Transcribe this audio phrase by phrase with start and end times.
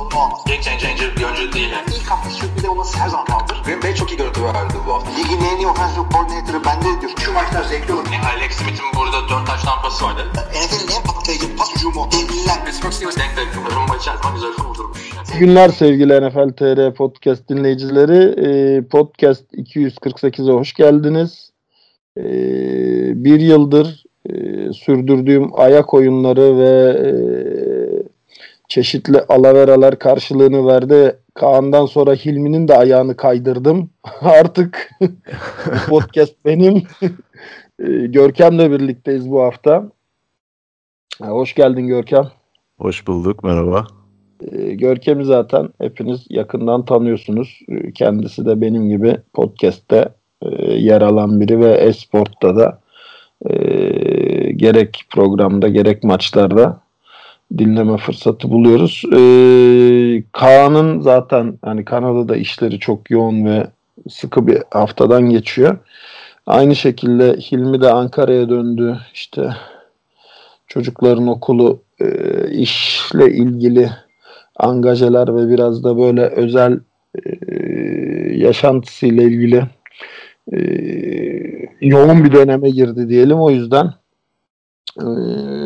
[0.00, 0.40] sorunu olmaz.
[0.46, 1.70] Game changer bir oyuncu değil.
[1.70, 1.88] Yani.
[1.96, 3.56] İlk hafta sürpriz olması her zaman kaldır.
[3.64, 5.10] Green Bay çok iyi görüntü verdi bu hafta.
[5.10, 7.12] Ligin en iyi offensive coordinator'ı bende diyor.
[7.24, 8.06] Şu maçlar zevkli olur.
[8.14, 10.22] Yani Alex Smith'in burada 4 taş tampası vardı.
[10.34, 12.08] NFL'in en patlayıcı pas hücumu.
[12.12, 12.58] Devliler.
[12.64, 13.50] Pittsburgh Steelers denk denk.
[13.76, 14.98] Rumba içerisinde güzel kurdurmuş.
[15.34, 18.20] İyi günler sevgili NFL TR Podcast dinleyicileri.
[18.46, 21.50] Ee, podcast 248'e hoş geldiniz.
[22.18, 22.22] Ee,
[23.24, 24.32] bir yıldır e,
[24.72, 26.72] sürdürdüğüm ayak oyunları ve
[27.06, 27.10] e,
[28.70, 31.16] çeşitli alaveralar karşılığını verdi.
[31.34, 33.90] Kaan'dan sonra Hilmi'nin de ayağını kaydırdım.
[34.20, 34.90] Artık
[35.88, 36.82] podcast benim.
[37.80, 39.88] Ee, Görkem'le birlikteyiz bu hafta.
[41.22, 42.28] Ha, hoş geldin Görkem.
[42.78, 43.86] Hoş bulduk, merhaba.
[44.52, 47.60] Ee, Görkem'i zaten hepiniz yakından tanıyorsunuz.
[47.68, 50.08] Ee, Kendisi de benim gibi podcast'te
[50.42, 52.80] e, yer alan biri ve e-sportta da
[53.50, 53.54] e,
[54.52, 56.80] gerek programda gerek maçlarda
[57.58, 59.02] dinleme fırsatı buluyoruz.
[59.12, 63.66] Ee, Kaan'ın zaten hani Kanada'da işleri çok yoğun ve
[64.08, 65.78] sıkı bir haftadan geçiyor.
[66.46, 68.98] Aynı şekilde Hilmi de Ankara'ya döndü.
[69.14, 69.50] İşte
[70.66, 72.06] çocukların okulu e,
[72.50, 73.90] işle ilgili
[74.56, 76.80] angajeler ve biraz da böyle özel
[77.24, 77.30] e,
[78.36, 79.62] yaşantısıyla ilgili
[80.52, 80.58] e,
[81.80, 83.40] yoğun bir döneme girdi diyelim.
[83.40, 83.90] O yüzden
[84.98, 85.04] e,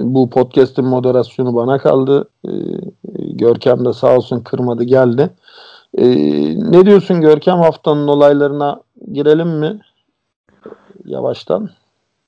[0.03, 2.29] bu podcast'in moderasyonu bana kaldı.
[2.49, 2.51] E,
[3.19, 5.31] Görkem de sağ olsun kırmadı geldi.
[5.99, 6.07] E,
[6.71, 8.81] ne diyorsun Görkem haftanın olaylarına
[9.13, 9.81] girelim mi?
[11.05, 11.71] Yavaştan.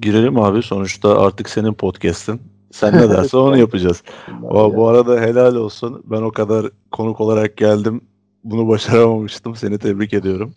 [0.00, 2.40] Girelim abi sonuçta artık senin podcast'in.
[2.70, 4.02] Sen ne dersen onu yapacağız.
[4.42, 6.02] O, bu arada helal olsun.
[6.04, 8.00] Ben o kadar konuk olarak geldim.
[8.44, 9.56] Bunu başaramamıştım.
[9.56, 10.54] Seni tebrik ediyorum.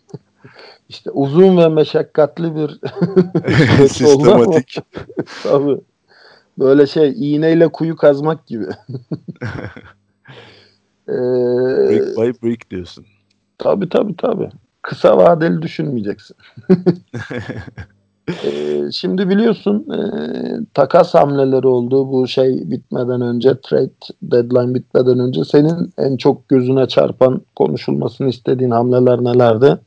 [0.88, 2.80] İşte uzun ve meşakkatli bir
[3.88, 4.78] Sistematik.
[5.42, 5.80] Tabii.
[6.58, 8.64] Böyle şey iğneyle kuyu kazmak gibi.
[11.08, 11.12] ee,
[11.88, 13.04] brick by brick diyorsun.
[13.58, 14.48] Tabii tabii tabii.
[14.82, 16.36] Kısa vadeli düşünmeyeceksin.
[18.44, 20.00] ee, şimdi biliyorsun e,
[20.74, 23.90] takas hamleleri oldu bu şey bitmeden önce trade
[24.22, 29.78] deadline bitmeden önce senin en çok gözüne çarpan konuşulmasını istediğin hamleler nelerdi?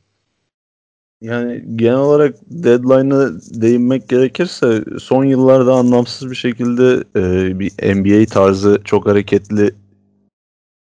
[1.24, 3.30] Yani genel olarak deadline'a
[3.62, 9.74] değinmek gerekirse son yıllarda anlamsız bir şekilde e, bir NBA tarzı çok hareketli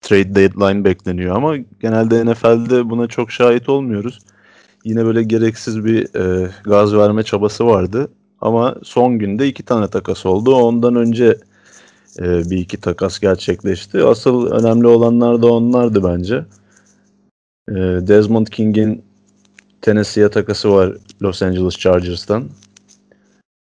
[0.00, 4.18] trade deadline bekleniyor ama genelde NFL'de buna çok şahit olmuyoruz.
[4.84, 8.08] Yine böyle gereksiz bir e, gaz verme çabası vardı
[8.40, 10.54] ama son günde iki tane takas oldu.
[10.54, 11.36] Ondan önce
[12.18, 14.02] e, bir iki takas gerçekleşti.
[14.04, 16.44] Asıl önemli olanlar da onlardı bence.
[17.68, 17.74] E,
[18.08, 19.11] Desmond King'in
[19.82, 22.44] Tennessee'ye takası var Los Angeles Chargers'tan.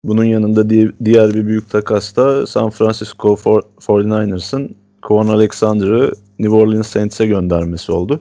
[0.04, 6.86] Bunun yanında di- diğer bir büyük takas da San Francisco 49ers'ın Kwon Alexander'ı New Orleans
[6.86, 8.20] Saints'e göndermesi oldu.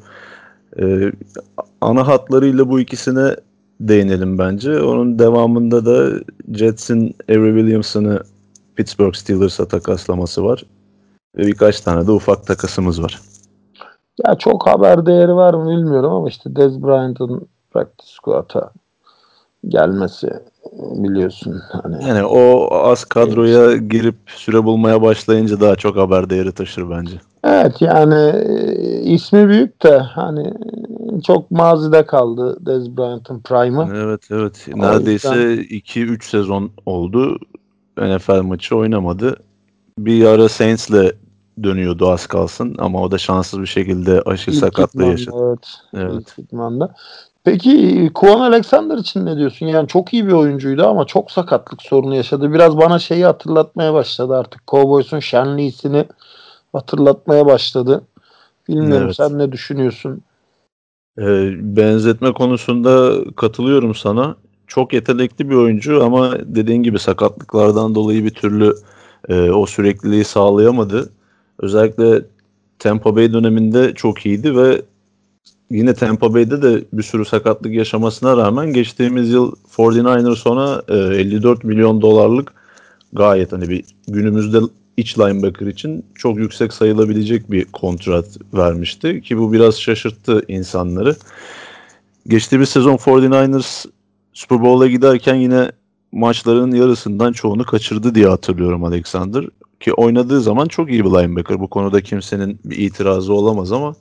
[0.80, 1.12] Ee,
[1.82, 3.36] ana hatlarıyla bu ikisine
[3.80, 4.82] değinelim bence.
[4.82, 6.20] Onun devamında da
[6.54, 8.20] Jets'in Avery Williamson'ı
[8.76, 10.64] Pittsburgh Steelers'a takaslaması var.
[11.38, 13.22] Ve birkaç tane de ufak takasımız var.
[14.28, 18.72] Ya çok haber değeri var mı bilmiyorum ama işte Dez Bryant'ın practice squad'a
[19.68, 20.30] gelmesi
[20.74, 21.62] biliyorsun.
[21.84, 27.16] Hani Yani o az kadroya girip süre bulmaya başlayınca daha çok haber değeri taşır bence.
[27.44, 28.16] Evet yani
[28.46, 30.54] e, ismi büyük de hani
[31.28, 33.88] çok mazide kaldı Dez Bryant'ın prime'ı.
[33.96, 34.68] Evet evet.
[34.76, 37.38] O Neredeyse yüzden- 2-3 sezon oldu.
[37.98, 39.36] NFL maçı oynamadı.
[40.00, 41.12] Bir ara Saints'le
[41.64, 45.36] dönüyordu az kalsın ama o da şanssız bir şekilde aşı İlk sakatlığı yaşadı.
[45.48, 45.68] Evet.
[45.94, 46.14] Evet.
[46.38, 46.96] ilk idmanda.
[47.44, 49.66] Peki Kwon Alexander için ne diyorsun?
[49.66, 52.54] Yani çok iyi bir oyuncuydu ama çok sakatlık sorunu yaşadı.
[52.54, 54.68] Biraz bana şeyi hatırlatmaya başladı artık.
[54.68, 56.06] Cowboys'un şenliğisini
[56.74, 58.02] hatırlatmaya başladı.
[58.68, 59.16] Bilmiyorum Evet.
[59.16, 60.22] sen ne düşünüyorsun?
[61.20, 64.36] Ee, benzetme konusunda katılıyorum sana.
[64.68, 68.76] Çok yetenekli bir oyuncu ama dediğin gibi sakatlıklardan dolayı bir türlü
[69.30, 71.10] e, o sürekliliği sağlayamadı.
[71.60, 72.26] Özellikle
[72.80, 74.82] Tampa Bay döneminde çok iyiydi ve
[75.72, 81.64] yine Tampa Bay'de de bir sürü sakatlık yaşamasına rağmen geçtiğimiz yıl 49ers ona e, 54
[81.64, 82.54] milyon dolarlık
[83.14, 84.60] gayet hani bir günümüzde
[84.98, 91.16] iç linebacker için çok yüksek sayılabilecek bir kontrat vermişti ki bu biraz şaşırttı insanları.
[92.28, 93.86] Geçtiğimiz sezon 49ers
[94.34, 95.72] Super Bowl'a giderken yine
[96.12, 99.46] maçların yarısından çoğunu kaçırdı diye hatırlıyorum Alexander.
[99.80, 101.60] Ki oynadığı zaman çok iyi bir linebacker.
[101.60, 103.96] Bu konuda kimsenin bir itirazı olamaz ama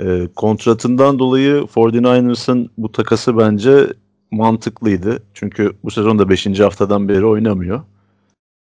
[0.00, 3.86] e, kontratından dolayı 49ers'ın bu takası bence
[4.30, 5.22] mantıklıydı.
[5.34, 6.60] Çünkü bu sezon da 5.
[6.60, 7.82] haftadan beri oynamıyor.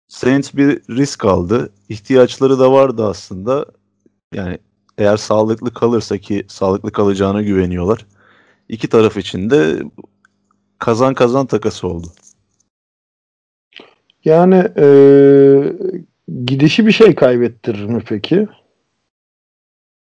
[0.09, 1.71] Saints bir risk aldı.
[1.89, 3.67] İhtiyaçları da vardı aslında.
[4.35, 4.59] Yani
[4.99, 8.07] eğer sağlıklı kalırsa ki sağlıklı kalacağına güveniyorlar.
[8.69, 9.83] İki taraf için de
[10.79, 12.07] kazan kazan takası oldu.
[14.25, 14.87] Yani e,
[16.45, 18.49] gidişi bir şey kaybettirir mi peki?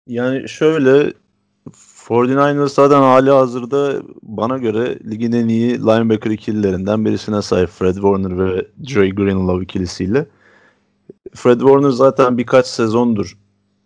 [0.08, 1.14] Yani şöyle
[2.08, 8.40] 49ers zaten hali hazırda bana göre ligin en iyi linebacker ikililerinden birisine sahip Fred Warner
[8.40, 10.28] ve Dre Greenlaw ikilisiyle.
[11.36, 13.38] Fred Warner zaten birkaç sezondur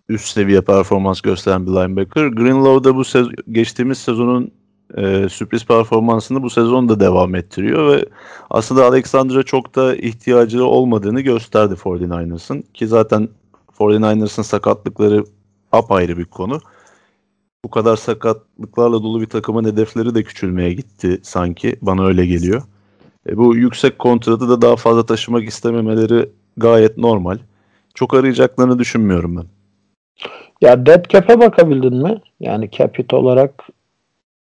[0.09, 2.27] üst seviye performans gösteren bir linebacker.
[2.27, 4.51] Greenlaw da bu sez- geçtiğimiz sezonun
[4.97, 8.05] e, sürpriz performansını bu sezon da devam ettiriyor ve
[8.49, 13.29] aslında Alexander'a çok da ihtiyacı olmadığını gösterdi 49ers'ın ki zaten
[13.79, 15.23] 49ers'ın sakatlıkları
[15.77, 16.59] apayrı bir konu.
[17.65, 21.75] Bu kadar sakatlıklarla dolu bir takımın hedefleri de küçülmeye gitti sanki.
[21.81, 22.63] Bana öyle geliyor.
[23.29, 27.37] E, bu yüksek kontratı da daha fazla taşımak istememeleri gayet normal.
[27.93, 29.45] Çok arayacaklarını düşünmüyorum ben.
[30.61, 32.21] Ya dead cap'e bakabildin mi?
[32.39, 33.69] Yani capit olarak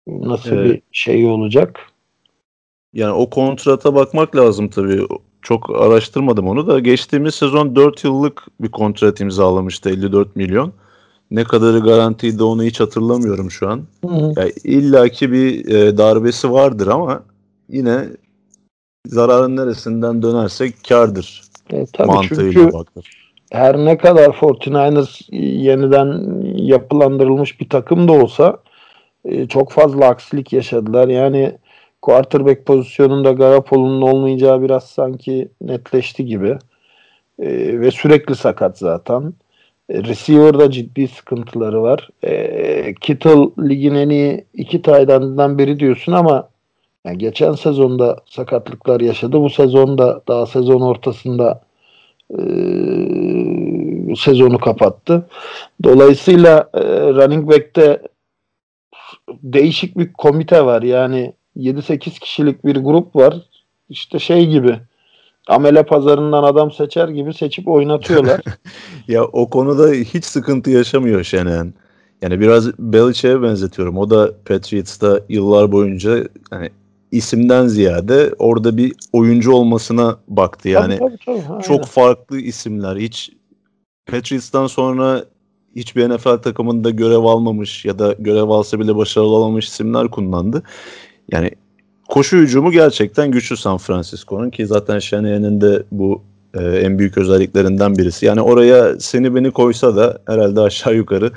[0.08, 0.72] nasıl Evet.
[0.72, 1.80] bir şey olacak?
[2.94, 5.08] Yani o kontrata bakmak lazım tabii.
[5.42, 6.80] Çok araştırmadım onu da.
[6.80, 10.74] Geçtiğimiz sezon 4 yıllık bir kontrat imzalamıştı 54 milyon.
[11.32, 13.82] Ne kadarı garantiydi onu hiç hatırlamıyorum şu an.
[14.06, 14.34] Hı hı.
[14.38, 17.24] Ya illaki bir e, darbesi vardır ama
[17.70, 18.06] yine
[19.08, 21.42] zararın neresinden dönersek kardır
[21.74, 23.34] E, tabii mantığıyla çünkü bakılır.
[23.52, 28.58] her ne kadar 49ers yeniden yapılandırılmış bir takım da olsa
[29.26, 31.08] e, çok fazla aksilik yaşadılar.
[31.08, 31.58] Yani
[32.02, 36.58] quarterback pozisyonunda Garoppolo'nun olmayacağı biraz sanki netleşti gibi.
[37.40, 39.34] E, ve sürekli sakat zaten.
[39.90, 42.10] E, receiver'da ciddi sıkıntıları var.
[42.24, 46.50] E, Kittle ligin en iyi iki end'inden biri diyorsun ama
[47.06, 49.42] yani geçen sezonda sakatlıklar yaşadı.
[49.42, 51.62] Bu sezonda daha sezon ortasında
[52.32, 52.40] e,
[54.16, 55.30] sezonu kapattı.
[55.84, 56.82] Dolayısıyla e,
[57.14, 58.02] running back'te
[59.30, 60.82] değişik bir komite var.
[60.82, 63.36] Yani 7-8 kişilik bir grup var.
[63.90, 64.80] İşte şey gibi
[65.48, 68.42] amele pazarından adam seçer gibi seçip oynatıyorlar.
[69.08, 71.74] Ya o konuda hiç sıkıntı yaşamıyor Şenen.
[72.22, 73.98] Yani biraz Belichick'e benzetiyorum.
[73.98, 76.70] O da Patriots'ta yıllar boyunca yani
[77.12, 80.70] isimden ziyade orada bir oyuncu olmasına baktı.
[80.70, 81.64] Yani Tabii, tabii, tabii.
[81.64, 81.86] çok Aynen.
[81.86, 82.96] farklı isimler.
[82.96, 83.32] Hiç
[84.06, 85.26] Patriots'tan sonra
[85.76, 90.64] hiçbir NFL takımında görev almamış ya da görev alsa bile başarılı olamamış isimler kullandı.
[91.32, 91.52] Yani
[92.10, 96.22] koşu hücumu gerçekten güçlü San Francisco'nun ki zaten Shanahan'ın de bu
[96.54, 98.26] e, en büyük özelliklerinden birisi.
[98.26, 101.32] Yani oraya seni beni koysa da herhalde aşağı yukarı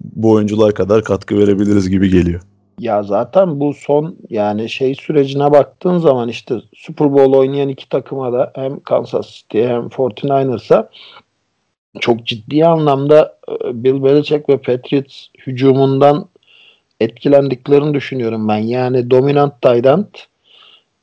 [0.00, 2.40] bu oyuncular kadar katkı verebiliriz gibi geliyor.
[2.78, 8.32] Ya zaten bu son yani şey sürecine baktığın zaman işte Super Bowl oynayan iki takıma
[8.32, 10.88] da hem Kansas City hem 49ers'a
[12.00, 16.28] çok ciddi anlamda e, Bill Belichick ve Patriots hücumundan
[17.00, 18.58] etkilendiklerini düşünüyorum ben.
[18.58, 20.04] Yani dominant end,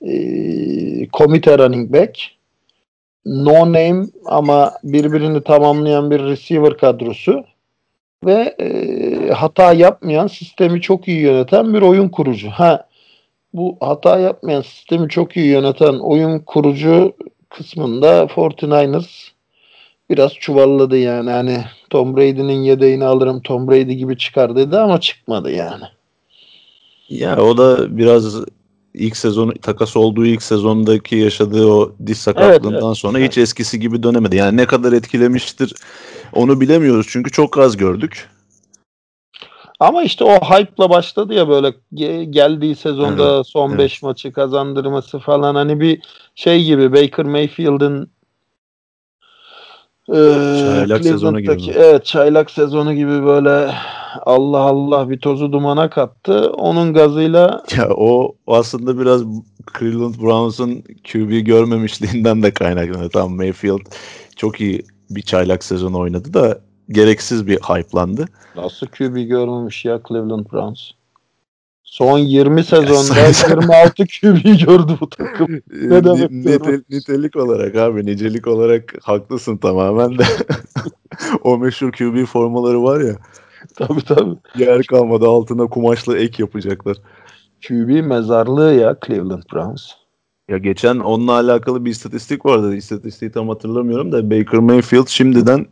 [0.01, 2.19] e, komite running back,
[3.25, 7.43] no name ama birbirini tamamlayan bir receiver kadrosu
[8.25, 12.50] ve e, hata yapmayan, sistemi çok iyi yöneten bir oyun kurucu.
[12.50, 12.88] Ha
[13.53, 17.13] bu hata yapmayan, sistemi çok iyi yöneten oyun kurucu
[17.50, 19.36] kısmında 49ers
[20.10, 21.29] biraz çuvalladı yani.
[21.29, 21.58] Hani
[21.89, 25.84] Tom Brady'nin yedeğini alırım, Tom Brady gibi çıkar dedi ama çıkmadı yani.
[27.09, 28.35] Ya o da biraz
[28.93, 32.97] ilk sezon takas olduğu ilk sezondaki yaşadığı o diz sakatlığından evet.
[32.97, 34.35] sonra hiç eskisi gibi dönemedi.
[34.35, 35.74] Yani ne kadar etkilemiştir
[36.33, 38.29] onu bilemiyoruz çünkü çok az gördük.
[39.79, 43.79] Ama işte o hype'la başladı ya böyle ge- geldiği sezonda Evet, son evet.
[43.79, 46.01] 5 maçı kazandırması falan hani bir
[46.35, 48.09] şey gibi Baker Mayfield'ın
[50.09, 50.15] e,
[50.65, 51.71] Çaylak sezonu gibi?
[51.75, 53.71] Evet çaylak sezonu gibi böyle
[54.22, 56.51] Allah Allah bir tozu dumana kattı.
[56.51, 59.22] Onun gazıyla Ya o aslında biraz
[59.79, 63.10] Cleveland Browns'un QB görmemişliğinden de kaynaklanıyor.
[63.10, 63.79] Tamam Mayfield
[64.36, 68.25] çok iyi bir çaylak sezonu oynadı da gereksiz bir hype'landı.
[68.55, 70.79] nasıl QB görmemiş ya Cleveland Browns.
[71.84, 75.48] Son 20 sezonda sen- 26 QB gördü bu takım.
[75.72, 80.24] Ne demek nite- nitelik olarak abi nicelik olarak haklısın tamamen de.
[81.43, 83.15] o meşhur QB formaları var ya
[83.75, 84.36] tabii tabii.
[84.57, 86.98] yer kalmadı altına kumaşla ek yapacaklar.
[87.67, 89.91] QB mezarlığı ya Cleveland Browns.
[90.50, 92.75] Ya geçen onunla alakalı bir istatistik vardı.
[92.75, 95.65] İstatistiği tam hatırlamıyorum da Baker Mayfield şimdiden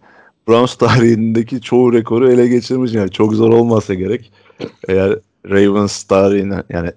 [0.47, 2.93] Browns tarihindeki çoğu rekoru ele geçirmiş.
[2.93, 4.31] Yani çok zor olmasa gerek.
[4.87, 5.19] Eğer
[5.49, 6.91] Ravens tarihine yani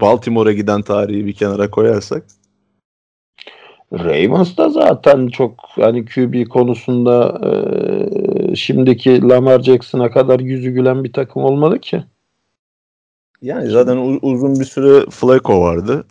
[0.00, 2.24] Baltimore'a giden tarihi bir kenara koyarsak.
[3.92, 7.40] Ravens da zaten çok hani QB konusunda
[8.50, 12.04] e, şimdiki Lamar Jackson'a kadar yüzü gülen bir takım olmadı ki.
[13.42, 16.04] Yani zaten u- uzun bir süre Flacco vardı.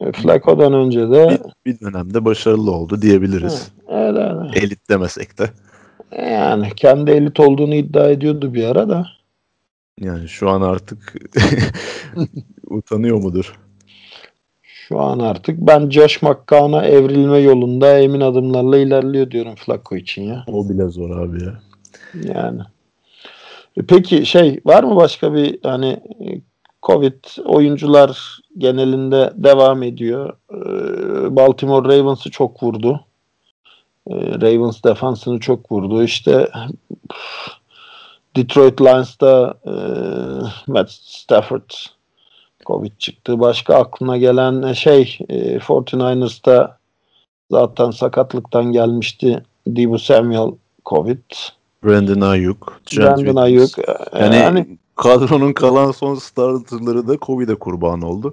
[0.00, 3.72] E, Flacco'dan önce de Bir, bir dönemde başarılı oldu diyebiliriz.
[3.88, 4.56] evet, evet.
[4.64, 5.50] Elit demesek de.
[6.22, 9.06] yani kendi elit olduğunu iddia ediyordu bir ara da.
[10.00, 11.14] Yani şu an artık
[12.70, 13.58] utanıyor mudur?
[14.88, 20.44] Şu an artık ben Josh McCown'a evrilme yolunda emin adımlarla ilerliyor diyorum Flacco için ya.
[20.48, 21.58] O bile zor abi ya.
[22.34, 22.60] Yani.
[23.76, 25.88] E, Peki şey var mı başka bir hani
[26.20, 26.40] e,
[26.82, 30.32] Covid oyuncular genelinde devam ediyor.
[30.52, 33.00] Ee, Baltimore Ravens'ı çok vurdu.
[34.10, 36.02] Ravens defansını çok vurdu.
[36.02, 36.48] İşte
[38.36, 39.72] Detroit Lions'ta e,
[40.66, 41.70] Matt Stafford
[42.66, 43.40] Covid çıktı.
[43.40, 46.78] Başka aklına gelen şey e, 49ers'ta
[47.50, 49.42] zaten sakatlıktan gelmişti.
[49.66, 50.50] Debo Samuel
[50.86, 51.22] Covid.
[51.84, 52.80] Brandon Ayuk.
[52.96, 53.36] Brandon.
[53.36, 53.78] Ayuk.
[53.78, 53.82] e,
[54.20, 58.32] Yani, yani kadronun kalan son starterları da Covid'e kurban oldu.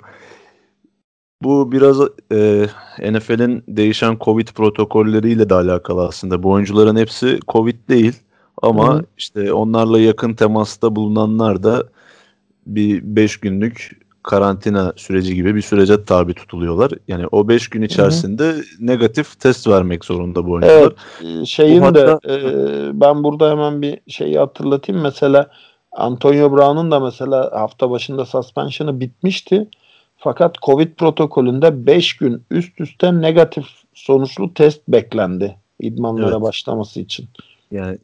[1.42, 1.98] Bu biraz
[2.32, 2.68] e,
[3.12, 6.44] NFL'in değişen Covid protokolleriyle de alakalı aslında.
[6.44, 8.14] Bu oyuncuların hepsi Covid değil
[8.62, 9.06] ama Hı.
[9.18, 11.84] işte onlarla yakın temasta bulunanlar da
[12.68, 16.92] bir 5 günlük karantina süreci gibi bir sürece tabi tutuluyorlar.
[17.08, 20.74] Yani o 5 gün içerisinde negatif test vermek zorunda bu oyuncular.
[21.22, 22.42] Evet, e, şeyin Bu de hatta- e,
[23.02, 25.02] ben burada hemen bir şeyi hatırlatayım.
[25.02, 25.50] Mesela
[25.92, 29.68] Antonio Brown'un da mesela hafta başında suspension'ı bitmişti.
[30.18, 36.42] Fakat Covid protokolünde 5 gün üst üste negatif sonuçlu test beklendi idmanlara Evet.
[36.42, 37.28] başlaması için.
[37.72, 37.98] Yani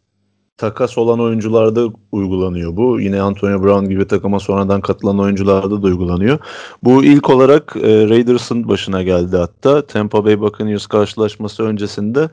[0.60, 3.00] takas olan oyuncularda uygulanıyor bu.
[3.00, 6.40] Yine Antonio Brown gibi takıma sonradan katılan oyuncularda da uygulanıyor.
[6.84, 9.82] Bu ilk olarak e, Raiders'ın başına geldi hatta.
[9.82, 12.30] Tampa Bay Buccaneers karşılaşması öncesinde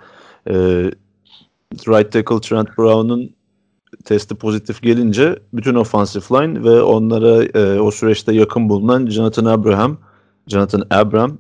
[0.48, 0.54] e,
[1.88, 3.30] right tackle Trent Brown'un
[4.04, 9.98] testi pozitif gelince bütün offensive line ve onlara e, o süreçte yakın bulunan Jonathan Abraham,
[10.48, 11.38] Jonathan Abram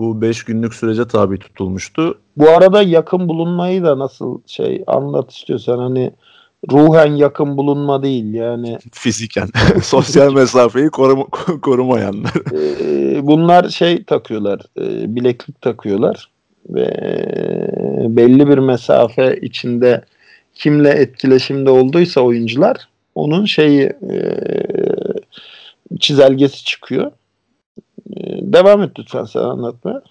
[0.00, 2.18] bu 5 günlük sürece tabi tutulmuştu.
[2.36, 6.12] Bu arada yakın bulunmayı da nasıl şey anlat istiyorsan hani
[6.72, 9.48] ruhen yakın bulunma değil yani Fiziken
[9.82, 11.24] sosyal mesafeyi koruma,
[11.62, 12.32] korumayanlar.
[12.52, 16.28] Ee, bunlar şey takıyorlar, e, bileklik takıyorlar
[16.68, 16.86] ve
[18.08, 20.04] belli bir mesafe içinde
[20.54, 22.76] kimle etkileşimde olduysa oyuncular
[23.14, 24.16] onun şeyi e,
[26.00, 27.10] çizelgesi çıkıyor.
[28.16, 30.02] E, devam et lütfen sen anlatmaya.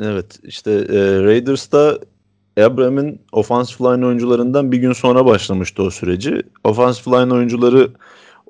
[0.00, 1.98] Evet işte e, Raiders'ta
[2.60, 6.42] Abram'ın offensive line oyuncularından bir gün sonra başlamıştı o süreci.
[6.64, 7.90] Offensive line oyuncuları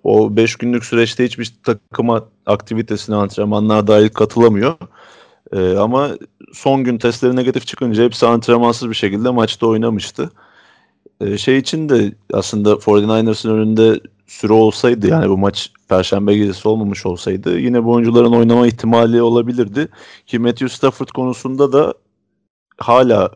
[0.04, 4.74] o 5 günlük süreçte hiçbir takıma aktivitesine antrenmanlara dahil katılamıyor.
[5.52, 6.10] E, ama
[6.52, 10.30] son gün testleri negatif çıkınca hepsi antrenmansız bir şekilde maçta oynamıştı.
[11.20, 17.06] E, şey için de aslında 49ers'ın önünde süre olsaydı yani bu maç Perşembe gecesi olmamış
[17.06, 19.88] olsaydı yine bu oyuncuların oynama ihtimali olabilirdi.
[20.26, 21.94] Ki Matthew Stafford konusunda da
[22.78, 23.30] hala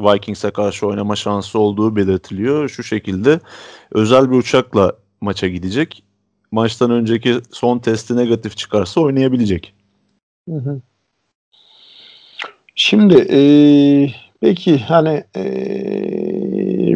[0.00, 2.68] Vikings'e karşı oynama şansı olduğu belirtiliyor.
[2.68, 3.40] Şu şekilde
[3.92, 6.04] özel bir uçakla maça gidecek.
[6.50, 9.74] Maçtan önceki son testi negatif çıkarsa oynayabilecek.
[10.48, 10.80] Hı hı.
[12.74, 13.40] Şimdi e,
[14.42, 15.44] peki hani e,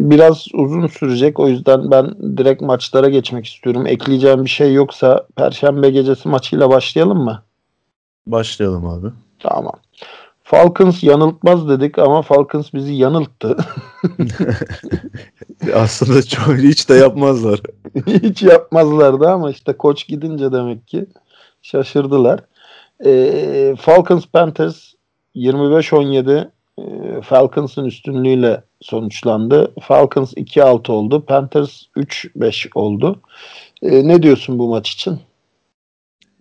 [0.09, 3.87] biraz uzun sürecek o yüzden ben direkt maçlara geçmek istiyorum.
[3.87, 7.43] Ekleyeceğim bir şey yoksa Perşembe gecesi maçıyla başlayalım mı?
[8.27, 9.07] Başlayalım abi.
[9.39, 9.73] Tamam.
[10.43, 13.57] Falcons yanıltmaz dedik ama Falcons bizi yanılttı.
[15.75, 17.59] Aslında çok hiç de yapmazlar.
[18.07, 21.05] Hiç yapmazlardı ama işte koç gidince demek ki
[21.61, 22.39] şaşırdılar.
[23.05, 24.93] Ee, Falcons Panthers
[25.35, 26.56] 25-17 e,
[27.23, 29.73] Falcons'ın üstünlüğüyle sonuçlandı.
[29.81, 31.25] Falcons 2-6 oldu.
[31.25, 33.21] Panthers 3-5 oldu.
[33.81, 35.19] Ee, ne diyorsun bu maç için?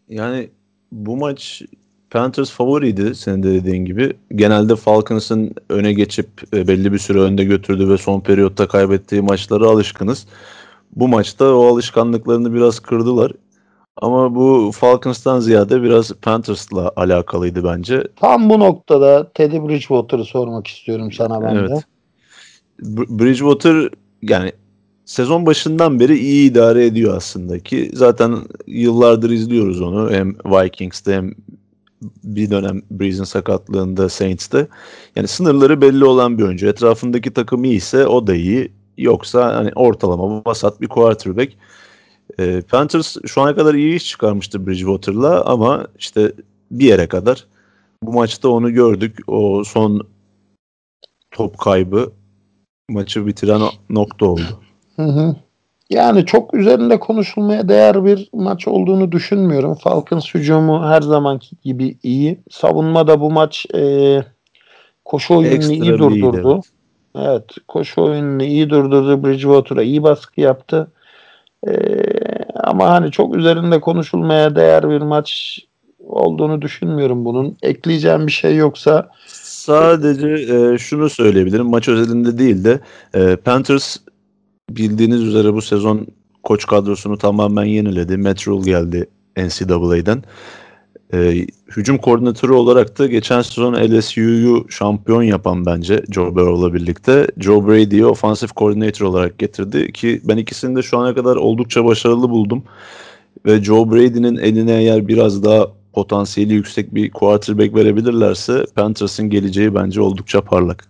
[0.09, 0.50] Yani
[0.93, 1.62] bu maç
[2.11, 4.16] Panthers favoriydi senin de dediğin gibi.
[4.35, 9.66] Genelde Falcons'ın öne geçip e, belli bir süre önde götürdüğü ve son periyotta kaybettiği maçlara
[9.66, 10.26] alışkınız.
[10.97, 13.33] Bu maçta o alışkanlıklarını biraz kırdılar.
[13.97, 18.09] Ama bu Falcons'tan ziyade biraz Panthers'la alakalıydı bence.
[18.17, 21.61] Tam bu noktada Teddy Bridgewater'ı sormak istiyorum sana ben de.
[21.61, 21.85] Evet.
[22.83, 23.91] Br- Bridgewater
[24.23, 24.53] yani
[25.05, 28.37] sezon başından beri iyi idare ediyor aslında ki zaten
[28.67, 31.35] yıllardır izliyoruz onu hem Vikings'te hem
[32.25, 34.69] bir dönem Breeze'in sakatlığında Saints'te.
[35.17, 36.67] Yani sınırları belli olan bir oyuncu.
[36.67, 38.73] Etrafındaki takım iyiyse o da iyi.
[38.99, 41.53] Yoksa hani ortalama vasat bir quarterback.
[42.38, 46.33] E, Panthers şu ana kadar iyi iş çıkarmıştı Bridgewater'la ama işte
[46.71, 47.47] bir yere kadar.
[48.02, 49.19] Bu maçta onu gördük.
[49.26, 50.07] O son
[51.31, 52.12] top kaybı
[52.90, 54.61] maçı bitiren nokta oldu.
[54.97, 55.37] Hı hı.
[55.90, 59.75] Yani çok üzerinde konuşulmaya değer bir maç olduğunu düşünmüyorum.
[59.75, 62.40] Falcons hücumu her zamanki gibi iyi.
[62.50, 64.23] Savunma bu maç e,
[65.05, 66.49] koşu oyununu Ekstra iyi durdurdu.
[66.49, 66.61] iyiydi,
[67.19, 69.25] Evet, koşu oyununu iyi durdurdu.
[69.25, 70.93] Bridgewater'a iyi baskı yaptı.
[71.66, 71.73] E,
[72.54, 75.58] ama hani çok üzerinde konuşulmaya değer bir maç
[76.06, 77.56] olduğunu düşünmüyorum bunun.
[77.62, 79.11] Ekleyeceğim bir şey yoksa
[79.66, 81.66] Sadece e, şunu söyleyebilirim.
[81.66, 82.80] Maç özelinde değil de
[83.14, 83.96] e, Panthers
[84.70, 86.06] bildiğiniz üzere bu sezon
[86.42, 88.16] koç kadrosunu tamamen yeniledi.
[88.16, 89.06] Matt Rhule geldi
[89.37, 90.23] NCAA'den.
[91.15, 91.47] E,
[91.77, 98.07] hücum koordinatörü olarak da geçen sezon LSU'yu şampiyon yapan bence Joe Burrow'la birlikte Joe Brady'yi
[98.07, 102.63] offensive coordinator olarak getirdi ki ben ikisini de şu ana kadar oldukça başarılı buldum.
[103.47, 110.01] Ve Joe Brady'nin eline eğer biraz daha potansiyeli yüksek bir quarterback verebilirlerse Panthers'ın geleceği bence
[110.01, 110.89] oldukça parlak.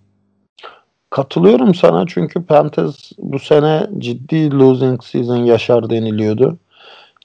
[1.10, 6.58] Katılıyorum sana çünkü Panthers bu sene ciddi losing season yaşar deniliyordu.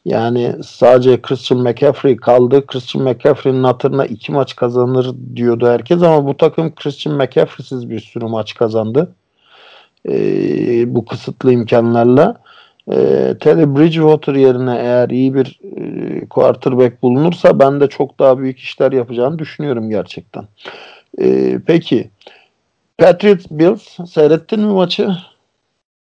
[0.05, 2.65] Yani sadece Christian McCaffrey kaldı.
[2.67, 8.25] Christian McCaffrey'nin hatırına iki maç kazanır diyordu herkes ama bu takım Christian McCaffrey'siz bir sürü
[8.25, 9.15] maç kazandı.
[10.09, 12.41] Ee, bu kısıtlı imkanlarla.
[12.91, 18.59] Ee, Teddy Bridgewater yerine eğer iyi bir e, quarterback bulunursa ben de çok daha büyük
[18.59, 20.47] işler yapacağını düşünüyorum gerçekten.
[21.21, 22.09] Ee, peki
[22.97, 25.09] Patriots Bills seyrettin mi maçı?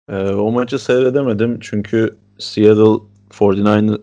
[0.08, 3.98] Ee, o maçı seyredemedim çünkü Seattle 49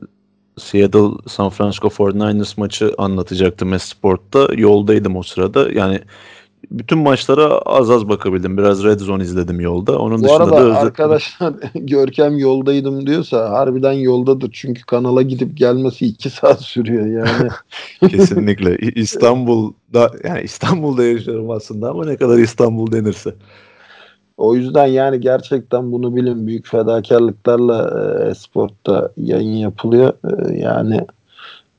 [0.58, 4.48] Seattle San Francisco 49ers maçı anlatacaktım Esport'ta.
[4.56, 5.72] Yoldaydım o sırada.
[5.72, 6.00] Yani
[6.72, 8.58] bütün maçlara az az bakabildim.
[8.58, 10.00] Biraz Red Zone izledim yolda.
[10.00, 10.84] Onun Bu dışında arada da özet...
[10.84, 14.50] arkadaşlar Görkem yoldaydım diyorsa harbiden yoldadır.
[14.54, 17.50] Çünkü kanala gidip gelmesi 2 saat sürüyor yani.
[18.12, 23.36] kesinlikle İstanbul'da yani İstanbul'da yaşıyorum aslında ama ne kadar İstanbul denirse.
[24.42, 26.48] O yüzden yani gerçekten bunu bilin.
[26.48, 30.14] Büyük fedakarlıklarla e, sportta yayın yapılıyor.
[30.24, 31.02] E, yani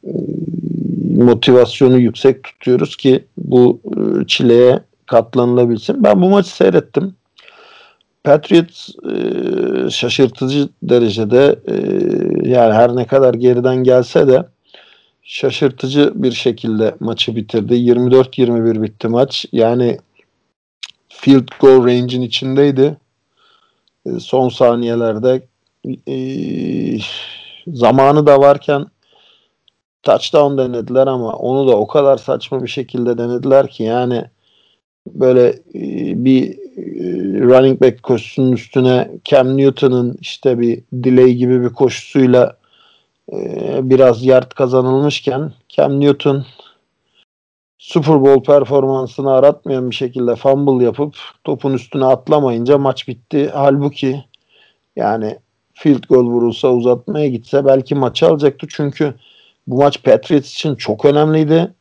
[0.06, 0.12] e,
[1.14, 3.80] motivasyonu yüksek tutuyoruz ki bu
[4.26, 6.04] çileye katlanılabilsin.
[6.04, 7.14] Ben bu maçı seyrettim.
[8.24, 8.88] Patriots
[9.94, 11.58] şaşırtıcı derecede
[12.48, 14.46] yani her ne kadar geriden gelse de
[15.22, 17.74] şaşırtıcı bir şekilde maçı bitirdi.
[17.74, 19.46] 24-21 bitti maç.
[19.52, 19.98] Yani
[21.22, 22.96] field goal range'in içindeydi.
[24.06, 25.42] E, son saniyelerde
[26.08, 26.16] e,
[27.66, 28.86] zamanı da varken
[30.02, 34.24] touchdown denediler ama onu da o kadar saçma bir şekilde denediler ki yani
[35.06, 41.68] böyle e, bir e, running back koşusunun üstüne Cam Newton'ın işte bir delay gibi bir
[41.68, 42.56] koşusuyla
[43.32, 46.44] e, biraz yard kazanılmışken Cam Newton
[47.82, 51.14] Super Bowl performansını aratmayan bir şekilde fumble yapıp
[51.44, 53.50] topun üstüne atlamayınca maç bitti.
[53.54, 54.24] Halbuki
[54.96, 55.38] yani
[55.74, 58.66] field goal vurulsa uzatmaya gitse belki maçı alacaktı.
[58.70, 59.14] Çünkü
[59.66, 61.74] bu maç Patriots için çok önemliydi.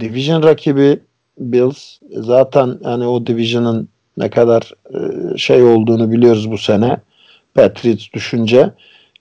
[0.00, 1.00] Division rakibi
[1.38, 4.98] Bills zaten hani o division'ın ne kadar e,
[5.38, 6.96] şey olduğunu biliyoruz bu sene.
[7.54, 8.70] Patriots düşünce.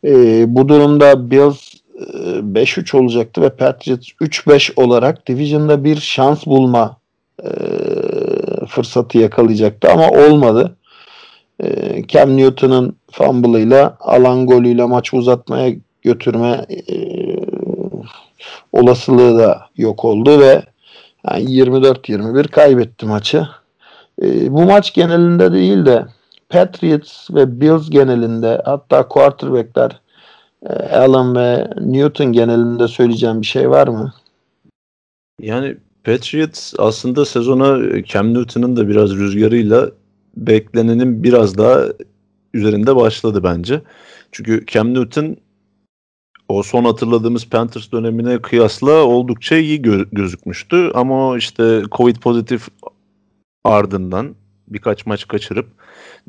[0.05, 1.73] E, bu durumda Bills
[2.21, 6.97] 5-3 olacaktı ve Patriots 3-5 olarak Division'da bir şans bulma
[7.43, 7.49] e,
[8.67, 10.75] fırsatı yakalayacaktı ama olmadı.
[11.63, 11.67] E,
[12.07, 16.95] Cam Newton'ın fumble'ıyla alan golüyle maçı uzatmaya götürme e,
[18.71, 20.61] olasılığı da yok oldu ve
[21.29, 23.47] yani 24-21 kaybetti maçı.
[24.21, 26.05] E, bu maç genelinde değil de
[26.49, 30.00] Patriots ve Bills genelinde hatta quarterbackler e,
[30.91, 34.13] Allen ve Newton genelinde söyleyeceğim bir şey var mı?
[35.39, 39.91] Yani Patriots aslında sezona Cam Newton'un da biraz rüzgarıyla
[40.37, 41.83] beklenenin biraz daha
[42.53, 43.81] üzerinde başladı bence.
[44.31, 45.37] Çünkü Cam Newton
[46.47, 50.91] o son hatırladığımız Panthers dönemine kıyasla oldukça iyi gö- gözükmüştü.
[50.93, 52.67] Ama işte Covid pozitif
[53.63, 54.35] ardından
[54.67, 55.67] birkaç maç kaçırıp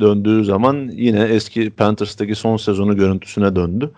[0.01, 3.91] döndüğü zaman yine eski Panthers'taki son sezonu görüntüsüne döndü.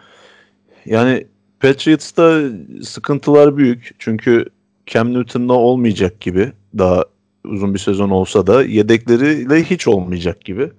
[0.86, 1.26] Yani
[1.60, 2.42] Patriots'ta
[2.82, 3.94] sıkıntılar büyük.
[3.98, 4.46] Çünkü
[4.86, 7.04] Cam Newton'la olmayacak gibi daha
[7.44, 10.70] uzun bir sezon olsa da yedekleriyle hiç olmayacak gibi.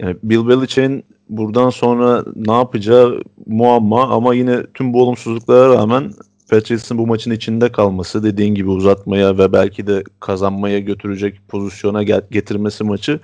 [0.00, 6.12] Yani Bill Belichick'in buradan sonra ne yapacağı muamma ama yine tüm bu olumsuzluklara rağmen
[6.50, 12.84] Patriots'ın bu maçın içinde kalması dediğin gibi uzatmaya ve belki de kazanmaya götürecek pozisyona getirmesi
[12.84, 13.20] maçı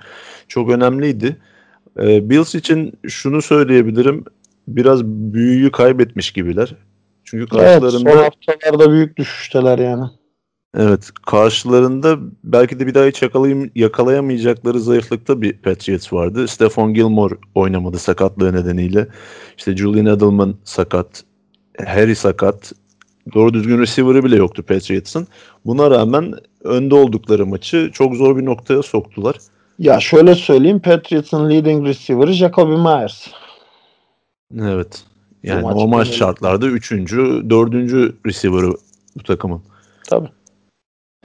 [0.47, 1.37] çok önemliydi.
[1.99, 4.25] Ee, Bills için şunu söyleyebilirim.
[4.67, 6.75] Biraz büyüyü kaybetmiş gibiler.
[7.23, 10.05] Çünkü Evet, karşılarında son haftalarda büyük düşüşteler yani.
[10.77, 16.47] Evet, karşılarında belki de bir daha hiç yakalayım, yakalayamayacakları zayıflıkta bir Patriots vardı.
[16.47, 19.07] Stephon Gilmore oynamadı sakatlığı nedeniyle.
[19.57, 21.23] İşte Julian Edelman sakat,
[21.85, 22.71] Harry sakat.
[23.33, 25.27] Doğru düzgün receiver'ı bile yoktu Patriots'ın.
[25.65, 29.35] Buna rağmen önde oldukları maçı çok zor bir noktaya soktular.
[29.79, 33.27] Ya şöyle söyleyeyim Patriots'ın leading receiver'ı Jacoby Myers.
[34.61, 35.03] Evet.
[35.43, 38.71] Yani maç normal geneli- şartlarda üçüncü, dördüncü receiver'ı
[39.17, 39.61] bu takımın.
[40.07, 40.29] Tabii.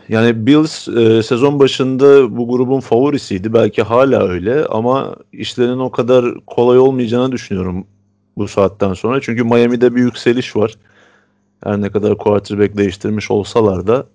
[0.08, 3.52] Yani Bills e, sezon başında bu grubun favorisiydi.
[3.52, 7.86] Belki hala öyle ama işlerin o kadar kolay olmayacağını düşünüyorum
[8.36, 9.20] bu saatten sonra.
[9.20, 10.74] Çünkü Miami'de bir yükseliş var.
[11.64, 14.06] Her ne kadar quarterback değiştirmiş olsalar da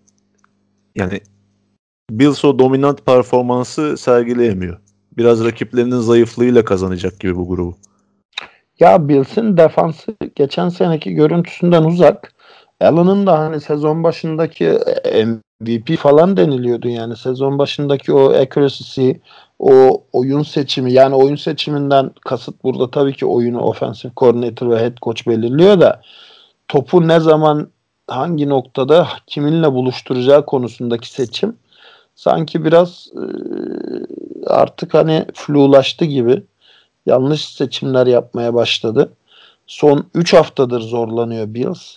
[0.95, 1.21] yani
[2.11, 4.77] Bills o dominant performansı sergileyemiyor.
[5.17, 7.77] Biraz rakiplerinin zayıflığıyla kazanacak gibi bu grubu.
[8.79, 12.33] Ya Bills'in defansı geçen seneki görüntüsünden uzak.
[12.81, 14.79] Allen'ın da hani sezon başındaki
[15.25, 17.17] MVP falan deniliyordu yani.
[17.17, 19.11] Sezon başındaki o accuracy,
[19.59, 24.97] o oyun seçimi yani oyun seçiminden kasıt burada tabii ki oyunu offensive coordinator ve head
[25.01, 26.01] coach belirliyor da
[26.67, 27.69] topu ne zaman
[28.07, 31.55] hangi noktada kiminle buluşturacağı konusundaki seçim
[32.15, 33.23] sanki biraz e,
[34.47, 36.43] artık hani flulaştı gibi
[37.05, 39.13] yanlış seçimler yapmaya başladı.
[39.67, 41.95] Son 3 haftadır zorlanıyor Bills.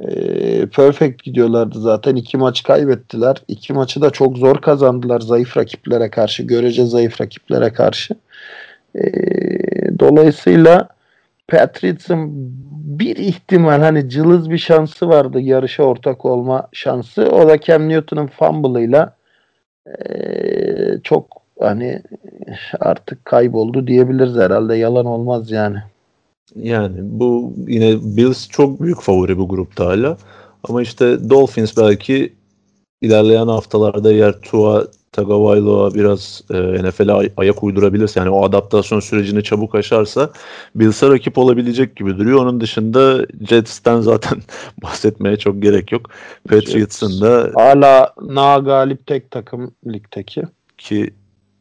[0.00, 2.16] Ee, perfect gidiyorlardı zaten.
[2.16, 3.36] iki maç kaybettiler.
[3.48, 6.42] İki maçı da çok zor kazandılar zayıf rakiplere karşı.
[6.42, 8.14] Görece zayıf rakiplere karşı.
[8.94, 9.00] Ee,
[9.98, 10.88] dolayısıyla
[11.48, 12.30] Patriots'ın
[12.98, 17.30] bir ihtimal hani cılız bir şansı vardı yarışa ortak olma şansı.
[17.30, 19.18] O da Cam Newton'un fumble'ıyla
[19.86, 22.02] ee, çok hani
[22.80, 24.76] artık kayboldu diyebiliriz herhalde.
[24.76, 25.78] Yalan olmaz yani.
[26.56, 30.16] Yani bu yine Bills çok büyük favori bu grupta hala.
[30.68, 32.32] Ama işte Dolphins belki
[33.02, 39.42] ilerleyen haftalarda eğer Tua Tagovailoa biraz e, NFL'e ay- ayak uydurabilirse yani o adaptasyon sürecini
[39.42, 40.30] çabuk aşarsa
[40.74, 42.42] Bills'e rakip olabilecek gibi duruyor.
[42.42, 44.38] Onun dışında Jets'ten zaten
[44.82, 46.10] bahsetmeye çok gerek yok.
[46.48, 50.42] Patriots'ın da Hala na galip tek takım ligdeki.
[50.78, 51.10] ki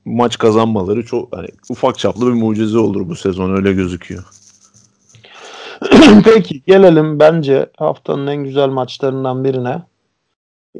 [0.07, 4.23] maç kazanmaları çok hani ufak çaplı bir mucize olur bu sezon öyle gözüküyor.
[6.25, 9.81] Peki gelelim bence haftanın en güzel maçlarından birine.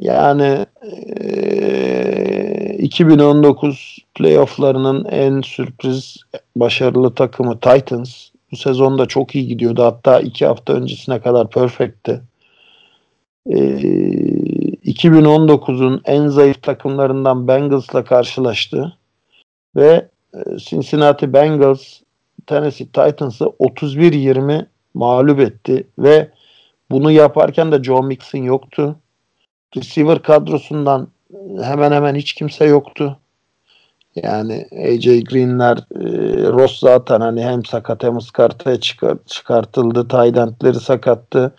[0.00, 6.16] Yani eee, 2019 playofflarının en sürpriz
[6.56, 8.28] başarılı takımı Titans.
[8.52, 9.82] Bu sezonda çok iyi gidiyordu.
[9.84, 12.22] Hatta iki hafta öncesine kadar perfectti.
[13.46, 18.97] Eee, 2019'un en zayıf takımlarından Bengals'la karşılaştı.
[19.76, 22.00] Ve e, Cincinnati Bengals
[22.46, 26.30] Tennessee Titans'ı 31-20 mağlup etti ve
[26.90, 28.96] bunu yaparken de Joe Mixon yoktu.
[29.76, 31.08] Receiver kadrosundan
[31.62, 33.18] hemen hemen hiç kimse yoktu.
[34.22, 36.02] Yani AJ Green'ler, e,
[36.52, 40.08] Ross zaten hani hem sakat hem ıskartaya çıkar, çıkartıldı.
[40.08, 41.54] Taydentleri sakattı.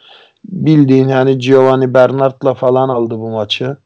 [0.45, 3.77] Bildiğin yani Giovanni Bernard'la falan aldı bu maçı.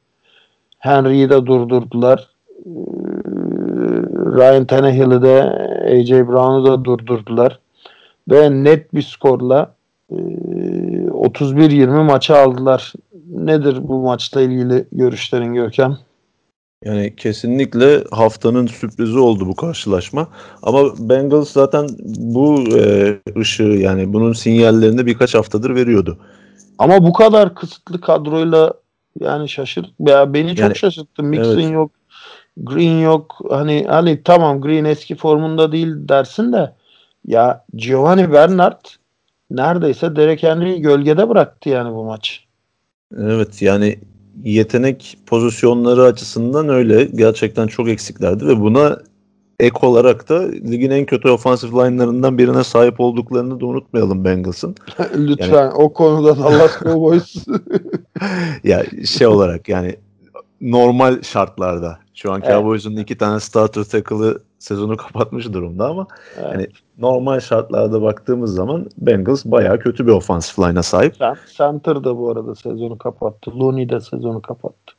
[0.79, 2.29] Henry'i de durdurdular.
[2.65, 2.69] E,
[4.37, 5.43] Ryan Tannehill'i de
[5.85, 7.59] AJ Brown'u da durdurdular.
[8.31, 9.75] Ve net bir skorla
[10.11, 12.93] e, 31-20 maçı aldılar.
[13.29, 15.97] Nedir bu maçla ilgili görüşlerin Görkem?
[16.85, 20.27] Yani kesinlikle haftanın sürprizi oldu bu karşılaşma.
[20.63, 26.17] Ama Bengals zaten bu e, ışığı yani bunun sinyallerini birkaç haftadır veriyordu.
[26.77, 28.73] Ama bu kadar kısıtlı kadroyla
[29.19, 31.23] yani şaşırt ya beni çok Yani, şaşırttı.
[31.23, 31.73] Mixon evet.
[31.73, 31.91] yok,
[32.57, 33.39] Green yok.
[33.49, 36.73] Hani hani tamam Green eski formunda değil dersin de
[37.27, 38.85] ya Giovanni Bernard
[39.51, 42.45] neredeyse Derek Henry'i gölgede bıraktı yani bu maç.
[43.17, 43.99] Evet yani
[44.43, 48.97] yetenek pozisyonları açısından öyle gerçekten çok eksiklerdi ve buna
[49.59, 54.75] ek olarak da ligin en kötü offensive line'larından birine sahip olduklarını da unutmayalım Bengals'ın.
[55.15, 57.35] Lütfen o konuda Dallas Cowboys
[58.63, 59.95] ya şey olarak yani
[60.71, 62.53] normal şartlarda şu an Evet.
[62.53, 66.51] Cowboys'un iki tane starter tackle'ı sezonu kapatmış durumda ama Evet.
[66.53, 71.15] yani normal şartlarda baktığımız zaman Bengals bayağı kötü bir offensive line'a sahip.
[71.57, 73.59] Center da bu arada sezonu kapattı.
[73.59, 74.93] Looney de sezonu kapattı.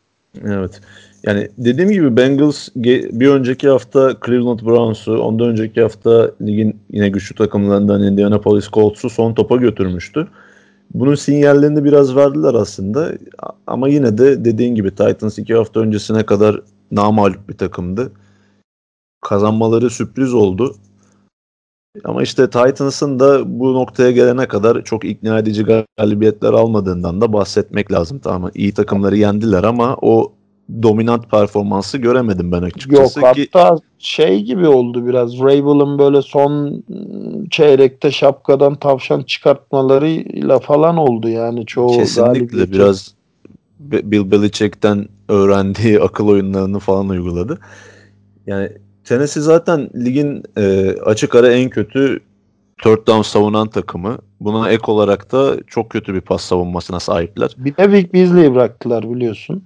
[0.44, 0.80] Evet.
[1.24, 7.36] Yani dediğim gibi Bengals bir önceki hafta Cleveland Browns'u, ondan önceki hafta ligin yine güçlü
[7.36, 10.28] takımlarından Indianapolis Colts'u son topa götürmüştü.
[10.94, 13.12] Bunun sinyallerini biraz verdiler aslında.
[13.66, 18.12] Ama yine de dediğin gibi Titans iki hafta öncesine kadar namağlup bir takımdı.
[19.20, 20.76] Kazanmaları sürpriz oldu.
[22.04, 25.64] Ama işte Titans'ın da bu noktaya gelene kadar çok ikna edici
[25.98, 28.18] galibiyetler almadığından da bahsetmek lazım.
[28.18, 30.32] Tamam iyi takımları yendiler ama o
[30.82, 33.20] dominant performansı göremedim ben açıkçası.
[33.20, 33.48] Yok ki...
[33.52, 35.38] hatta şey gibi oldu biraz.
[35.38, 36.84] Rabel'ın böyle son
[37.50, 43.14] çeyrekte şapkadan tavşan çıkartmalarıyla falan oldu yani çoğu Kesinlikle biraz
[43.80, 47.58] Bill Belichick'ten öğrendiği akıl oyunlarını falan uyguladı.
[48.46, 48.68] Yani
[49.04, 52.20] Tennessee zaten ligin e, açık ara en kötü
[52.82, 54.18] third down savunan takımı.
[54.40, 57.54] Buna ek olarak da çok kötü bir pas savunmasına sahipler.
[57.56, 59.62] Bir de Vic Beasley'i bıraktılar biliyorsun.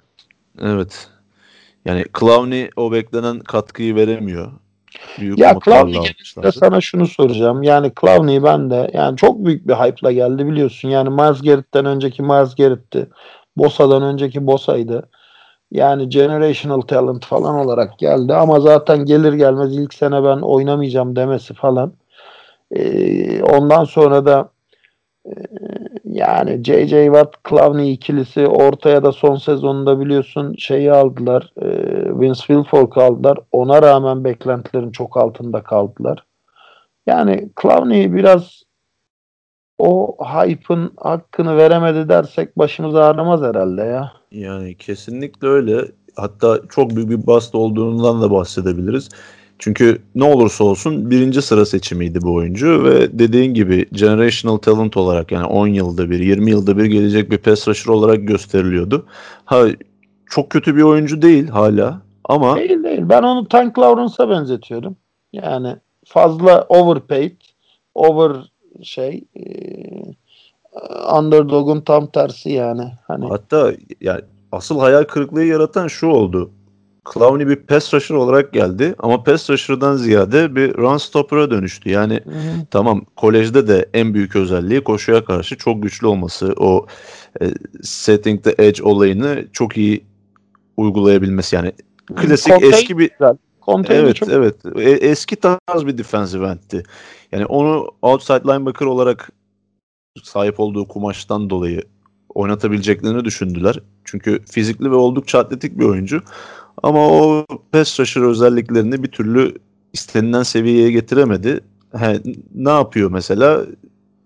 [0.62, 1.08] Evet.
[1.84, 4.52] Yani Clowney o beklenen katkıyı veremiyor.
[5.18, 6.00] Büyük ya Clowney
[6.54, 7.62] sana şunu soracağım.
[7.62, 10.88] Yani Clowney ben de yani çok büyük bir hype'la geldi biliyorsun.
[10.88, 13.08] Yani Miles Garrett'ten önceki Miles Garrett'ti.
[13.56, 15.08] Bosa'dan önceki Bosa'ydı.
[15.70, 21.54] Yani generational talent falan olarak geldi ama zaten gelir gelmez ilk sene ben oynamayacağım demesi
[21.54, 21.92] falan.
[22.70, 24.50] Ee, ondan sonra da
[25.26, 25.30] e,
[26.04, 27.04] yani J.J.
[27.04, 31.52] Watt Clowney ikilisi ortaya da son sezonunda biliyorsun şeyi aldılar.
[31.62, 31.68] E,
[32.20, 33.38] Vince Wilfork aldılar.
[33.52, 36.24] Ona rağmen beklentilerin çok altında kaldılar.
[37.06, 38.62] Yani Clowney biraz
[39.78, 44.12] o hype'ın hakkını veremedi dersek başımız ağrımaz herhalde ya.
[44.30, 45.84] Yani kesinlikle öyle.
[46.16, 49.08] Hatta çok büyük bir bast olduğundan da bahsedebiliriz.
[49.58, 55.32] Çünkü ne olursa olsun birinci sıra seçimiydi bu oyuncu ve dediğin gibi generational talent olarak
[55.32, 59.06] yani 10 yılda bir 20 yılda bir gelecek bir pass rusher olarak gösteriliyordu.
[59.44, 59.66] Ha
[60.26, 63.02] çok kötü bir oyuncu değil hala ama değil değil.
[63.02, 64.96] Ben onu Tank Lawrence'a benzetiyorum.
[65.32, 67.36] Yani fazla overpaid,
[67.94, 68.32] over
[68.82, 69.44] şey e,
[71.18, 72.92] underdog'un tam tersi yani.
[73.06, 74.20] Hani hatta yani
[74.52, 76.50] asıl hayal kırıklığı yaratan şu oldu.
[77.14, 81.90] Clowney bir pass rusher olarak geldi ama pass rusher'dan ziyade bir run stopper'a dönüştü.
[81.90, 82.66] Yani hı hı.
[82.70, 86.54] tamam kolejde de en büyük özelliği koşuya karşı çok güçlü olması.
[86.56, 86.86] O
[87.40, 87.46] e,
[87.82, 90.04] setting the edge olayını çok iyi
[90.76, 91.56] uygulayabilmesi.
[91.56, 91.72] Yani
[92.16, 93.10] klasik Contain eski bir
[93.62, 94.28] Contain evet çok...
[94.28, 96.82] evet e, eski tarz bir defensive end'ti.
[97.32, 99.30] Yani onu outside linebacker olarak
[100.22, 101.82] sahip olduğu kumaştan dolayı
[102.34, 103.80] oynatabileceklerini düşündüler.
[104.04, 106.22] Çünkü fizikli ve oldukça atletik bir oyuncu.
[106.82, 109.54] Ama o pass rusher özelliklerini bir türlü
[109.92, 111.60] istenilen seviyeye getiremedi.
[111.96, 112.20] He,
[112.54, 113.66] ne yapıyor mesela?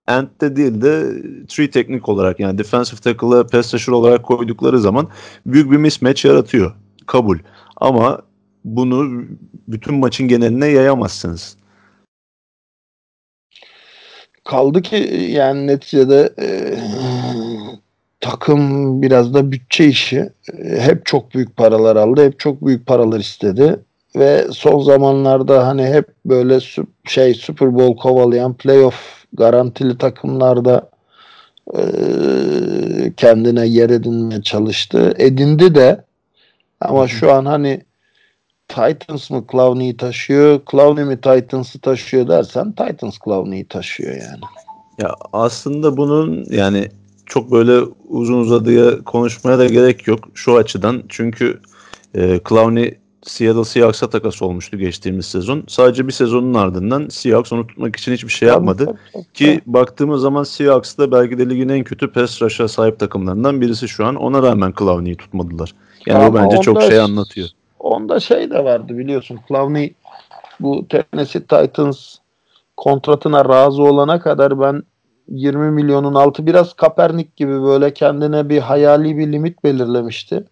[0.09, 5.09] End'de değil de tree teknik olarak yani defensive tackle'ı pass rusher olarak koydukları zaman
[5.47, 6.75] büyük bir mismatch yaratıyor.
[7.07, 7.39] Kabul.
[7.77, 8.23] Ama
[8.65, 9.25] bunu
[9.69, 11.57] bütün maçın geneline yayamazsınız.
[14.45, 14.97] Kaldı ki
[15.31, 16.35] yani neticede
[18.33, 20.31] takım biraz da bütçe işi.
[20.79, 22.25] Hep çok büyük paralar aldı.
[22.25, 23.81] Hep çok büyük paralar istedi.
[24.17, 26.59] Ve son zamanlarda hani hep böyle
[27.05, 30.91] şey Super Bowl kovalayan playoff garantili takımlarda
[31.75, 31.83] e,
[33.17, 35.15] kendine yer edinmeye çalıştı.
[35.19, 36.05] Edindi de
[36.81, 37.81] ama şu an hani
[38.69, 44.43] Titans mı Clowney'i taşıyor, Clowney mi Titans'ı taşıyor dersen Titans Clowney'i taşıyor yani.
[44.99, 46.89] Ya aslında bunun yani
[47.33, 51.03] çok böyle uzun uzadıya konuşmaya da gerek yok şu açıdan.
[51.09, 51.61] Çünkü
[52.15, 55.65] e, Clowney Seattle Seahawks'a takas olmuştu geçtiğimiz sezon.
[55.69, 58.99] Sadece bir sezonun ardından Seahawks onu tutmak için hiçbir şey yapmadı.
[59.35, 63.89] Ki baktığımız zaman Seahawks da belki de ligin en kötü pass rush'a sahip takımlarından birisi
[63.89, 64.15] şu an.
[64.15, 65.75] Ona rağmen Clowney'i tutmadılar.
[66.07, 67.49] Yani Ama o bence çok şey anlatıyor.
[67.79, 69.41] Onda şey de vardı biliyorsun.
[69.49, 69.95] Clowney
[70.61, 72.17] bu Tennessee Titans
[72.77, 74.83] kontratına razı olana kadar ben
[75.29, 80.45] 20 milyonun altı biraz Kaepernick gibi böyle kendine bir hayali bir limit belirlemişti.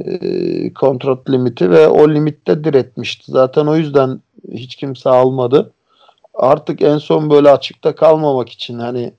[0.00, 3.32] E, kontrat limiti ve o limitte diretmişti.
[3.32, 4.20] Zaten o yüzden
[4.52, 5.72] hiç kimse almadı.
[6.34, 9.12] Artık en son böyle açıkta kalmamak için hani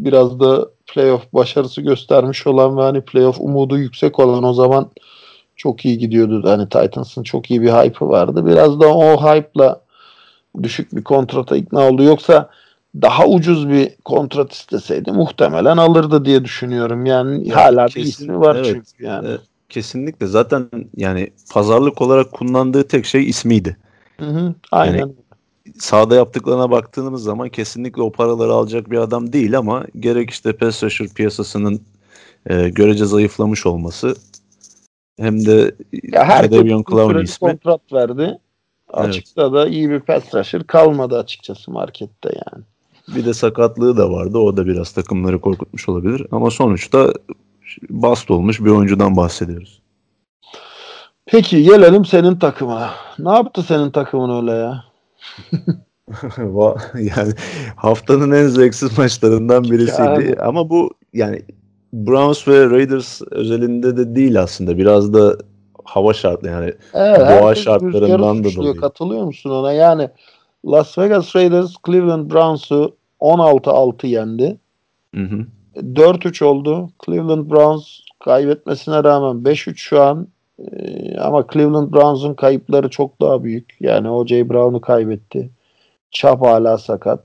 [0.00, 4.90] biraz da playoff başarısı göstermiş olan ve hani playoff umudu yüksek olan o zaman
[5.56, 6.42] çok iyi gidiyordu.
[6.44, 8.46] Hani Titans'ın çok iyi bir hype'ı vardı.
[8.46, 9.80] Biraz da o hype'la
[10.62, 12.02] düşük bir kontrata ikna oldu.
[12.02, 12.50] Yoksa
[13.02, 17.06] daha ucuz bir kontrat isteseydi muhtemelen alırdı diye düşünüyorum.
[17.06, 19.28] Yani ya hala kesin, bir ismi var evet, çünkü yani.
[19.28, 20.26] E, kesinlikle.
[20.26, 23.76] Zaten yani pazarlık olarak kullandığı tek şey ismiydi.
[24.20, 24.98] Hı hı, aynen.
[24.98, 25.12] Yani,
[25.78, 30.82] sahada yaptıklarına baktığımız zaman kesinlikle o paraları alacak bir adam değil ama gerek işte pass
[30.82, 31.80] rusher piyasasının
[32.50, 34.14] e, görece zayıflamış olması
[35.18, 35.74] hem de
[36.12, 37.48] ya her Clowney ismi.
[37.48, 38.38] kontrat verdi.
[38.88, 39.52] Açıkta evet.
[39.52, 42.64] da iyi bir pass rusher kalmadı açıkçası markette yani.
[43.08, 44.38] Bir de sakatlığı da vardı.
[44.38, 46.26] O da biraz takımları korkutmuş olabilir.
[46.32, 47.12] Ama sonuçta
[47.90, 49.82] bast olmuş bir oyuncudan bahsediyoruz.
[51.26, 52.90] Peki gelelim senin takımına.
[53.18, 54.84] Ne yaptı senin takımın öyle ya?
[56.94, 57.32] yani
[57.76, 60.02] haftanın en zevksiz maçlarından birisiydi.
[60.02, 60.36] Yani.
[60.40, 61.42] Ama bu yani
[61.92, 64.78] Browns ve Raiders özelinde de değil aslında.
[64.78, 65.36] Biraz da
[65.84, 68.76] hava şartları yani evet, doğa şartlarından da dolayı.
[68.76, 69.72] Katılıyor musun ona?
[69.72, 70.08] Yani
[70.66, 74.56] Las Vegas Raiders Cleveland Browns'u 16-6 yendi.
[75.14, 75.46] Hı hı.
[75.76, 76.90] 4-3 oldu.
[77.06, 80.28] Cleveland Browns kaybetmesine rağmen 5-3 şu an.
[80.58, 83.76] Ee, ama Cleveland Browns'un kayıpları çok daha büyük.
[83.80, 84.48] Yani O.J.
[84.48, 85.50] Brown'u kaybetti.
[86.10, 87.24] Çap hala sakat.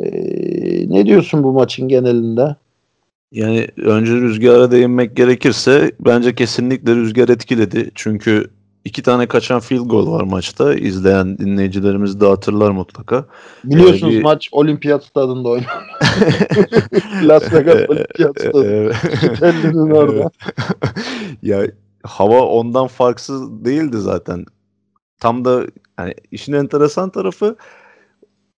[0.00, 0.10] Ee,
[0.90, 2.56] ne diyorsun bu maçın genelinde?
[3.32, 7.90] Yani önce rüzgara değinmek gerekirse bence kesinlikle rüzgar etkiledi.
[7.94, 8.50] Çünkü
[8.88, 10.74] iki tane kaçan field goal var maçta.
[10.74, 13.24] İzleyen dinleyicilerimiz de hatırlar mutlaka.
[13.64, 14.22] Biliyorsunuz ee, bir...
[14.22, 15.88] maç olimpiyat stadında oynandı.
[17.22, 18.92] Las Vegas olimpiyat stadı.
[19.40, 20.30] Telli'nin orada.
[21.42, 21.66] ya
[22.02, 24.44] hava ondan farksız değildi zaten.
[25.20, 25.66] Tam da
[25.98, 27.56] yani işin enteresan tarafı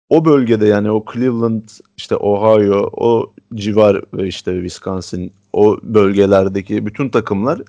[0.10, 1.64] o bölgede yani o Cleveland,
[1.98, 7.62] işte Ohio, o civar ve işte Wisconsin o bölgelerdeki bütün takımlar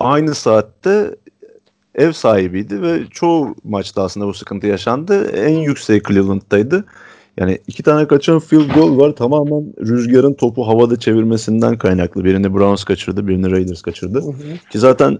[0.00, 1.16] aynı saatte
[1.94, 5.30] ev sahibiydi ve çoğu maçta aslında bu sıkıntı yaşandı.
[5.30, 6.84] En yüksek Cleveland'daydı.
[7.38, 9.16] Yani iki tane kaçan field goal var.
[9.16, 12.24] Tamamen rüzgarın topu havada çevirmesinden kaynaklı.
[12.24, 14.22] Birini Browns kaçırdı, birini Raiders kaçırdı.
[14.22, 14.70] Hı hı.
[14.70, 15.18] Ki zaten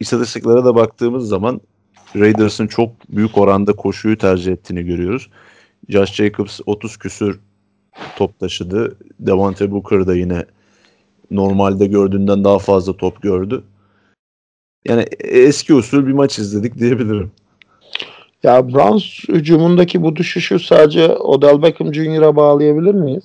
[0.00, 1.60] istatistiklere de baktığımız zaman
[2.16, 5.30] Raiders'ın çok büyük oranda koşuyu tercih ettiğini görüyoruz.
[5.88, 7.40] Josh Jacobs 30 küsür
[8.16, 8.96] top taşıdı.
[9.20, 10.44] Devante Booker da yine
[11.30, 13.62] normalde gördüğünden daha fazla top gördü.
[14.88, 17.32] Yani eski usul bir maç izledik diyebilirim.
[18.42, 23.24] Ya Browns hücumundaki bu düşüşü sadece Odell Beckham Jr.'a bağlayabilir miyiz?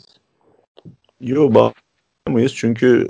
[1.22, 3.08] Yok bağlayamayız çünkü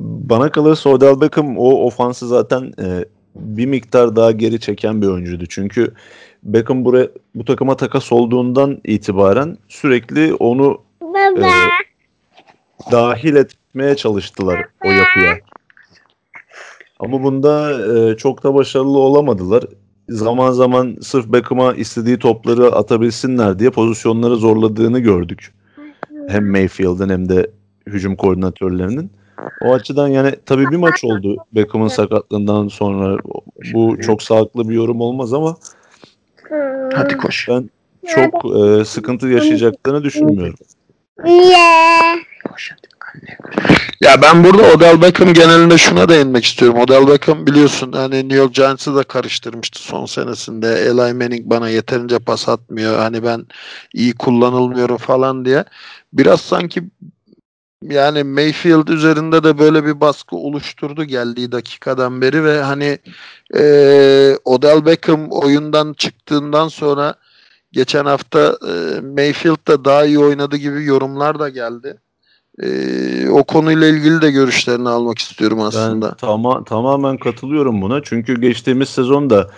[0.00, 3.04] bana kalırsa Odell Beckham o ofansı zaten e,
[3.34, 5.46] bir miktar daha geri çeken bir oyuncuydu.
[5.46, 5.94] Çünkü
[6.42, 11.50] Beckham buraya bu takıma takas olduğundan itibaren sürekli onu e,
[12.92, 15.38] dahil etmeye çalıştılar o yapıya.
[17.00, 19.64] Ama bunda e, çok da başarılı olamadılar.
[20.08, 25.54] Zaman zaman sırf Beckham'a istediği topları atabilsinler diye pozisyonları zorladığını gördük.
[26.28, 27.50] Hem Mayfield'ın hem de
[27.86, 29.10] hücum koordinatörlerinin.
[29.64, 33.18] O açıdan yani tabii bir maç oldu Beckham'ın sakatlığından sonra.
[33.72, 35.56] Bu çok sağlıklı bir yorum olmaz ama
[36.94, 37.48] Hadi koş.
[37.48, 37.70] Ben
[38.06, 40.54] çok e, sıkıntı yaşayacaklarını düşünmüyorum.
[41.24, 42.24] Niye?
[44.00, 46.78] Ya ben burada Odell Beckham genelinde şuna değinmek istiyorum.
[46.78, 50.68] Odell Beckham biliyorsun hani New York Giants'ı da karıştırmıştı son senesinde.
[50.68, 52.98] Eli Manning bana yeterince pas atmıyor.
[52.98, 53.46] Hani ben
[53.94, 55.64] iyi kullanılmıyorum falan diye.
[56.12, 56.82] Biraz sanki
[57.82, 62.98] yani Mayfield üzerinde de böyle bir baskı oluşturdu geldiği dakikadan beri ve hani
[63.56, 63.62] e,
[64.44, 67.14] Odell Beckham oyundan çıktığından sonra
[67.72, 72.00] geçen hafta e, Mayfield da daha iyi oynadı gibi yorumlar da geldi.
[72.62, 76.08] E, o konuyla ilgili de görüşlerini almak istiyorum aslında.
[76.08, 78.02] Ben tama tamamen katılıyorum buna.
[78.02, 79.50] Çünkü geçtiğimiz sezonda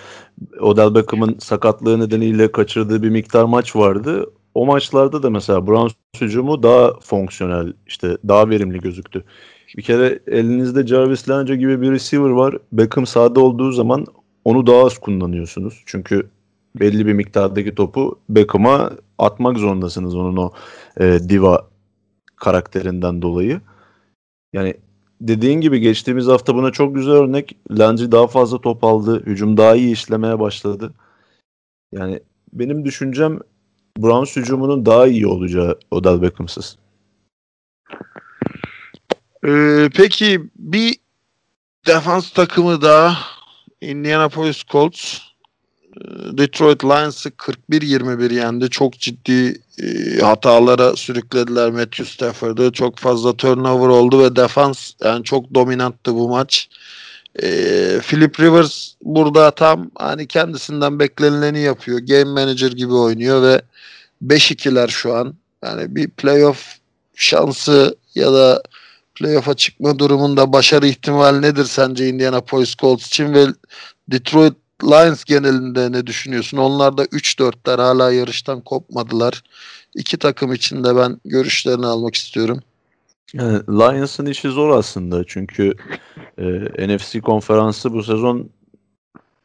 [0.60, 6.62] Odell Beckham'ın sakatlığı nedeniyle kaçırdığı bir miktar maç vardı o maçlarda da mesela Browns hücumu
[6.62, 9.24] daha fonksiyonel, işte daha verimli gözüktü.
[9.76, 12.58] Bir kere elinizde Jarvis Landry gibi bir receiver var.
[12.72, 14.06] Beckham sahada olduğu zaman
[14.44, 15.82] onu daha az kullanıyorsunuz.
[15.86, 16.28] Çünkü
[16.80, 20.52] belli bir miktardaki topu Beckham'a atmak zorundasınız onun o
[21.00, 21.68] e, diva
[22.36, 23.60] karakterinden dolayı.
[24.52, 24.74] Yani
[25.20, 27.56] dediğin gibi geçtiğimiz hafta buna çok güzel örnek.
[27.70, 29.26] Landry daha fazla top aldı.
[29.26, 30.94] Hücum daha iyi işlemeye başladı.
[31.92, 32.20] Yani
[32.52, 33.38] benim düşüncem
[33.98, 36.78] Browns hücumunun daha iyi olacağı Odell Beckham'sız.
[39.46, 40.96] Ee, peki bir
[41.86, 43.18] defans takımı daha
[43.80, 45.25] Indianapolis Colts
[46.38, 48.70] Detroit Lions'ı 41-21 yendi.
[48.70, 52.72] Çok ciddi e, hatalara sürüklediler Matthew Stafford'ı.
[52.72, 56.68] Çok fazla turnover oldu ve defans yani çok dominanttı bu maç.
[57.42, 57.48] E,
[58.08, 61.98] Philip Rivers burada tam hani kendisinden beklenileni yapıyor.
[61.98, 63.62] Game manager gibi oynuyor ve
[64.26, 65.34] 5-2'ler şu an.
[65.64, 66.76] Yani bir playoff
[67.14, 68.62] şansı ya da
[69.14, 73.46] playoff'a çıkma durumunda başarı ihtimali nedir sence Indianapolis Colts için ve
[74.08, 74.54] Detroit
[74.84, 76.56] Lions genelinde ne düşünüyorsun?
[76.56, 79.42] Onlar da 3-4'ler hala yarıştan kopmadılar.
[79.94, 82.60] İki takım için de ben görüşlerini almak istiyorum.
[83.32, 85.74] Yani Lions'ın işi zor aslında çünkü
[86.38, 88.50] e, NFC konferansı bu sezon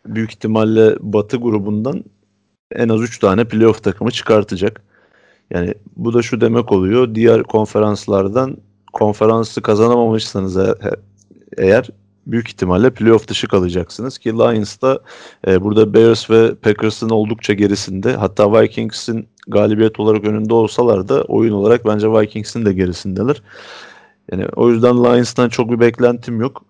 [0.06, 2.04] büyük ihtimalle Batı grubundan
[2.76, 4.82] en az 3 tane playoff takımı çıkartacak.
[5.52, 7.16] Yani bu da şu demek oluyor.
[7.16, 8.58] Diğer konferanslardan
[8.94, 10.58] konferansı kazanamamışsanız
[11.58, 11.90] eğer
[12.28, 15.00] büyük ihtimalle playoff dışı kalacaksınız ki Lions da
[15.48, 18.14] e, burada Bears ve Packers'ın oldukça gerisinde.
[18.14, 23.42] Hatta Vikings'in galibiyet olarak önünde olsalar da oyun olarak bence Vikings'in de gerisindeler.
[24.32, 26.66] Yani o yüzden Lions'tan çok bir beklentim yok.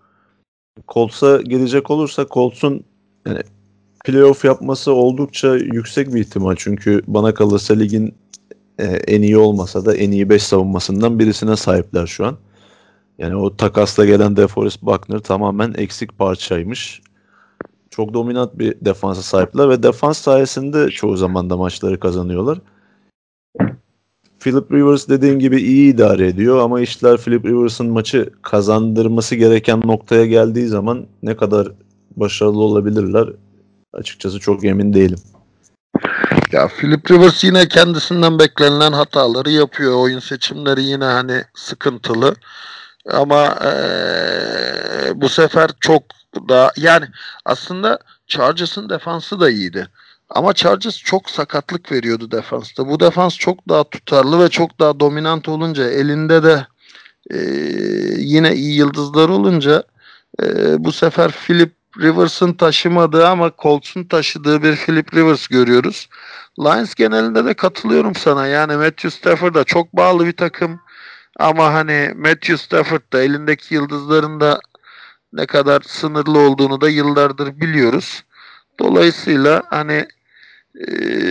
[0.88, 2.84] Colts'a gelecek olursa Colts'un
[3.26, 3.40] yani
[4.04, 6.54] playoff yapması oldukça yüksek bir ihtimal.
[6.58, 8.14] Çünkü bana kalırsa ligin
[8.78, 12.36] e, en iyi olmasa da en iyi 5 savunmasından birisine sahipler şu an.
[13.22, 17.02] Yani o takasla gelen DeForest Buckner tamamen eksik parçaymış.
[17.90, 22.58] Çok dominant bir defansa sahipler ve defans sayesinde çoğu zaman da maçları kazanıyorlar.
[24.40, 30.26] Philip Rivers dediğin gibi iyi idare ediyor ama işler Philip Rivers'ın maçı kazandırması gereken noktaya
[30.26, 31.68] geldiği zaman ne kadar
[32.16, 33.28] başarılı olabilirler
[33.92, 35.18] açıkçası çok emin değilim.
[36.52, 39.96] Ya Philip Rivers yine kendisinden beklenilen hataları yapıyor.
[39.96, 42.34] Oyun seçimleri yine hani sıkıntılı.
[43.10, 46.02] Ama ee, bu sefer çok
[46.48, 47.06] daha yani
[47.44, 49.88] aslında Chargers'ın defansı da iyiydi.
[50.30, 52.88] Ama Chargers çok sakatlık veriyordu defansta.
[52.88, 56.66] Bu defans çok daha tutarlı ve çok daha dominant olunca elinde de
[57.30, 57.38] e,
[58.18, 59.82] yine iyi yıldızlar olunca
[60.42, 60.44] e,
[60.84, 66.08] bu sefer Philip Rivers'ın taşımadığı ama Colts'un taşıdığı bir Philip Rivers görüyoruz.
[66.58, 68.46] Lions genelinde de katılıyorum sana.
[68.46, 70.80] Yani Matthew Stafford da çok bağlı bir takım.
[71.38, 74.60] Ama hani Matthew Stafford da elindeki yıldızların da
[75.32, 78.24] ne kadar sınırlı olduğunu da yıllardır biliyoruz.
[78.78, 80.06] Dolayısıyla hani
[80.74, 80.86] e,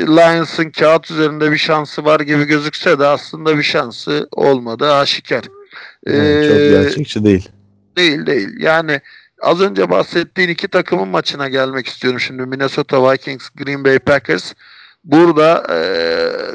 [0.07, 5.43] Lions'ın kağıt üzerinde bir şansı var gibi gözükse de aslında bir şansı olmadı aşikar.
[6.05, 7.49] Yani çok gerçekçi değil.
[7.97, 8.49] Değil değil.
[8.59, 9.01] Yani
[9.41, 12.45] az önce bahsettiğin iki takımın maçına gelmek istiyorum şimdi.
[12.45, 14.53] Minnesota Vikings, Green Bay Packers.
[15.03, 15.77] Burada e,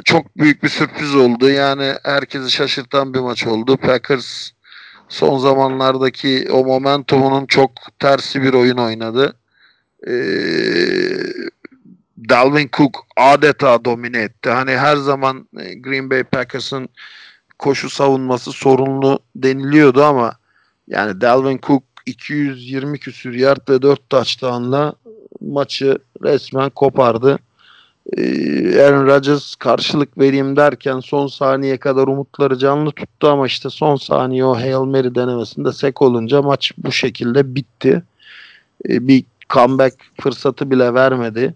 [0.04, 1.50] çok büyük bir sürpriz oldu.
[1.50, 3.76] Yani herkesi şaşırtan bir maç oldu.
[3.76, 4.50] Packers
[5.08, 9.36] son zamanlardaki o momentumunun çok tersi bir oyun oynadı.
[10.06, 10.12] E,
[12.28, 14.50] Dalvin Cook adeta domine etti.
[14.50, 15.48] Hani her zaman
[15.80, 16.88] Green Bay Packers'ın
[17.58, 20.36] koşu savunması sorunlu deniliyordu ama
[20.88, 24.94] yani Dalvin Cook 220 küsür yard ve 4 touchdown'la
[25.40, 27.38] maçı resmen kopardı.
[28.78, 34.44] Aaron Rodgers karşılık vereyim derken son saniye kadar umutları canlı tuttu ama işte son saniye
[34.44, 38.02] o Hail Mary denemesinde sek olunca maç bu şekilde bitti.
[38.84, 41.54] Bir comeback fırsatı bile vermedi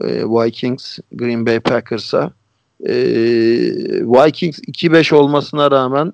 [0.00, 2.30] Vikings Green Bay Packers'a.
[2.80, 6.12] Vikings 2-5 olmasına rağmen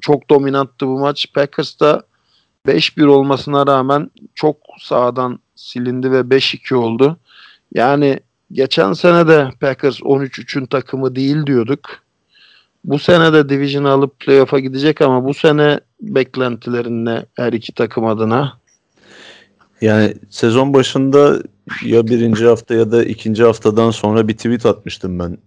[0.00, 1.26] çok dominanttı bu maç.
[1.34, 2.02] Packers da
[2.66, 7.16] 5-1 olmasına rağmen çok sağdan silindi ve 5-2 oldu.
[7.76, 8.20] Yani
[8.52, 11.80] geçen sene de Packers 13-3'ün takımı değil diyorduk.
[12.84, 18.06] Bu sene de division alıp playoff'a gidecek ama bu sene beklentilerin ne her iki takım
[18.06, 18.58] adına?
[19.80, 21.42] Yani sezon başında
[21.84, 25.38] ya birinci hafta ya da ikinci haftadan sonra bir tweet atmıştım ben.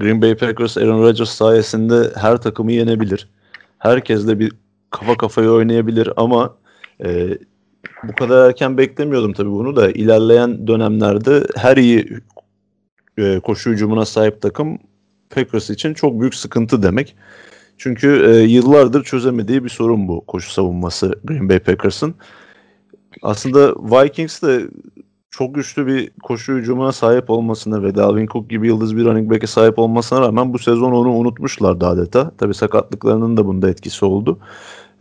[0.00, 3.28] Green Bay Packers Aaron Rodgers sayesinde her takımı yenebilir.
[3.78, 4.52] Herkesle bir
[4.90, 6.56] kafa kafaya oynayabilir ama
[7.04, 7.38] e,
[8.08, 9.90] bu kadar erken beklemiyordum tabii bunu da.
[9.90, 12.08] ilerleyen dönemlerde her iyi
[13.18, 14.78] e, koşu hücumuna sahip takım
[15.30, 17.16] Packers için çok büyük sıkıntı demek.
[17.78, 22.14] Çünkü e, yıllardır çözemediği bir sorun bu koşu savunması Green Bay Packers'ın.
[23.22, 24.62] Aslında Vikings de
[25.30, 29.46] çok güçlü bir koşu hücumuna sahip olmasına ve Dalvin Cook gibi yıldız bir running back'e
[29.46, 32.30] sahip olmasına rağmen bu sezon onu unutmuşlardı adeta.
[32.38, 34.38] Tabii sakatlıklarının da bunda etkisi oldu.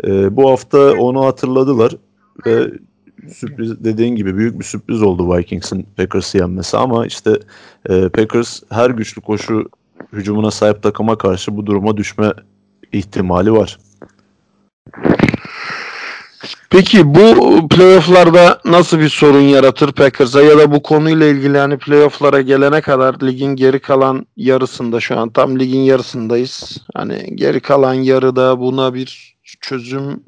[0.04, 1.92] E, bu hafta onu hatırladılar
[2.46, 2.72] ve
[3.34, 7.40] sürpriz dediğin gibi büyük bir sürpriz oldu Vikings'in Packers'ı yenmesi ama işte
[7.90, 9.70] e, Packers her güçlü koşu
[10.14, 12.32] hücumuna sahip takıma karşı bu duruma düşme
[12.92, 13.78] ihtimali var.
[16.70, 22.42] Peki bu playofflarda nasıl bir sorun yaratır Packers'a ya da bu konuyla ilgili hani playofflara
[22.42, 26.78] gelene kadar ligin geri kalan yarısında şu an tam ligin yarısındayız.
[26.94, 30.24] Hani geri kalan yarıda buna bir çözüm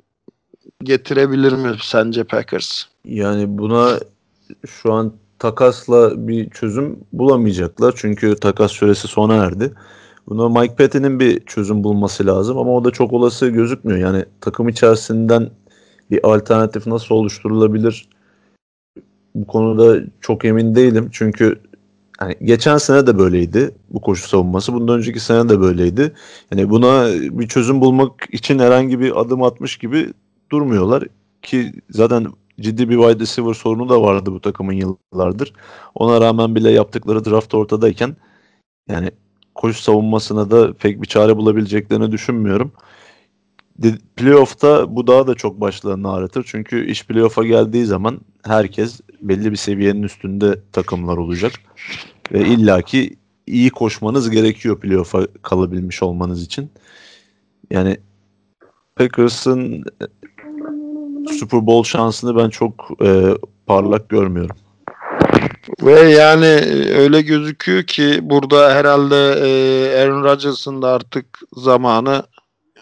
[0.84, 2.84] getirebilir mi sence Packers?
[3.06, 4.00] Yani buna
[4.68, 7.94] şu an takasla bir çözüm bulamayacaklar.
[7.98, 9.74] Çünkü takas süresi sona erdi.
[10.30, 14.00] Buna Mike Patton'in bir çözüm bulması lazım ama o da çok olası gözükmüyor.
[14.00, 15.50] Yani takım içerisinden
[16.12, 18.10] bir alternatif nasıl oluşturulabilir?
[19.36, 21.10] Bu konuda çok emin değilim.
[21.12, 21.60] Çünkü
[22.22, 24.74] yani geçen sene de böyleydi bu koşu savunması.
[24.74, 26.14] Bundan önceki sene de böyleydi.
[26.52, 30.14] Yani buna bir çözüm bulmak için herhangi bir adım atmış gibi
[30.52, 31.04] durmuyorlar
[31.42, 32.28] ki zaten
[32.62, 35.54] ciddi bir wide receiver sorunu da vardı bu takımın yıllardır.
[35.96, 38.16] Ona rağmen bile yaptıkları draft ortadayken
[38.90, 39.12] yani
[39.56, 42.72] koşu savunmasına da pek bir çare bulabileceklerini düşünmüyorum.
[44.16, 46.44] playoff'ta bu daha da çok başlarını ağrıtır.
[46.48, 51.52] Çünkü iş playoff'a geldiği zaman herkes belli bir seviyenin üstünde takımlar olacak.
[52.32, 53.16] Ve illaki
[53.48, 56.72] iyi koşmanız gerekiyor playoff'a kalabilmiş olmanız için.
[57.72, 57.98] Yani
[58.96, 59.84] Packers'ın
[61.28, 64.56] Super Bowl şansını ben çok e, parlak görmüyorum.
[65.82, 66.46] Ve yani
[66.98, 72.24] öyle gözüküyor ki burada herhalde e, Aaron Rodgers'ın da artık zamanı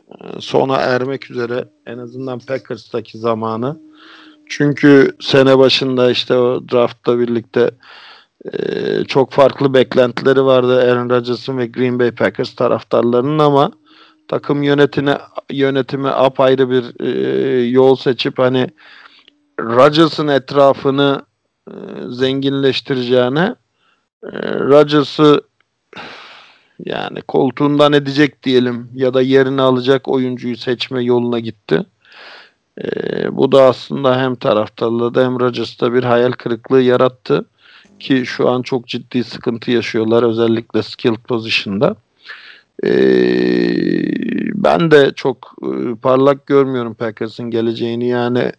[0.10, 3.80] e, sona ermek üzere en azından Packers'taki zamanı.
[4.50, 7.72] Çünkü sene başında işte o draftla birlikte
[8.54, 13.72] e, çok farklı beklentileri vardı Aaron Rodgers'ın ve Green Bay Packers taraftarlarının ama
[14.28, 15.18] takım yönetine
[15.52, 18.68] yönetimi apayrı bir e, yol seçip hani
[19.60, 21.22] Rodgers'ın etrafını
[21.68, 21.74] e,
[22.08, 23.56] zenginleştireceğine
[24.24, 25.42] e, Rodgers'ı
[26.86, 31.86] yani koltuğundan edecek diyelim ya da yerini alacak oyuncuyu seçme yoluna gitti.
[32.84, 32.88] E,
[33.38, 37.46] bu da aslında hem taraftarlarda hem Rodgers'ta bir hayal kırıklığı yarattı
[38.00, 41.96] ki şu an çok ciddi sıkıntı yaşıyorlar özellikle skilled position'da.
[42.84, 42.92] E,
[44.56, 48.52] ben de çok e, parlak görmüyorum Packers'ın geleceğini yani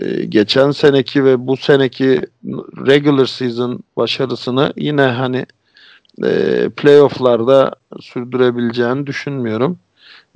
[0.00, 2.20] e, geçen seneki ve bu seneki
[2.86, 5.46] regular season başarısını yine hani
[6.24, 9.78] e, playofflarda sürdürebileceğini düşünmüyorum.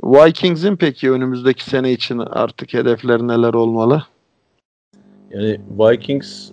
[0.03, 4.05] Vikings'in peki önümüzdeki sene için artık hedefleri neler olmalı?
[5.31, 6.51] Yani Vikings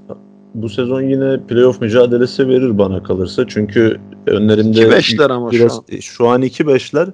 [0.53, 3.47] bu sezon yine playoff mücadelesi verir bana kalırsa.
[3.47, 5.99] Çünkü önlerinde 2-5'ler ama biraz, şu an.
[5.99, 7.07] Şu an 2-5'ler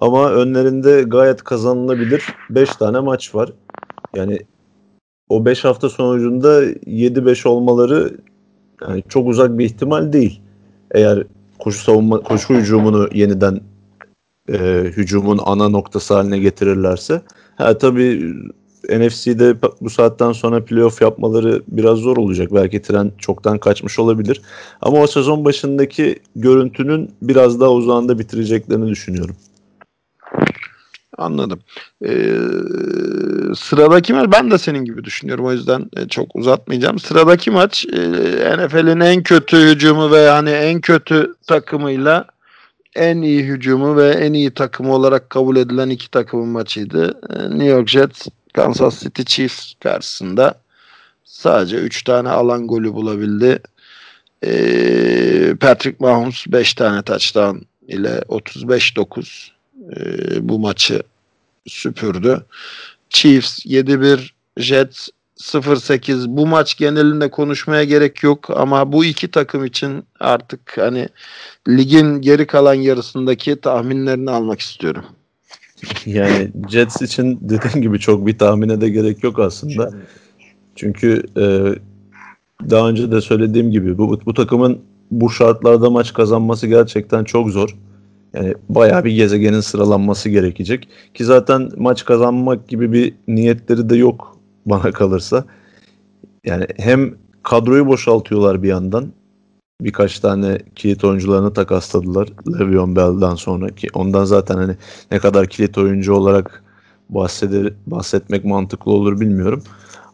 [0.00, 3.52] ama önlerinde gayet kazanılabilir 5 tane maç var.
[4.14, 4.38] Yani
[5.28, 8.16] o 5 hafta sonucunda 7-5 olmaları
[8.88, 10.40] yani çok uzak bir ihtimal değil.
[10.90, 11.24] Eğer
[11.58, 13.60] koşu savunma koşu hücumunu yeniden
[14.48, 17.22] e, hücumun ana noktası haline getirirlerse.
[17.56, 18.34] Ha tabii
[18.84, 22.54] NFC'de bu saatten sonra playoff yapmaları biraz zor olacak.
[22.54, 24.40] Belki tren çoktan kaçmış olabilir.
[24.82, 29.36] Ama o sezon başındaki görüntünün biraz daha uzağında bitireceklerini düşünüyorum.
[31.18, 31.60] Anladım.
[32.04, 32.36] Ee,
[33.56, 35.44] sıradaki maç ben de senin gibi düşünüyorum.
[35.44, 36.98] O yüzden e, çok uzatmayacağım.
[36.98, 37.98] Sıradaki maç e,
[38.56, 42.24] NFL'in en kötü hücumu ve yani en kötü takımıyla
[42.96, 47.20] en iyi hücumu ve en iyi takımı olarak kabul edilen iki takımın maçıydı.
[47.30, 50.60] E, New York Jets Kansas City Chiefs karşısında
[51.24, 53.58] sadece 3 tane alan golü bulabildi.
[54.44, 59.50] Ee, Patrick Mahomes 5 tane touchdown ile 35-9
[59.96, 61.02] e, bu maçı
[61.66, 62.46] süpürdü.
[63.10, 66.24] Chiefs 7-1, Jets 0-8.
[66.28, 71.08] Bu maç genelinde konuşmaya gerek yok ama bu iki takım için artık hani
[71.68, 75.04] ligin geri kalan yarısındaki tahminlerini almak istiyorum.
[76.06, 79.90] Yani Jets için dediğim gibi çok bir tahmine de gerek yok aslında.
[80.74, 81.44] Çünkü e,
[82.70, 84.78] daha önce de söylediğim gibi bu, bu takımın
[85.10, 87.76] bu şartlarda maç kazanması gerçekten çok zor.
[88.34, 90.88] Yani bayağı bir gezegenin sıralanması gerekecek.
[91.14, 95.44] Ki zaten maç kazanmak gibi bir niyetleri de yok bana kalırsa.
[96.44, 99.12] Yani hem kadroyu boşaltıyorlar bir yandan.
[99.80, 104.76] Birkaç tane kilit oyuncularını takasladılar Le'Veon Bell'dan sonra ki ondan zaten hani
[105.10, 106.64] ne kadar kilit oyuncu olarak
[107.08, 109.62] bahseder, bahsetmek mantıklı olur bilmiyorum.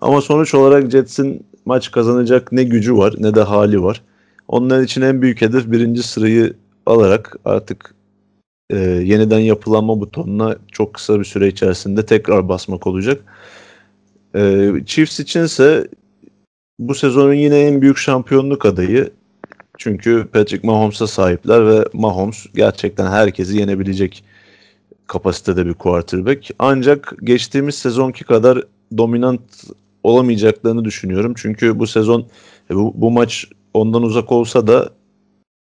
[0.00, 4.02] Ama sonuç olarak Jets'in maç kazanacak ne gücü var ne de hali var.
[4.48, 6.54] Onlar için en büyük hedef birinci sırayı
[6.86, 7.94] alarak artık
[8.70, 13.24] e, yeniden yapılanma butonuna çok kısa bir süre içerisinde tekrar basmak olacak.
[14.34, 15.88] E, Chiefs içinse
[16.78, 19.10] bu sezonun yine en büyük şampiyonluk adayı.
[19.82, 24.24] Çünkü Patrick Mahomes'a sahipler ve Mahomes gerçekten herkesi yenebilecek
[25.06, 26.50] kapasitede bir quarterback.
[26.58, 28.62] Ancak geçtiğimiz sezonki kadar
[28.98, 29.40] dominant
[30.02, 31.34] olamayacaklarını düşünüyorum.
[31.36, 32.26] Çünkü bu sezon
[32.70, 34.90] bu, bu maç ondan uzak olsa da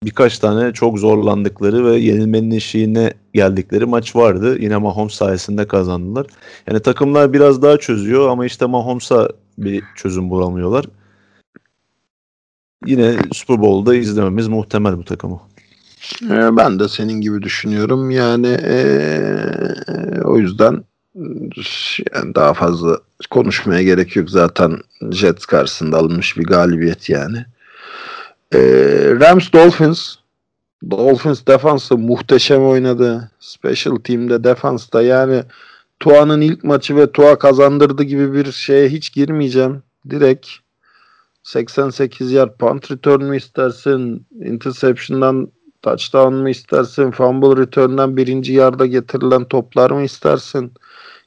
[0.05, 4.59] birkaç tane çok zorlandıkları ve yenilmenin eşiğine geldikleri maç vardı.
[4.61, 6.27] Yine Mahomes sayesinde kazandılar.
[6.71, 10.85] Yani takımlar biraz daha çözüyor ama işte Mahomes'a bir çözüm bulamıyorlar.
[12.87, 15.41] Yine Super Bowl'da izlememiz muhtemel bu takımı.
[16.23, 18.11] Ee, ben de senin gibi düşünüyorum.
[18.11, 20.85] Yani ee, o yüzden
[22.15, 22.99] yani daha fazla
[23.31, 24.31] konuşmaya gerek yok.
[24.31, 24.79] Zaten
[25.11, 27.45] Jets karşısında alınmış bir galibiyet yani.
[28.55, 28.59] Ee,
[29.21, 30.17] Rams Dolphins
[30.91, 33.31] Dolphins defansı muhteşem oynadı.
[33.41, 35.43] Special team'de defansta yani
[36.01, 39.83] Tua'nın ilk maçı ve Tua kazandırdı gibi bir şeye hiç girmeyeceğim.
[40.11, 40.49] Direkt
[41.47, 44.27] 88 yard punt return mü istersin?
[44.45, 45.49] Interception'dan
[45.83, 47.11] touchdown mı istersin?
[47.11, 50.73] Fumble return'dan birinci yarda getirilen toplar mı istersin?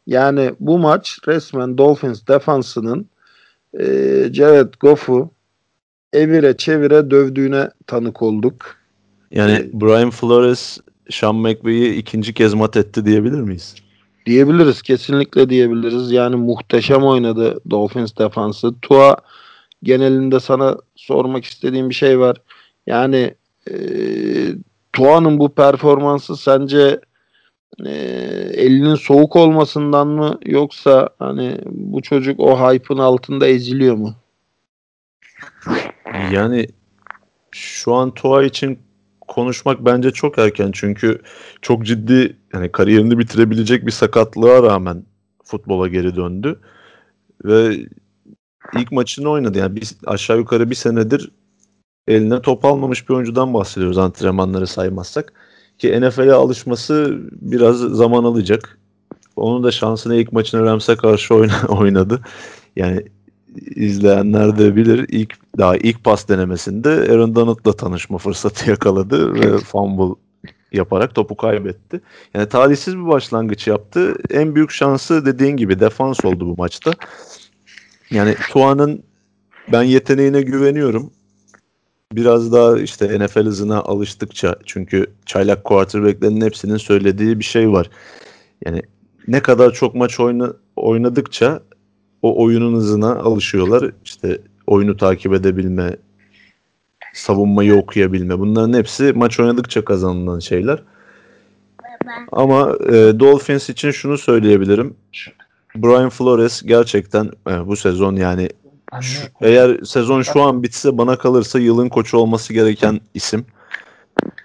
[0.08, 3.10] Yani bu maç resmen Dolphins defansının
[3.80, 3.86] e,
[4.34, 5.32] Jared Goff'u
[6.14, 8.76] evire çevire dövdüğüne tanık olduk.
[9.32, 10.78] Yani Ee, Brian Flores,
[11.10, 13.76] Sean McVay'i ikinci kez mat etti diyebilir miyiz?
[14.26, 14.82] Diyebiliriz.
[14.82, 16.12] Kesinlikle diyebiliriz.
[16.12, 18.74] Yani muhteşem oynadı Dolphins defansı.
[18.82, 19.18] Tua
[19.84, 22.38] genelinde sana sormak istediğim bir şey var.
[22.88, 23.36] Yani
[23.72, 23.76] e,
[24.94, 27.02] Tua'nın bu performansı sence
[27.86, 27.92] e,
[28.54, 34.16] elinin soğuk olmasından mı yoksa hani bu çocuk o hype'ın altında eziliyor mu?
[36.34, 36.68] Yani
[37.52, 38.80] şu an Tua için
[39.22, 41.22] konuşmak bence çok erken çünkü
[41.62, 45.04] çok ciddi yani kariyerini bitirebilecek bir sakatlığa rağmen
[45.44, 46.60] futbola geri döndü
[47.46, 47.78] ve
[48.78, 49.58] ilk maçını oynadı.
[49.58, 51.32] Yani bir, aşağı yukarı bir senedir
[52.08, 55.34] eline top almamış bir oyuncudan bahsediyoruz antrenmanları saymazsak.
[55.78, 58.80] Ki NFL'e alışması biraz zaman alacak.
[59.36, 62.22] Onun da şansını ilk maçını Rams'e karşı oyna- oynadı.
[62.76, 63.06] Yani
[63.76, 70.16] izleyenler de bilir ilk daha ilk pas denemesinde Aaron Donald'la tanışma fırsatı yakaladı ve fumble
[70.72, 72.02] yaparak topu kaybetti.
[72.34, 74.16] Yani talihsiz bir başlangıç yaptı.
[74.30, 76.94] En büyük şansı dediğin gibi defans oldu bu maçta.
[78.12, 79.04] Yani Tua'nın
[79.72, 81.12] ben yeteneğine güveniyorum.
[82.14, 87.90] Biraz daha işte NFL hızına alıştıkça çünkü çaylak quarterback'lerin hepsinin söylediği bir şey var.
[88.66, 88.82] Yani
[89.28, 91.62] ne kadar çok maç oyna, oynadıkça
[92.22, 93.92] o oyunun hızına alışıyorlar.
[94.06, 95.96] İşte oyunu takip edebilme,
[97.14, 98.40] savunmayı okuyabilme.
[98.40, 100.84] Bunların hepsi maç oynadıkça kazanılan şeyler.
[102.32, 104.96] Ama e, Dolphins için şunu söyleyebilirim.
[105.76, 108.50] Brian Flores gerçekten e, bu sezon yani
[109.02, 113.46] şu- eğer sezon şu an bitse bana kalırsa yılın koçu olması gereken isim.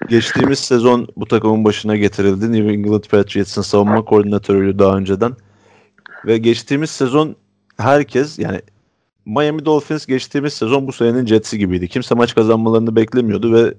[0.08, 2.52] Geçtiğimiz sezon bu takımın başına getirildi.
[2.52, 5.32] New England Patriots'ın savunma koordinatörüydü daha önceden.
[6.26, 7.36] Ve geçtiğimiz sezon
[7.76, 8.60] herkes yani
[9.26, 11.88] Miami Dolphins geçtiğimiz sezon bu senenin Jets'i gibiydi.
[11.88, 13.74] Kimse maç kazanmalarını beklemiyordu ve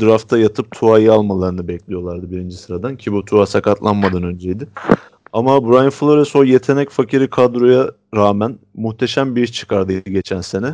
[0.00, 4.68] drafta yatıp Tua'yı almalarını bekliyorlardı birinci sıradan ki bu Tua sakatlanmadan önceydi.
[5.36, 10.66] Ama Brian Flores o yetenek fakiri kadroya rağmen muhteşem bir iş çıkardı geçen sene.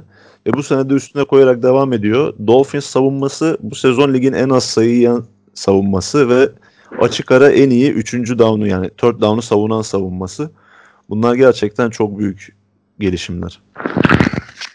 [0.47, 2.35] Ve bu sene de üstüne koyarak devam ediyor.
[2.47, 5.23] Dolphins savunması bu sezon ligin en az sayı
[5.55, 6.49] savunması ve
[7.01, 8.15] açık ara en iyi 3.
[8.39, 10.51] down'u yani 4 down'u savunan savunması.
[11.11, 12.57] Bunlar gerçekten çok büyük
[12.99, 13.61] gelişimler.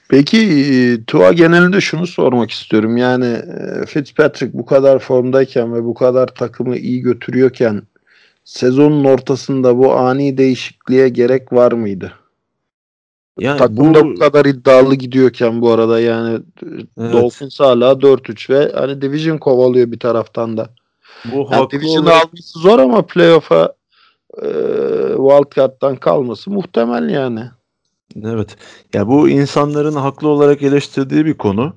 [0.10, 2.98] Peki e, Tua genelinde şunu sormak istiyorum.
[2.98, 7.82] Yani e, Fitzpatrick bu kadar formdayken ve bu kadar takımı iyi götürüyorken
[8.48, 12.14] sezonun ortasında bu ani değişikliğe gerek var mıydı?
[13.40, 16.40] Yani Takımda bu, bu kadar iddialı gidiyorken bu arada yani
[16.98, 17.14] Evet.
[17.14, 20.70] Dolphins hala 4-3 ve hani division kovalıyor bir taraftan da.
[21.26, 23.74] bu Yani division'ı olarak alması zor ama playoff'a
[24.38, 24.50] e,
[25.16, 27.44] wildcard'dan kalması muhtemel yani.
[28.24, 28.56] Evet.
[28.94, 31.74] Ya bu insanların haklı olarak eleştirdiği bir konu.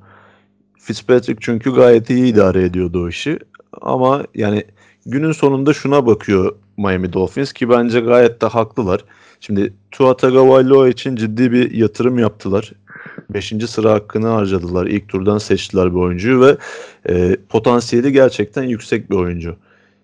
[0.79, 3.39] Fitzpatrick çünkü gayet iyi idare ediyordu o işi.
[3.81, 4.65] Ama yani
[5.07, 9.05] günün sonunda şuna bakıyor Miami Dolphins ki bence gayet de haklılar.
[9.41, 12.73] Şimdi Tua Tagovailoa için ciddi bir yatırım yaptılar.
[13.31, 14.87] Beşinci sıra hakkını harcadılar.
[14.87, 16.57] İlk turdan seçtiler bir oyuncuyu ve
[17.09, 19.57] e, potansiyeli gerçekten yüksek bir oyuncu.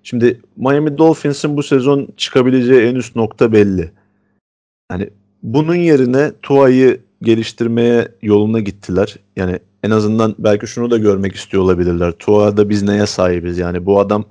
[0.02, 3.90] Şimdi Miami Dolphins'in bu sezon çıkabileceği en üst nokta belli.
[4.90, 5.10] Yani
[5.42, 9.16] bunun yerine Tua'yı geliştirmeye yoluna gittiler.
[9.36, 12.12] Yani en azından belki şunu da görmek istiyor olabilirler.
[12.12, 13.58] Tua'da biz neye sahibiz?
[13.58, 14.24] Yani bu adam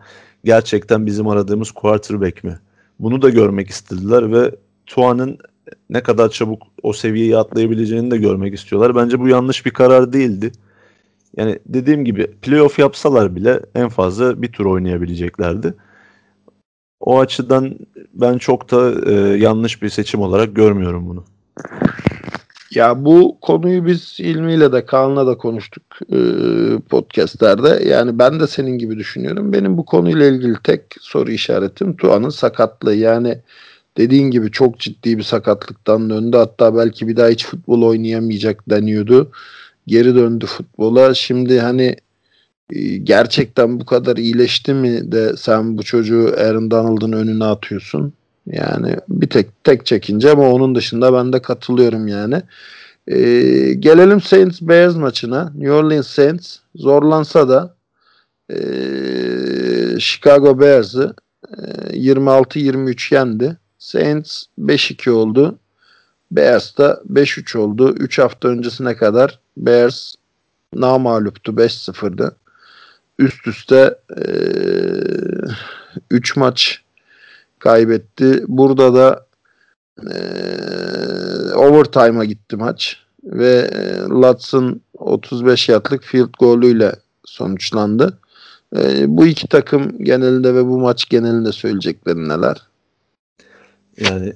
[0.45, 2.59] gerçekten bizim aradığımız quarterback mi?
[2.99, 4.51] Bunu da görmek istediler ve
[4.85, 5.37] Tua'nın
[5.89, 8.95] ne kadar çabuk o seviyeyi atlayabileceğini de görmek istiyorlar.
[8.95, 10.51] Bence bu yanlış bir karar değildi.
[11.37, 15.73] Yani dediğim gibi playoff yapsalar bile en fazla bir tur oynayabileceklerdi.
[16.99, 17.75] O açıdan
[18.13, 21.23] ben çok da e, yanlış bir seçim olarak görmüyorum bunu.
[22.71, 26.17] Ya bu konuyu biz ilmiyle de Kaan'la da konuştuk e,
[26.89, 27.83] podcastlerde.
[27.89, 29.53] Yani ben de senin gibi düşünüyorum.
[29.53, 32.95] Benim bu konuyla ilgili tek soru işaretim Tua'nın sakatlığı.
[32.95, 33.37] Yani
[33.97, 36.37] dediğin gibi çok ciddi bir sakatlıktan döndü.
[36.37, 39.31] Hatta belki bir daha hiç futbol oynayamayacak deniyordu.
[39.87, 41.13] Geri döndü futbola.
[41.13, 41.95] Şimdi hani
[42.73, 48.13] e, gerçekten bu kadar iyileşti mi de sen bu çocuğu Aaron Donald'ın önüne atıyorsun.
[48.47, 52.41] Yani bir tek tek çekince ama onun dışında ben de katılıyorum yani.
[53.07, 53.17] Ee,
[53.73, 55.51] gelelim Saints Bears maçına.
[55.55, 57.75] New Orleans Saints zorlansa da
[58.49, 61.15] ee, Chicago Bears'ı
[61.91, 63.57] ee, 26-23 yendi.
[63.77, 65.59] Saints 5-2 oldu.
[66.31, 67.95] Bears da 5-3 oldu.
[67.99, 70.15] 3 hafta öncesine kadar Bears
[70.73, 72.35] namaluptu 5-0'dı.
[73.19, 73.97] Üst üste
[76.11, 76.84] 3 maç
[77.59, 78.43] kaybetti.
[78.47, 79.25] Burada da
[79.97, 80.17] e,
[81.53, 83.69] overtime'a gitti maç ve
[84.09, 86.95] Lutz'ın 35 yardlık field golüyle
[87.25, 88.19] sonuçlandı.
[88.77, 92.61] E, bu iki takım genelinde ve bu maç genelinde söyleyecekleri neler?
[93.99, 94.33] Yani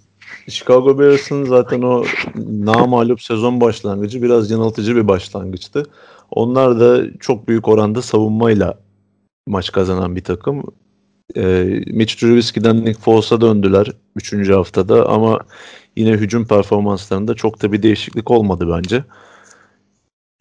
[0.48, 2.04] Chicago Bears'ın zaten o
[2.50, 5.84] namalup sezon başlangıcı biraz yanıltıcı bir başlangıçtı.
[6.32, 8.80] Onlar da çok büyük oranda savunmayla
[9.48, 10.64] maç kazanan bir takım.
[11.36, 14.50] Ee, Mitch Trubisky'den Nick Foles'a döndüler 3.
[14.50, 15.40] haftada ama
[15.96, 19.04] yine hücum performanslarında çok da bir değişiklik olmadı bence.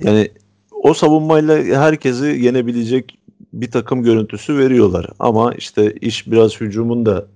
[0.03, 0.29] Yani
[0.71, 3.19] o savunmayla herkesi yenebilecek
[3.53, 5.07] bir takım görüntüsü veriyorlar.
[5.19, 7.27] Ama işte iş biraz hücumun da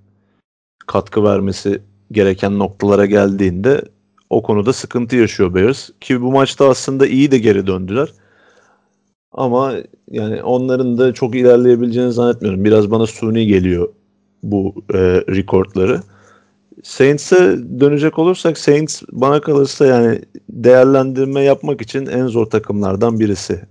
[0.87, 1.83] katkı vermesi
[2.13, 3.83] gereken noktalara geldiğinde
[4.31, 5.91] o konuda sıkıntı yaşıyor Bears.
[6.01, 8.09] Ki bu maçta aslında iyi de geri döndüler.
[9.33, 9.75] Ama
[10.11, 12.65] yani onların da çok ilerleyebileceğini zannetmiyorum.
[12.65, 13.89] Biraz bana suni geliyor
[14.43, 16.01] bu e, rekordları.
[16.83, 20.21] Saints'e dönecek olursak Saints bana kalırsa yani
[20.51, 23.63] değerlendirme yapmak için en zor takımlardan birisi.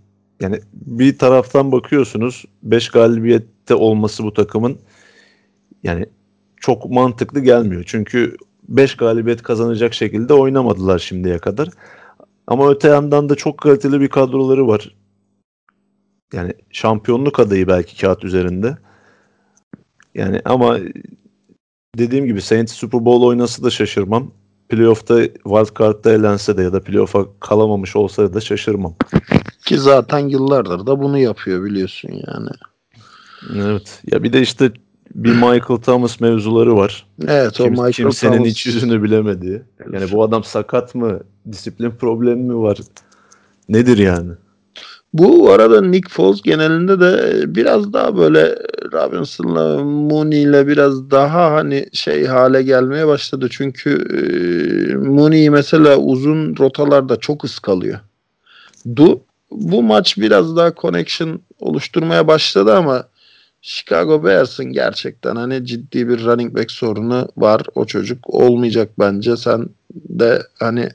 [0.41, 4.78] Yani bir taraftan bakıyorsunuz 5 galibiyette olması bu takımın
[5.84, 6.05] yani
[6.57, 7.84] çok mantıklı gelmiyor.
[7.86, 8.38] Çünkü
[8.70, 11.70] 5 galibiyet kazanacak şekilde oynamadılar şimdiye kadar.
[12.47, 14.95] Ama öte yandan da çok kaliteli bir kadroları var.
[16.34, 18.77] Yani şampiyonluk adayı belki kağıt üzerinde.
[20.15, 20.77] Yani ama
[21.97, 24.32] dediğim gibi Saints Super Bowl oynası da şaşırmam.
[24.69, 28.95] Playoff'ta wildcard'da elense de ya da playoff'a kalamamış olsa da şaşırmam.
[29.65, 32.49] Ki zaten yıllardır da bunu yapıyor biliyorsun yani.
[33.55, 34.01] Evet.
[34.11, 34.71] Ya bir de işte
[35.15, 37.07] bir Michael Thomas mevzuları var.
[37.27, 38.51] Evet Kim, o Michael kimsenin Thomas.
[38.51, 39.61] iç yüzünü bilemediği.
[39.93, 41.19] Yani bu adam sakat mı?
[41.51, 42.77] Disiplin problemi mi var?
[43.69, 44.32] Nedir yani?
[45.14, 48.55] Bu arada Nick Foles genelinde de biraz daha böyle
[48.93, 53.47] Robinson'la Mooney'le biraz daha hani şey hale gelmeye başladı.
[53.51, 57.99] Çünkü e, Mooney mesela uzun rotalarda çok ıskalıyor.
[58.95, 63.07] Du, bu maç biraz daha connection oluşturmaya başladı ama
[63.62, 67.62] Chicago Bears'ın gerçekten hani ciddi bir running back sorunu var.
[67.76, 69.38] O çocuk olmayacak bence.
[69.38, 70.89] Sen de hani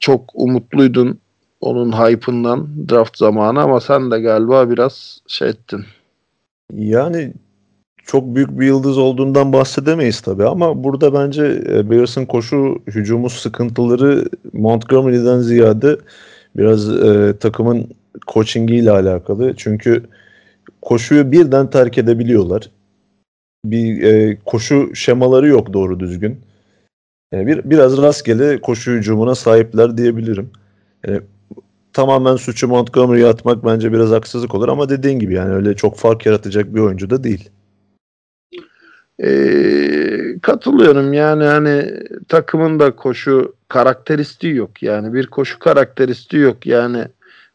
[0.00, 1.18] çok umutluydun
[1.60, 5.84] onun hype'ından draft zamanı ama sen de galiba biraz şey ettin.
[6.74, 7.32] Yani
[8.04, 14.24] çok büyük bir yıldız olduğundan bahsedemeyiz tabii ama burada bence e, Bears'ın koşu hücumu sıkıntıları
[14.52, 15.96] Montgomery'den ziyade
[16.56, 17.88] biraz e, takımın
[18.26, 19.54] coachingiyle alakalı.
[19.56, 20.02] Çünkü
[20.82, 22.70] koşuyu birden terk edebiliyorlar.
[23.64, 26.40] Bir e, koşu şemaları yok doğru düzgün.
[27.34, 30.50] E, bir biraz rastgele koşu hücumuna sahipler diyebilirim.
[31.08, 31.20] E,
[31.92, 36.26] tamamen suçu Montgomery'e atmak bence biraz haksızlık olur ama dediğin gibi yani öyle çok fark
[36.26, 37.50] yaratacak bir oyuncu da değil.
[39.22, 41.92] Ee, katılıyorum yani hani
[42.28, 47.04] takımın da koşu karakteristiği yok yani bir koşu karakteristiği yok yani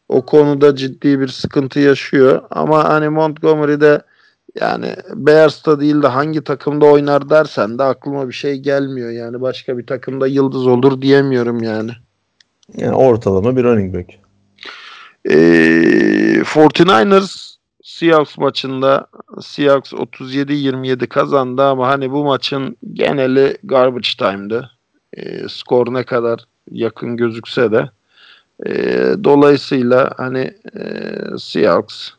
[0.08, 4.02] o konuda ciddi bir sıkıntı yaşıyor ama hani Montgomery'de
[4.60, 9.78] yani Bears'ta değil de hangi takımda oynar dersen de aklıma bir şey gelmiyor yani başka
[9.78, 11.90] bir takımda yıldız olur diyemiyorum yani.
[12.76, 14.25] Yani ortalama bir running back.
[15.30, 19.06] Ee, 49ers Seahawks maçında
[19.40, 24.70] Seahawks 37-27 kazandı ama hani bu maçın geneli garbage time'dı.
[25.16, 27.90] Ee, skor ne kadar yakın gözükse de
[28.66, 28.72] e,
[29.24, 32.10] dolayısıyla hani e, Seahawks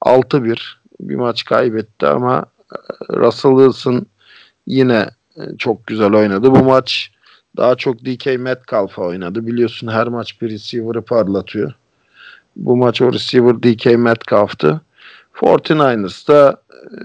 [0.00, 0.58] 6-1
[1.00, 2.76] bir maç kaybetti ama e,
[3.16, 4.06] Russell Wilson
[4.66, 6.50] yine e, çok güzel oynadı.
[6.50, 7.10] Bu maç
[7.56, 9.46] daha çok DK Metcalf'a oynadı.
[9.46, 11.72] Biliyorsun her maç bir receiver'ı parlatıyor.
[12.56, 14.80] Bu maç o receiver DK Metcalf'tı.
[15.34, 16.96] 49ers da e,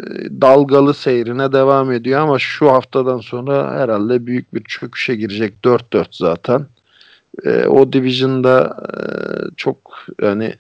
[0.41, 6.66] dalgalı seyrine devam ediyor ama şu haftadan sonra herhalde büyük bir çöküşe girecek 4-4 zaten.
[7.45, 9.02] E, o division'da e,
[9.58, 9.78] çok
[10.22, 10.56] yani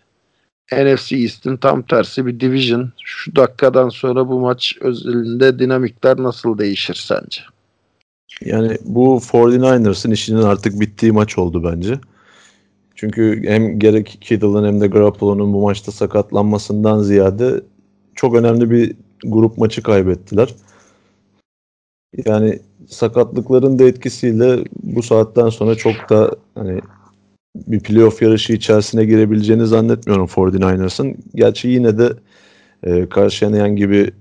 [0.71, 2.91] NFC East'in tam tersi bir division.
[3.03, 7.41] Şu dakikadan sonra bu maç özelinde dinamikler nasıl değişir sence?
[8.45, 11.99] Yani bu 49ers'ın işinin artık bittiği maç oldu bence.
[13.01, 17.61] Çünkü hem gerek Kittle'ın hem de Garoppolo'nun bu maçta sakatlanmasından ziyade
[18.15, 20.55] çok önemli bir grup maçı kaybettiler.
[22.25, 26.81] Yani sakatlıkların da etkisiyle bu saatten sonra çok da hani
[27.55, 31.15] bir playoff yarışı içerisine girebileceğini zannetmiyorum 49ers'ın.
[31.35, 32.13] Gerçi yine de
[32.83, 34.11] e, karşılayan gibi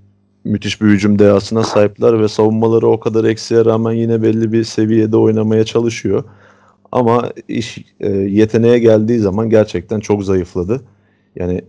[0.43, 5.17] müthiş bir hücum dehasına sahipler ve savunmaları o kadar eksiğe rağmen yine belli bir seviyede
[5.17, 6.23] oynamaya çalışıyor.
[6.91, 10.81] Ama iş e, yeteneğe geldiği zaman gerçekten çok zayıfladı.
[11.35, 11.61] Yani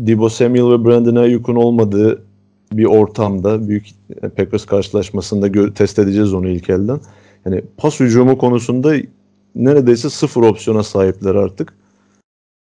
[0.00, 2.22] Debo Samuel ve Brandon Ayuk'un olmadığı
[2.72, 3.86] bir ortamda büyük
[4.36, 7.00] Packers karşılaşmasında gö- test edeceğiz onu ilk elden.
[7.46, 8.94] Yani pas hücumu konusunda
[9.54, 11.74] neredeyse sıfır opsiyona sahipler artık.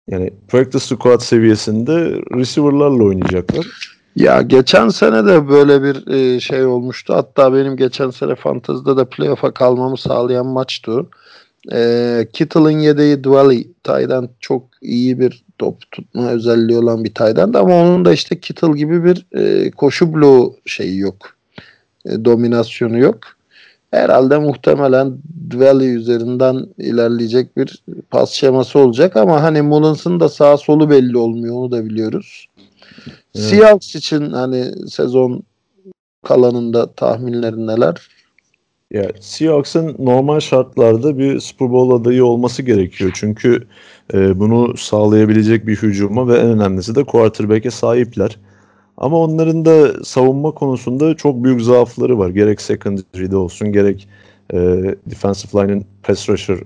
[0.09, 3.92] Yani practice squad seviyesinde receiver'larla oynayacaklar.
[4.15, 7.13] Ya geçen sene de böyle bir e, şey olmuştu.
[7.13, 11.05] Hatta benim geçen sene Fantez'de de playoff'a kalmamı sağlayan maçtı.
[11.71, 13.67] E, Kittle'ın yedeği Dwally.
[13.83, 18.71] Tayden çok iyi bir top tutma özelliği olan bir Tayden ama onun da işte Kittle
[18.71, 21.17] gibi bir e, koşu bloğu şeyi yok.
[22.05, 23.19] E, dominasyonu yok.
[23.91, 25.17] Herhalde muhtemelen
[25.49, 31.55] Dwally üzerinden ilerleyecek bir pas şeması olacak ama hani Mullins'ın da sağ solu belli olmuyor
[31.55, 32.47] onu da biliyoruz.
[33.35, 33.45] Evet.
[33.45, 35.43] Seahawks için hani sezon
[36.23, 38.09] kalanında tahminlerin neler?
[38.91, 43.11] Ya Seahawks'ın normal şartlarda bir Super Bowl adayı olması gerekiyor.
[43.13, 43.67] Çünkü
[44.13, 48.39] e, bunu sağlayabilecek bir hücuma ve en önemlisi de quarterback'e sahipler.
[48.97, 52.29] Ama onların da savunma konusunda çok büyük zaafları var.
[52.29, 54.07] Gerek secondary'de olsun gerek
[54.53, 54.57] e,
[55.09, 56.59] defensive line'in pass rusher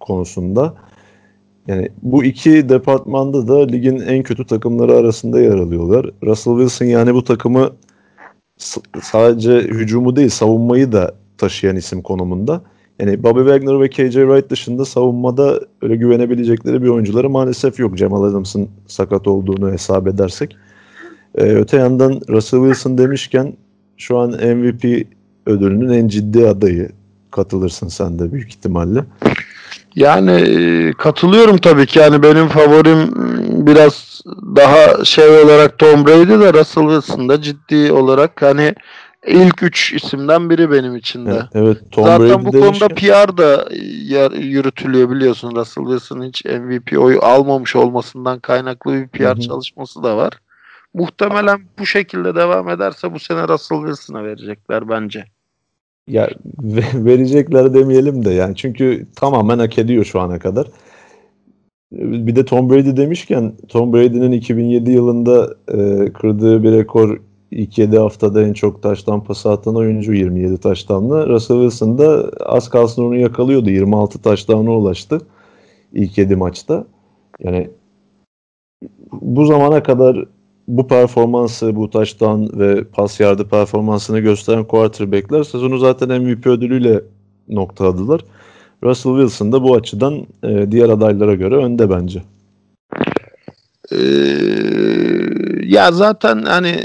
[0.00, 0.74] konusunda.
[1.68, 6.10] Yani bu iki departmanda da ligin en kötü takımları arasında yer alıyorlar.
[6.24, 7.70] Russell Wilson yani bu takımı
[9.02, 12.62] sadece hücumu değil savunmayı da taşıyan isim konumunda.
[12.98, 17.96] Yani Bobby Wagner ve KJ Wright dışında savunmada öyle güvenebilecekleri bir oyuncuları maalesef yok.
[17.96, 20.56] Jamal Adams'ın sakat olduğunu hesap edersek.
[21.34, 23.52] Ee, öte yandan Russell Wilson demişken
[23.96, 25.06] şu an MVP
[25.46, 26.90] ödülünün en ciddi adayı.
[27.30, 29.04] Katılırsın sen de büyük ihtimalle.
[29.94, 31.98] Yani e, katılıyorum tabii ki.
[31.98, 34.20] Yani benim favorim m, biraz
[34.56, 38.74] daha şey olarak Tom Brady de Russell Wilson da ciddi olarak hani
[39.26, 41.30] ilk üç isimden biri benim için de.
[41.30, 43.68] Evet, evet Tom Zaten Brady bu konuda PR da
[44.38, 45.56] yürütülüyor biliyorsun.
[45.56, 49.40] Russell Wilson hiç MVP oyu almamış olmasından kaynaklı bir PR Hı hı.
[49.40, 50.32] çalışması da var.
[50.94, 55.24] Muhtemelen bu şekilde devam ederse bu sene Russell Wilson'a verecekler bence.
[56.08, 56.30] Ya
[56.62, 60.66] ve- verecekler demeyelim de yani çünkü tamamen hak ediyor şu ana kadar.
[61.92, 67.98] Bir de Tom Brady demişken Tom Brady'nin 2007 yılında e, kırdığı bir rekor ilk 7
[67.98, 71.26] haftada en çok taştan pas atan oyuncu 27 taştanla.
[71.28, 73.70] Russell Wilson da az kalsın onu yakalıyordu.
[73.70, 75.18] 26 taştana ulaştı
[75.92, 76.84] ilk 7 maçta.
[77.40, 77.70] Yani
[79.12, 80.24] bu zamana kadar
[80.72, 87.02] bu performansı, bu taştan ve pas yardı performansını gösteren quarterback'ler sezonu zaten MVP ödülüyle
[87.48, 88.20] noktaladılar.
[88.84, 92.22] Russell Wilson da bu açıdan e, diğer adaylara göre önde bence.
[93.92, 93.96] Ee,
[95.64, 96.80] ya zaten hani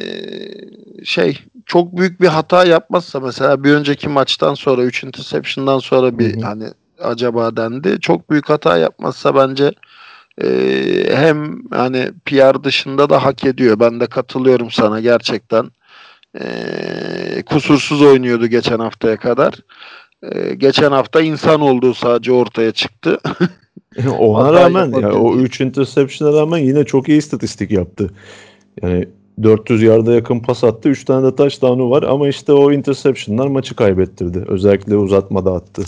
[1.03, 6.35] şey çok büyük bir hata yapmazsa mesela bir önceki maçtan sonra 3 interception'dan sonra bir
[6.35, 6.45] Hı hı.
[6.45, 6.65] hani
[6.99, 7.97] acaba dendi.
[8.01, 9.71] Çok büyük hata yapmazsa bence
[10.43, 10.49] e,
[11.15, 13.79] hem hani PR dışında da hak ediyor.
[13.79, 15.65] Ben de katılıyorum sana gerçekten.
[16.39, 19.53] E, kusursuz oynuyordu geçen haftaya kadar.
[20.23, 23.19] E, geçen hafta insan olduğu sadece ortaya çıktı.
[24.19, 28.09] Ona Hata rağmen ya, o 3 interception'a rağmen yine çok iyi istatistik yaptı.
[28.81, 29.07] Yani
[29.43, 30.89] 400 yarda yakın pas attı.
[30.89, 34.43] 3 tane de touchdown'u var ama işte o interception'lar maçı kaybettirdi.
[34.47, 35.83] Özellikle uzatmada attı.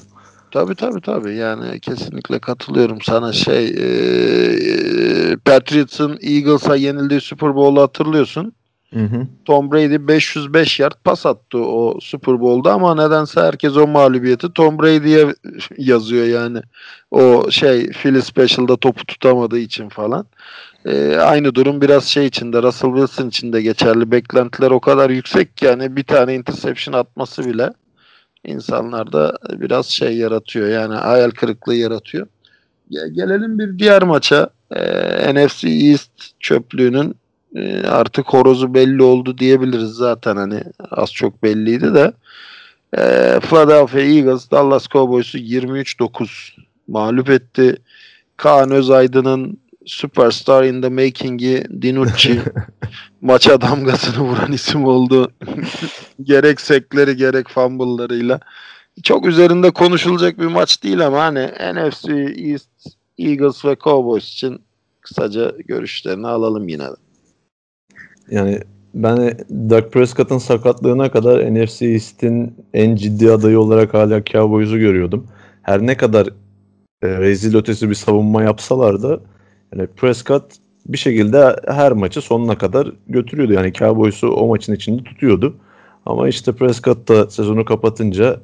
[0.51, 8.53] Tabii tabii tabii yani kesinlikle katılıyorum sana şey e, Patriots'ın Eagles'a yenildiği Super Bowl'u hatırlıyorsun.
[8.93, 9.27] Hı hı.
[9.45, 14.79] Tom Brady 505 yard pas attı o Super Bowl'da ama nedense herkes o mağlubiyeti Tom
[14.79, 15.35] Brady'ye
[15.77, 16.61] yazıyor yani.
[17.11, 20.25] O şey Philly Special'da topu tutamadığı için falan.
[20.85, 24.11] E, aynı durum biraz şey için de Russell Wilson için de geçerli.
[24.11, 27.69] Beklentiler o kadar yüksek ki yani bir tane interception atması bile
[28.45, 32.27] insanlarda biraz şey yaratıyor yani hayal kırıklığı yaratıyor.
[32.91, 34.49] Ge- Gelelim bir diğer maça.
[34.71, 37.15] Ee, NFC East çöplüğünün
[37.55, 42.11] e, artık horozu belli oldu diyebiliriz zaten hani az çok belliydi de.
[42.97, 46.51] Ee, Philadelphia Eagles Dallas Cowboys'u 23-9
[46.87, 47.75] mağlup etti.
[48.37, 52.41] Kaan Özaydın'ın Superstar in the Making'i Dinucci
[53.21, 55.31] maça damgasını vuran isim oldu.
[56.23, 58.39] gerek sekleri gerek fumble'larıyla.
[59.03, 62.69] Çok üzerinde konuşulacak bir maç değil ama hani NFC East
[63.17, 64.61] Eagles ve Cowboys için
[65.01, 66.95] kısaca görüşlerini alalım yine de.
[68.31, 68.59] Yani
[68.93, 75.27] ben Dak Prescott'ın sakatlığına kadar NFC East'in en ciddi adayı olarak hala Cowboys'u görüyordum.
[75.61, 76.27] Her ne kadar
[77.01, 79.19] e, rezil ötesi bir savunma yapsalar da
[79.75, 80.43] yani Prescott
[80.85, 83.53] bir şekilde her maçı sonuna kadar götürüyordu.
[83.53, 85.55] Yani Cowboys'u o maçın içinde tutuyordu.
[86.05, 88.41] Ama işte Prescott da sezonu kapatınca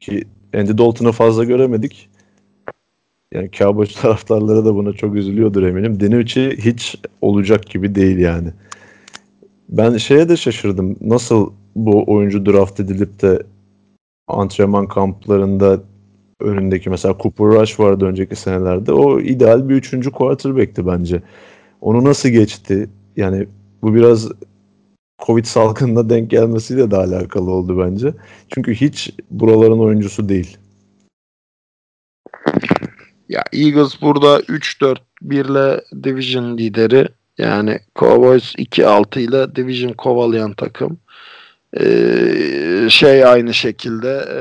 [0.00, 2.10] ki Andy Dalton'ı fazla göremedik.
[3.32, 6.00] Yani Cowboys taraftarları da buna çok üzülüyordur eminim.
[6.00, 8.52] Dinucci hiç olacak gibi değil yani.
[9.68, 10.96] ben şeye de şaşırdım.
[11.00, 13.42] Nasıl bu oyuncu draft edilip de
[14.28, 15.80] antrenman kamplarında
[16.40, 18.92] önündeki mesela Cooper Rush vardı önceki senelerde.
[18.92, 21.22] O ideal bir üçüncü quarterback'ti bence.
[21.80, 22.88] Onu nasıl geçti?
[23.16, 23.46] Yani
[23.82, 24.28] bu biraz
[25.26, 28.14] Covid salgınına denk gelmesiyle de alakalı oldu bence.
[28.48, 30.58] Çünkü hiç buraların oyuncusu değil.
[33.28, 37.08] Ya Eagles burada 3-4-1 ile division lideri.
[37.38, 40.98] Yani Cowboys 2-6 ile division kovalayan takım.
[41.80, 44.38] Ee, şey aynı şekilde e,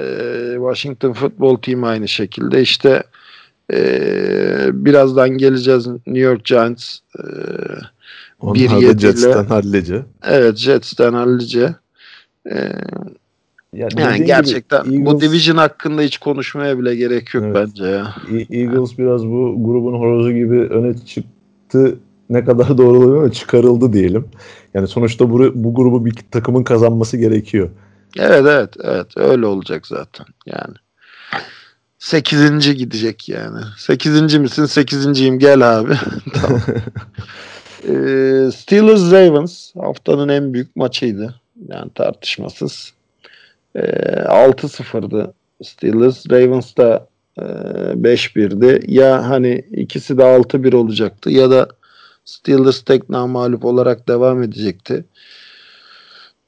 [0.58, 3.04] Washington Football Team aynı şekilde işte
[3.74, 3.78] e,
[4.74, 7.24] birazdan geleceğiz New York Giants e,
[8.44, 10.02] Bir da Jets'ten hallice.
[10.28, 11.76] evet Jets'ten hallice
[12.52, 12.56] e,
[13.74, 17.56] Yani, yani gerçekten gibi bu Eagles- division hakkında hiç konuşmaya bile gerek yok Evet.
[17.56, 18.16] bence ya.
[18.50, 21.96] Eagles biraz bu grubun horozu gibi öne çıktı.
[22.30, 24.26] Ne kadar doğru olabilir ama çıkarıldı diyelim.
[24.74, 27.70] Yani sonuçta bu, bu grubu bir takımın kazanması gerekiyor.
[28.20, 30.76] Evet evet evet öyle olacak zaten yani.
[32.00, 33.60] Sekizinci gidecek yani.
[33.78, 34.66] Sekizinci misin?
[34.66, 35.94] Sekizinciyim gel abi.
[36.34, 36.62] tamam.
[37.84, 41.36] Ee, Steelers Ravens haftanın en büyük maçıydı.
[41.68, 42.94] Yani tartışmasız.
[43.76, 46.30] Ee, 6-0'dı Steelers.
[46.32, 47.08] Ravens da
[47.38, 48.92] e, 5-1'di.
[48.94, 51.68] Ya hani ikisi de 6-1 olacaktı ya da
[52.26, 55.06] Steelers tek mağlup olarak devam edecekti.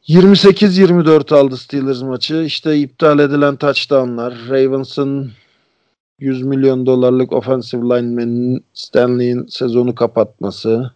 [0.08, 2.36] 28-24 aldı Steelers maçı.
[2.36, 4.34] İşte iptal edilen touchdownlar.
[4.50, 5.32] Ravens'ın
[6.20, 10.92] 100 milyon dolarlık offensive lineman'in Stanley'in sezonu kapatması.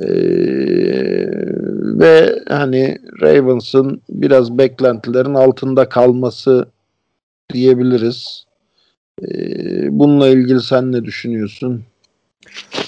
[0.00, 0.06] Ee,
[1.98, 6.66] ve hani Ravens'ın biraz beklentilerin altında kalması
[7.52, 8.46] diyebiliriz.
[9.22, 11.84] Ee, bununla ilgili sen ne düşünüyorsun?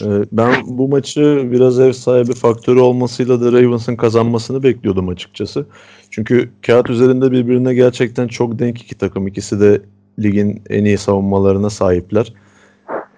[0.02, 5.66] Ee, Ben bu maçı biraz ev sahibi faktörü olmasıyla da Ravens'ın kazanmasını bekliyordum açıkçası.
[6.10, 9.26] Çünkü kağıt üzerinde birbirine gerçekten çok denk iki takım.
[9.26, 9.82] İkisi de
[10.18, 12.32] ligin en iyi savunmalarına sahipler.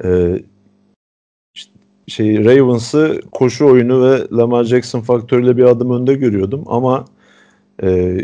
[0.05, 0.43] Ee,
[2.07, 7.05] şey Ravens'ı koşu oyunu ve Lamar Jackson faktörüyle bir adım önde görüyordum ama
[7.83, 8.19] e,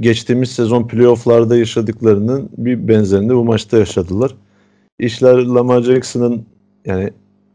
[0.00, 4.34] geçtiğimiz sezon playofflarda yaşadıklarının bir benzerini bu maçta yaşadılar.
[4.98, 6.46] İşler Lamar Jackson'ın
[6.86, 7.10] yani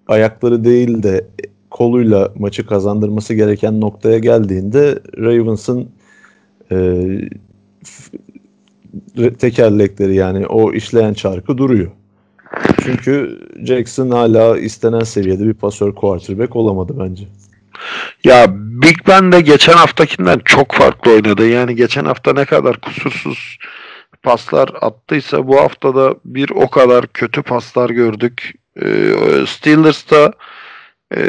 [0.08, 1.28] ayakları değil de
[1.70, 5.90] koluyla maçı kazandırması gereken noktaya geldiğinde Ravens'ın
[6.72, 7.08] e,
[9.40, 11.92] tekerlekleri yani o işleyen çarkı duruyor.
[12.84, 17.24] Çünkü Jackson hala istenen seviyede bir pasör quarterback olamadı bence.
[18.24, 21.48] Ya Big Ben de geçen haftakinden çok farklı oynadı.
[21.48, 23.58] Yani geçen hafta ne kadar kusursuz
[24.24, 28.54] paslar attıysa bu hafta da bir o kadar kötü paslar gördük.
[28.82, 30.32] Ee, Steelers'ta
[31.16, 31.22] e,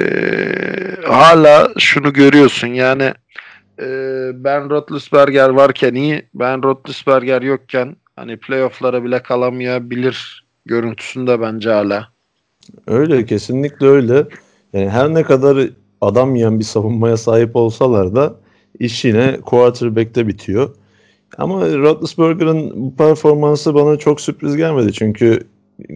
[1.07, 3.12] hala şunu görüyorsun yani
[3.80, 3.86] e,
[4.34, 12.09] Ben Roethlisberger varken iyi, Ben Roethlisberger yokken hani playoff'lara bile kalamayabilir görüntüsünde bence hala.
[12.86, 14.26] Öyle kesinlikle öyle.
[14.72, 15.68] Yani her ne kadar
[16.01, 18.34] adam yiyen bir savunmaya sahip olsalar da
[18.78, 20.74] iş yine quarterback'te bitiyor.
[21.38, 24.92] Ama Roethlisberger'ın bu performansı bana çok sürpriz gelmedi.
[24.92, 25.47] Çünkü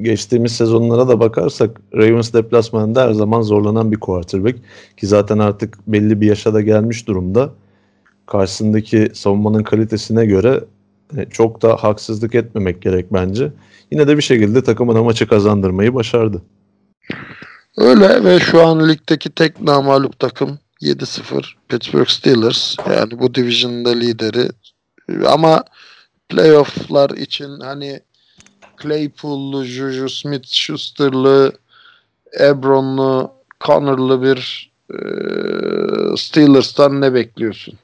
[0.02, 4.58] geçtiğimiz sezonlara da bakarsak Ravens deplasmanında her zaman zorlanan bir quarterback.
[4.96, 7.50] Ki zaten artık belli bir yaşa da gelmiş durumda.
[8.26, 10.64] Karşısındaki savunmanın kalitesine göre
[11.16, 13.52] e, çok da haksızlık etmemek gerek bence.
[13.90, 16.42] Yine de bir şekilde takımına maçı kazandırmayı başardı.
[17.76, 22.76] Öyle ve şu an ligdeki tek namalup takım 7-0 Pittsburgh Steelers.
[22.90, 24.48] Yani bu division'da lideri.
[25.26, 25.64] Ama
[26.28, 28.00] playoff'lar için hani
[28.82, 31.52] Claypool'lu, Juju Smith-Schuster'lı,
[32.40, 34.96] Ebron'lu, Connor'lı bir e,
[36.16, 37.74] Steelers'tan ne bekliyorsun?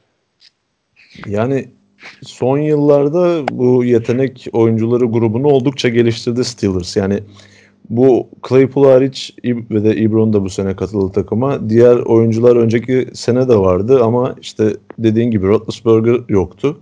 [1.27, 1.69] Yani
[2.23, 6.97] son yıllarda bu yetenek oyuncuları grubunu oldukça geliştirdi Steelers.
[6.97, 7.21] Yani
[7.91, 11.71] bu Claypool hariç ve de Ebron da bu sene katıldı takıma.
[11.71, 16.81] Diğer oyuncular önceki sene de vardı ama işte dediğin gibi Roethlisberger yoktu.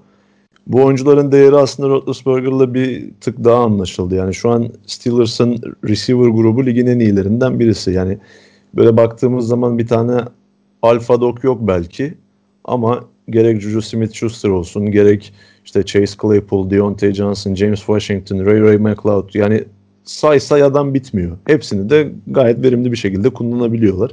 [0.67, 4.15] Bu oyuncuların değeri aslında Roethlisberger'la bir tık daha anlaşıldı.
[4.15, 7.91] Yani şu an Steelers'ın receiver grubu ligin en iyilerinden birisi.
[7.91, 8.19] Yani
[8.75, 10.21] böyle baktığımız zaman bir tane
[10.83, 12.15] alfa dog yok belki
[12.65, 15.35] ama gerek Juju Smith-Schuster olsun gerek
[15.65, 19.65] işte Chase Claypool, Deontay Johnson, James Washington, Ray Ray McLeod yani
[20.05, 21.37] say say adam bitmiyor.
[21.47, 24.13] Hepsini de gayet verimli bir şekilde kullanabiliyorlar.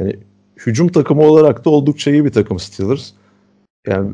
[0.00, 0.16] Yani
[0.66, 3.10] hücum takımı olarak da oldukça iyi bir takım Steelers.
[3.86, 4.10] Yani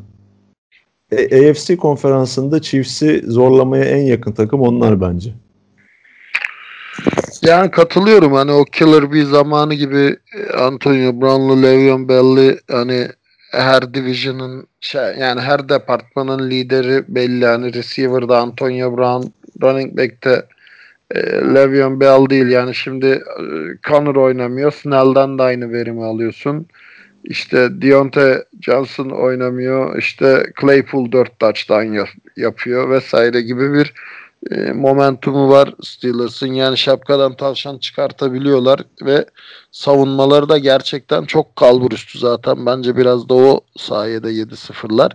[1.13, 5.31] A- AFC konferansında Chiefs'i zorlamaya en yakın takım onlar bence.
[7.43, 13.09] Yani katılıyorum hani o Killer bir zamanı gibi e, Antonio Brown'lu, Le'Veon Bell'li hani
[13.53, 17.45] her division'ın şey, yani her departmanın lideri belli.
[17.45, 19.29] Yani receiver'da Antonio Brown,
[19.63, 20.43] running back'te
[21.11, 21.21] e,
[21.55, 22.49] Le'Veon Bell değil.
[22.49, 23.43] Yani şimdi e,
[23.89, 24.73] Connor oynamıyor.
[24.73, 26.67] Snell'den de aynı verimi alıyorsun.
[27.31, 29.99] İşte Deontay Johnson oynamıyor.
[29.99, 33.93] İşte Claypool 4 touchdown yap- yapıyor vesaire gibi bir
[34.51, 36.53] e, momentumu var Steelers'ın.
[36.53, 39.25] Yani şapkadan tavşan çıkartabiliyorlar ve
[39.73, 42.67] savunmaları da gerçekten çok kalbur üstü zaten.
[42.67, 45.13] Bence biraz da o sayede 7-0'lar.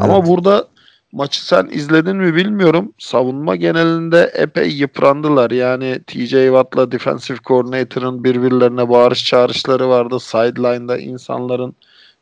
[0.00, 0.68] Ama burada
[1.16, 2.92] maçı sen izledin mi bilmiyorum.
[2.98, 5.50] Savunma genelinde epey yıprandılar.
[5.50, 10.20] Yani TJ Watt'la defensive coordinator'ın birbirlerine bağırış çağrışları vardı.
[10.20, 11.74] Sideline'da insanların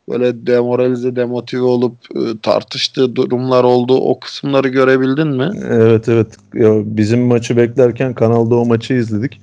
[0.08, 3.96] böyle demoralize, demotive olup e, tartıştığı durumlar oldu.
[3.96, 5.50] O kısımları görebildin mi?
[5.70, 6.36] Evet evet.
[6.54, 9.40] Ya bizim maçı beklerken kanalda o maçı izledik.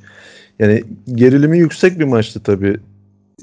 [0.60, 0.84] Yani
[1.16, 2.80] gerilimi yüksek bir maçtı tabii.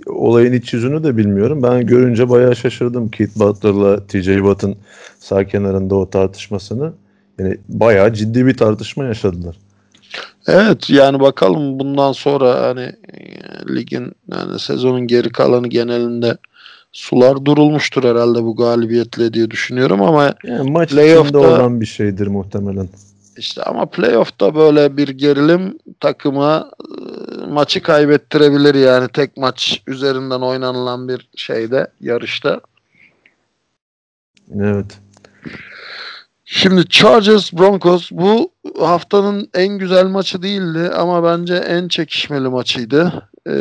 [0.06, 1.62] Olayın iç yüzünü de bilmiyorum.
[1.62, 4.76] Ben görünce bayağı şaşırdım Keith Butler'la TJ Watt'ın
[5.20, 6.92] sağ kenarında o tartışmasını.
[7.38, 9.56] Yani bayağı ciddi bir tartışma yaşadılar.
[10.46, 12.92] Evet yani bakalım bundan sonra hani
[13.76, 16.36] ligin yani sezonun geri kalanı genelinde
[16.92, 22.88] sular durulmuştur herhalde bu galibiyetle diye düşünüyorum ama Yani maç içinde olan bir şeydir muhtemelen.
[23.36, 26.70] işte ama playoff'ta böyle bir gerilim takıma
[27.48, 32.60] maçı kaybettirebilir yani tek maç üzerinden oynanılan bir şeyde yarışta.
[34.54, 34.98] Evet.
[36.44, 43.30] Şimdi Chargers Broncos bu haftanın en güzel maçı değildi ama bence en çekişmeli maçıydı.
[43.46, 43.52] Ee,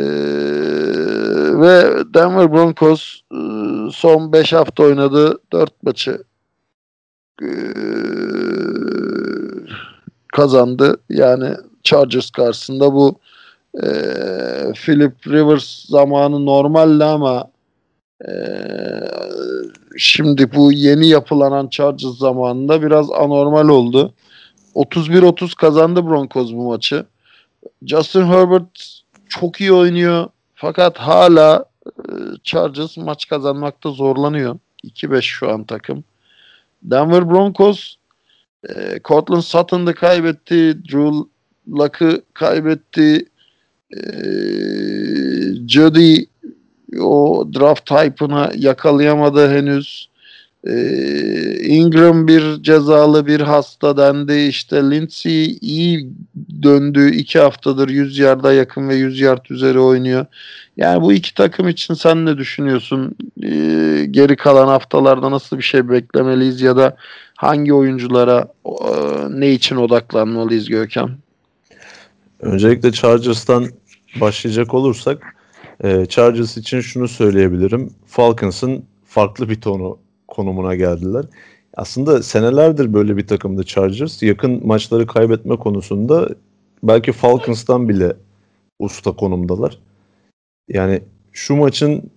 [1.60, 3.38] ve Denver Broncos e,
[3.92, 6.22] son 5 hafta oynadı 4 maçı
[7.42, 7.48] e,
[10.32, 10.96] kazandı.
[11.08, 13.18] Yani Chargers karşısında bu
[13.74, 13.88] e,
[14.74, 17.50] Philip Rivers zamanı normaldi ama
[18.28, 18.32] e,
[19.98, 24.14] şimdi bu yeni yapılanan Chargers zamanında biraz anormal oldu.
[24.74, 27.06] 31-30 kazandı Broncos bu maçı.
[27.82, 30.26] Justin Herbert çok iyi oynuyor.
[30.54, 32.12] Fakat hala e,
[32.44, 34.58] Chargers maç kazanmakta zorlanıyor.
[34.84, 36.04] 2-5 şu an takım.
[36.82, 37.94] Denver Broncos
[38.68, 40.84] e, Cortland Sutton'ı kaybetti.
[40.84, 41.28] Drew
[41.68, 43.28] Luck'ı kaybetti.
[43.96, 44.00] E,
[45.68, 46.24] Jody
[47.00, 50.08] o draft type'ını yakalayamadı henüz.
[50.66, 54.32] Ee, Ingram bir cezalı bir hasta dendi.
[54.32, 56.12] İşte Lindsey iyi
[56.62, 57.10] döndü.
[57.10, 60.26] iki haftadır 100 yarda yakın ve 100 yard üzeri oynuyor.
[60.76, 63.16] Yani bu iki takım için sen ne düşünüyorsun?
[63.42, 66.96] Ee, geri kalan haftalarda nasıl bir şey beklemeliyiz ya da
[67.36, 68.70] hangi oyunculara e,
[69.30, 71.10] ne için odaklanmalıyız Gökhan?
[72.40, 73.66] Öncelikle Chargers'tan
[74.20, 75.36] başlayacak olursak
[75.84, 77.90] e, Chargers için şunu söyleyebilirim.
[78.06, 81.24] Falcons'ın farklı bir tonu konumuna geldiler.
[81.76, 84.22] Aslında senelerdir böyle bir takımdı Chargers.
[84.22, 86.28] Yakın maçları kaybetme konusunda
[86.82, 88.12] belki Falcons'tan bile
[88.78, 89.78] usta konumdalar.
[90.68, 91.00] Yani
[91.32, 92.10] şu maçın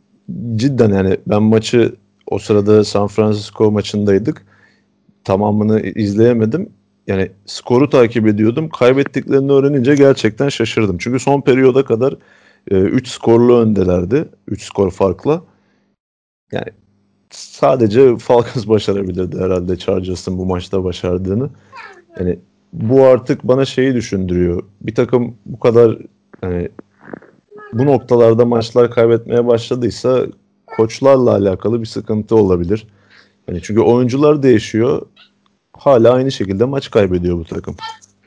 [0.56, 1.96] cidden yani ben maçı
[2.28, 4.46] o sırada San Francisco maçındaydık.
[5.24, 6.70] Tamamını izleyemedim.
[7.08, 8.70] Yani skoru takip ediyordum.
[8.70, 10.98] Kaybettiklerini öğrenince gerçekten şaşırdım.
[10.98, 12.16] Çünkü son periyoda kadar
[12.72, 14.26] 3 skorlu öndelerdi.
[14.48, 15.42] 3 skor farkla.
[16.52, 16.66] Yani
[17.30, 21.50] sadece Falcons başarabilirdi herhalde Chargers'ın bu maçta başardığını.
[22.20, 22.40] Yani
[22.74, 24.64] bu artık bana şeyi düşündürüyor.
[24.82, 25.98] Bir takım bu kadar
[26.44, 26.70] yani
[27.74, 30.26] bu noktalarda maçlar kaybetmeye başladıysa
[30.66, 32.88] koçlarla alakalı bir sıkıntı olabilir.
[33.48, 35.02] Yani çünkü oyuncular değişiyor.
[35.82, 37.76] Hala aynı şekilde maç kaybediyor bu takım.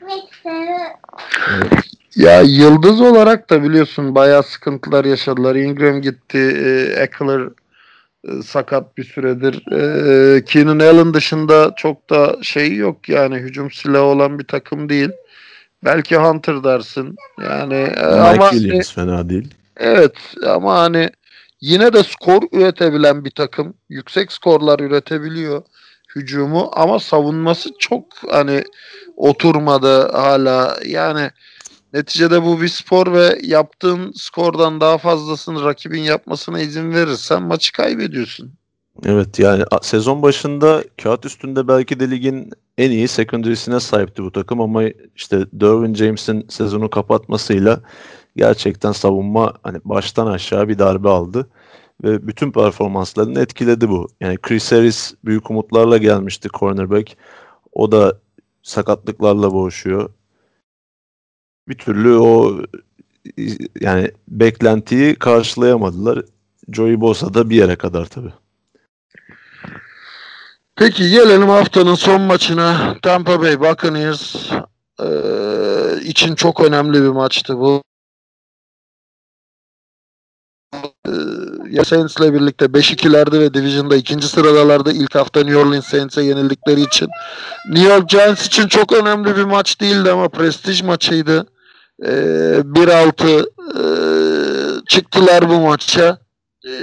[0.01, 1.67] Yani
[2.15, 5.55] Ya yıldız olarak da biliyorsun bayağı sıkıntılar yaşadılar.
[5.55, 7.41] Ingram gitti, e, Eckler
[8.27, 9.71] e, sakat bir süredir.
[9.71, 15.09] E, Keenan Allen dışında çok da şey yok yani hücum silahı olan bir takım değil.
[15.83, 17.15] Belki Hunter dersin.
[17.43, 19.53] Yani e, Mike ama Williams fena değil.
[19.77, 20.17] evet
[20.47, 21.09] ama hani
[21.61, 23.73] yine de skor üretebilen bir takım.
[23.89, 25.63] Yüksek skorlar üretebiliyor
[26.15, 28.63] hücumu ama savunması çok hani
[29.17, 30.77] oturmadı hala.
[30.85, 31.31] Yani
[31.95, 38.53] Neticede bu bir spor ve yaptığın skordan daha fazlasını rakibin yapmasına izin verirsen maçı kaybediyorsun.
[39.05, 44.61] Evet yani sezon başında kağıt üstünde belki de ligin en iyi secondary'sine sahipti bu takım
[44.61, 44.83] ama
[45.15, 47.81] işte Derwin James'in sezonu kapatmasıyla
[48.35, 51.47] gerçekten savunma hani baştan aşağı bir darbe aldı
[52.03, 54.07] ve bütün performanslarını etkiledi bu.
[54.21, 57.17] Yani Chris Harris büyük umutlarla gelmişti cornerback.
[57.73, 58.19] O da
[58.63, 60.09] sakatlıklarla boğuşuyor.
[61.67, 62.61] Bir türlü o
[63.81, 66.25] yani beklentiyi karşılayamadılar.
[66.71, 68.33] Joey Bosa da bir yere kadar tabii.
[70.75, 72.97] Peki gelelim haftanın son maçına.
[73.01, 74.51] Tampa Bay Buccaneers
[74.99, 75.07] e,
[76.01, 77.81] için çok önemli bir maçtı bu.
[81.69, 84.91] Ya Saints'le birlikte 5-2'lerde ve Division'da ikinci sıradalardı.
[84.91, 87.07] İlk hafta New Orleans Saints'e yenildikleri için.
[87.69, 91.45] New York Giants için çok önemli bir maç değildi ama prestij maçıydı.
[92.03, 93.45] E, 1-6
[93.75, 93.85] e,
[94.87, 96.17] çıktılar bu maça.
[96.67, 96.73] E,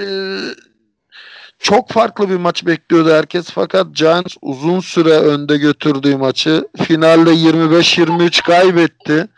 [1.58, 8.42] çok farklı bir maç bekliyordu herkes fakat Giants uzun süre önde götürdüğü maçı finalde 25-23
[8.42, 9.28] kaybetti.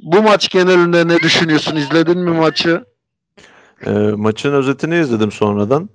[0.00, 1.76] Bu maç genelinde ne düşünüyorsun?
[1.76, 2.84] İzledin mi maçı?
[3.86, 5.88] E, maçın özetini izledim sonradan.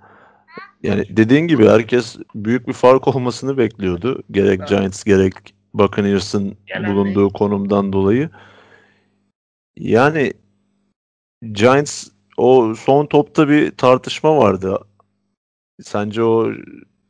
[0.83, 4.23] Yani dediğin gibi herkes büyük bir fark olmasını bekliyordu.
[4.31, 5.33] Gerek Giants gerek
[5.73, 8.29] Buccaneers'ın bulunduğu konumdan dolayı.
[9.77, 10.33] Yani
[11.51, 14.77] Giants o son topta bir tartışma vardı.
[15.81, 16.51] Sence o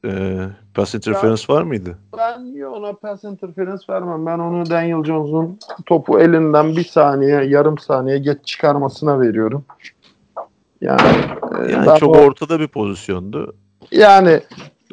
[0.06, 0.40] e,
[0.74, 1.98] pass interference var mıydı?
[2.18, 4.26] Ben ona pass interference vermem.
[4.26, 9.66] Ben onu Daniel Jones'un topu elinden bir saniye, yarım saniye geç çıkarmasına veriyorum.
[10.82, 11.02] Yani,
[11.68, 13.56] e, Yani çok o- ortada bir pozisyondu.
[13.92, 14.40] yani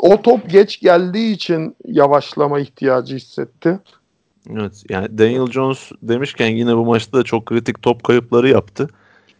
[0.01, 3.81] o top geç geldiği için yavaşlama ihtiyacı hissetti.
[4.51, 4.82] Evet.
[4.90, 8.89] Yani Daniel Jones demişken yine bu maçta da çok kritik top kayıpları yaptı.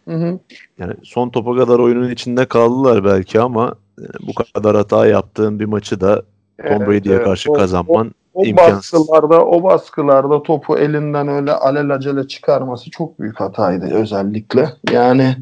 [0.07, 0.39] Hı hı.
[0.79, 5.65] Yani son topa kadar oyunun içinde kaldılar belki ama e, bu kadar hata yaptığın bir
[5.65, 6.23] maçı da
[6.67, 7.25] Tom Brady'ye evet.
[7.25, 8.99] karşı O- kazanman O İmkansız.
[8.99, 14.69] baskılarda, o baskılarda topu elinden öyle alelacele çıkarması çok büyük hataydı özellikle.
[14.91, 15.35] Yani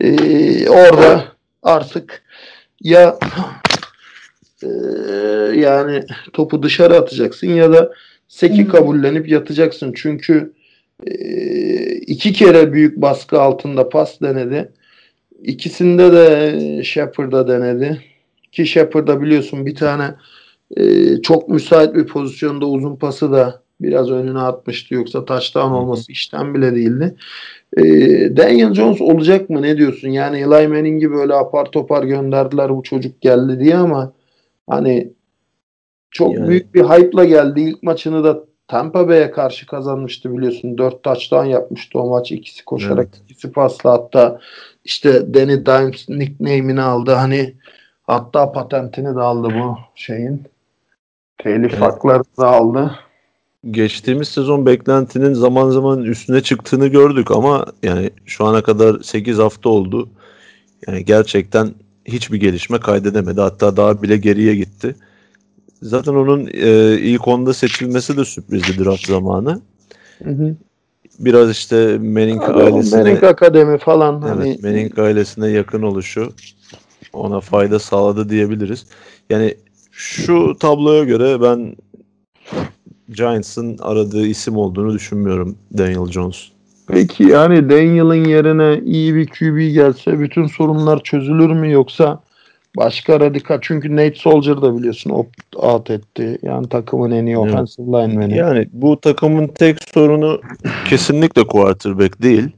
[0.00, 1.24] e, orada
[1.62, 2.22] artık
[2.80, 3.18] ya
[4.62, 4.68] e,
[5.54, 7.92] yani topu dışarı atacaksın ya da
[8.28, 9.92] seki kabullenip yatacaksın.
[9.96, 10.52] Çünkü
[11.06, 11.14] e,
[11.96, 14.72] iki kere büyük baskı altında pas denedi.
[15.42, 18.02] İkisinde de Shepard'a denedi.
[18.52, 20.14] Ki Shepard'a biliyorsun bir tane
[20.76, 24.94] ee, çok müsait bir pozisyonda uzun pası da biraz önüne atmıştı.
[24.94, 27.14] Yoksa touchdown olması işten bile değildi.
[27.76, 27.82] Ee,
[28.36, 29.62] Daniel Jones olacak mı?
[29.62, 30.08] Ne diyorsun?
[30.08, 34.12] Yani Eli Manning'i böyle apar topar gönderdiler bu çocuk geldi diye ama
[34.70, 35.12] hani
[36.10, 37.60] çok Yani- büyük bir hype'la geldi.
[37.60, 40.78] İlk maçını da Tampa Bay'e karşı kazanmıştı biliyorsun.
[40.78, 42.32] 4 touchdown yapmıştı o maç.
[42.32, 43.20] ikisi koşarak, Evet.
[43.24, 43.92] ikisi pasla.
[43.92, 44.40] Hatta
[44.84, 47.12] işte Danny Dimes nickname'ini aldı.
[47.12, 47.54] Hani
[48.02, 50.42] hatta patentini de aldı bu şeyin.
[51.38, 51.82] Telif Evet.
[51.82, 52.90] haklarını da aldı.
[53.70, 59.68] Geçtiğimiz sezon beklentinin zaman zaman üstüne çıktığını gördük ama yani şu ana kadar 8 hafta
[59.68, 60.08] oldu.
[60.86, 61.74] Yani gerçekten
[62.04, 63.40] hiçbir gelişme kaydedemedi.
[63.40, 64.94] Hatta daha bile geriye gitti.
[65.82, 69.60] Zaten onun e, ilk onda seçilmesi de sürprizdi draft zamanı.
[70.24, 70.56] Hı hı.
[71.18, 76.32] Biraz işte Manning Abi ailesine Manning Akademi falan Evet, hani Manning ailesine yakın oluşu
[77.12, 78.86] ona fayda sağladı diyebiliriz.
[79.30, 79.54] Yani
[79.92, 81.76] şu tabloya göre ben
[83.08, 86.48] Giants'ın aradığı isim olduğunu düşünmüyorum Daniel Jones.
[86.88, 92.22] Peki yani Daniel'ın yerine iyi bir QB gelse bütün sorunlar çözülür mü yoksa
[92.76, 96.38] başka radikal çünkü Nate Soldier da biliyorsun opt-out etti.
[96.42, 97.54] Yani takımın en iyi Evet.
[97.54, 98.36] offensive lineman'i.
[98.36, 100.40] Yani bu takımın tek sorunu
[100.88, 102.48] kesinlikle quarterback değil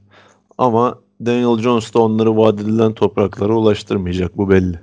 [0.58, 4.80] ama Daniel Jones da onları vaat edilen topraklara ulaştırmayacak bu belli.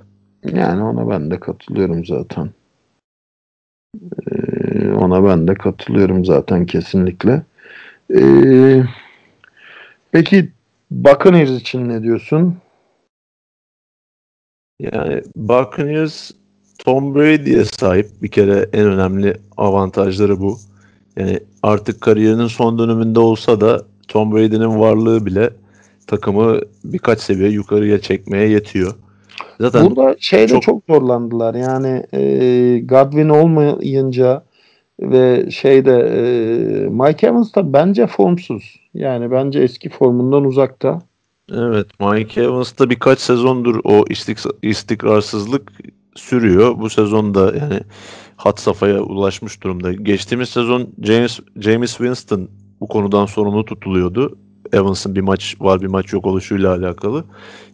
[0.54, 2.50] Yani ona ben de katılıyorum zaten.
[3.96, 4.45] Ee,
[4.84, 7.42] ona ben de katılıyorum zaten kesinlikle.
[8.14, 8.82] Ee,
[10.12, 10.48] peki
[10.90, 12.56] Buccaneers için ne diyorsun?
[14.80, 16.30] Yani Buccaneers
[16.84, 20.58] Tom Brady'ye sahip bir kere en önemli avantajları bu.
[21.16, 25.50] Yani artık kariyerinin son döneminde olsa da Tom Brady'nin varlığı bile
[26.06, 28.94] takımı birkaç seviye yukarıya çekmeye yetiyor.
[29.60, 31.54] Zaten Burada şeyde çok- çok, zorlandılar.
[31.54, 32.20] Yani e,
[32.78, 34.42] Godwin olmayınca
[35.00, 38.80] ve şeyde e, Mike Evans da bence formsuz.
[38.94, 40.98] Yani bence eski formundan uzakta.
[41.52, 45.72] evet Mike Evans'ta birkaç sezondur o istik- istikrarsızlık
[46.14, 46.78] sürüyor.
[46.78, 47.80] Bu sezonda yani
[48.36, 49.92] hat safhaya ulaşmış durumda.
[49.92, 52.48] Geçtiğimiz sezon James James Winston
[52.80, 54.38] bu konudan sorumlu tutuluyordu.
[54.72, 57.24] Evans'ın bir maç var bir maç yok oluşuyla alakalı.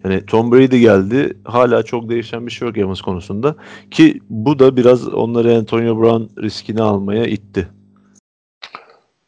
[0.05, 1.36] Yani Tom Brady geldi.
[1.44, 3.56] Hala çok değişen bir şey yok Evans konusunda.
[3.90, 7.69] Ki bu da biraz onları Antonio Brown riskini almaya itti.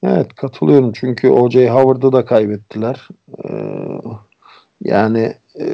[0.02, 1.70] Evet katılıyorum çünkü O.J.
[1.70, 3.08] Howard'ı da kaybettiler.
[3.44, 4.00] Ee,
[4.82, 5.66] yani e,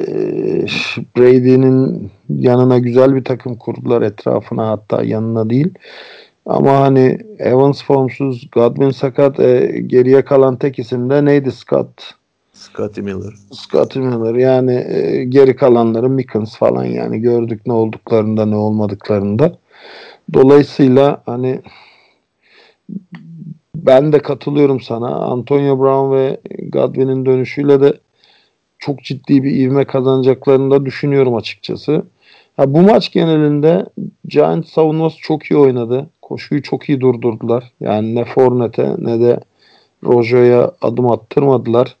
[1.17, 5.73] Brady'nin yanına güzel bir takım kurdular etrafına hatta yanına değil.
[6.45, 12.13] Ama hani Evans formsuz, Godwin sakat, e, geriye kalan tek isim de neydi Scott?
[12.53, 13.33] Scotty Miller.
[13.51, 19.57] Scott Miller yani e, geri kalanları Mickens falan yani gördük ne olduklarında ne olmadıklarında.
[20.33, 21.61] Dolayısıyla hani
[23.75, 25.07] ben de katılıyorum sana.
[25.07, 26.37] Antonio Brown ve
[26.69, 27.93] Godwin'in dönüşüyle de
[28.79, 32.03] çok ciddi bir ivme kazanacaklarını da düşünüyorum açıkçası.
[32.57, 33.85] Ha, bu maç genelinde
[34.25, 36.09] Giants savunması çok iyi oynadı.
[36.21, 37.71] Koşuyu çok iyi durdurdular.
[37.79, 39.39] Yani ne Fournette ne de
[40.03, 41.97] Rojo'ya adım attırmadılar.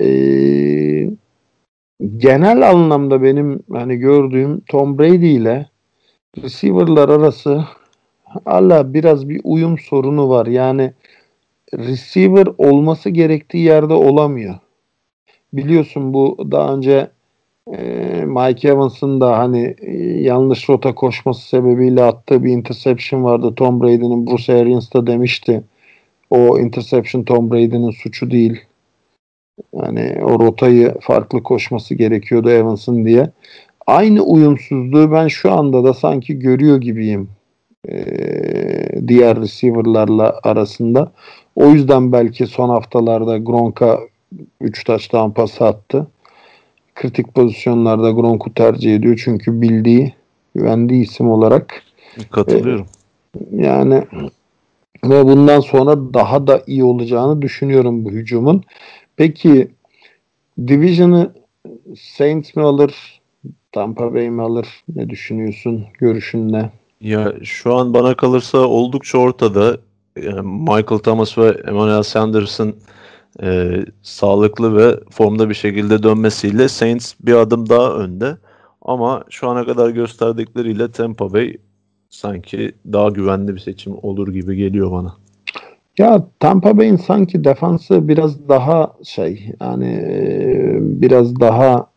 [0.00, 1.10] Ee,
[2.16, 5.66] genel anlamda benim hani gördüğüm Tom Brady ile
[6.42, 7.64] receiver'lar arası
[8.44, 10.46] hala biraz bir uyum sorunu var.
[10.46, 10.92] Yani
[11.74, 14.54] receiver olması gerektiği yerde olamıyor.
[15.52, 17.10] Biliyorsun bu daha önce
[17.68, 23.54] e, Mike Evans'ın da hani e, yanlış rota koşması sebebiyle attığı bir interception vardı.
[23.56, 25.62] Tom Brady'nin Bruce Arians da demişti.
[26.30, 28.60] O interception Tom Brady'nin suçu değil.
[29.74, 33.30] Yani o rotayı farklı koşması gerekiyordu Evans'ın diye.
[33.86, 37.28] Aynı uyumsuzluğu ben şu anda da sanki görüyor gibiyim
[37.88, 41.12] ee, diğer receiver'larla arasında.
[41.56, 43.98] O yüzden belki son haftalarda Gronk'a
[44.60, 46.06] 3 touchdown pas attı.
[47.00, 50.14] Kritik pozisyonlarda Gronk'u tercih ediyor çünkü bildiği,
[50.54, 51.82] güvendiği isim olarak.
[52.30, 52.86] Katılıyorum.
[53.52, 54.04] E, yani
[55.04, 58.62] ve bundan sonra daha da iyi olacağını düşünüyorum bu hücumun.
[59.16, 59.68] Peki
[60.66, 61.32] Division'ı
[61.98, 63.20] Saints mi alır?
[63.72, 64.68] Tampa Bay mi alır?
[64.96, 65.84] Ne düşünüyorsun?
[65.98, 66.70] Görüşün ne?
[67.00, 69.78] Ya şu an bana kalırsa oldukça ortada.
[70.22, 72.76] Yani Michael Thomas ve Emmanuel Sanders'ın
[73.42, 78.36] e, sağlıklı ve formda bir şekilde dönmesiyle Saints bir adım daha önde.
[78.82, 81.56] Ama şu ana kadar gösterdikleriyle Tampa Bay
[82.08, 85.14] sanki daha güvenli bir seçim olur gibi geliyor bana.
[85.98, 90.02] Ya Tampa Bay'in sanki defansı biraz daha şey yani
[90.80, 91.90] biraz daha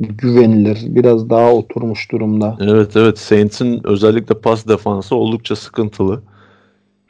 [0.00, 2.56] güvenilir, biraz daha oturmuş durumda.
[2.60, 6.22] Evet evet Saints'in özellikle pas defansı oldukça sıkıntılı.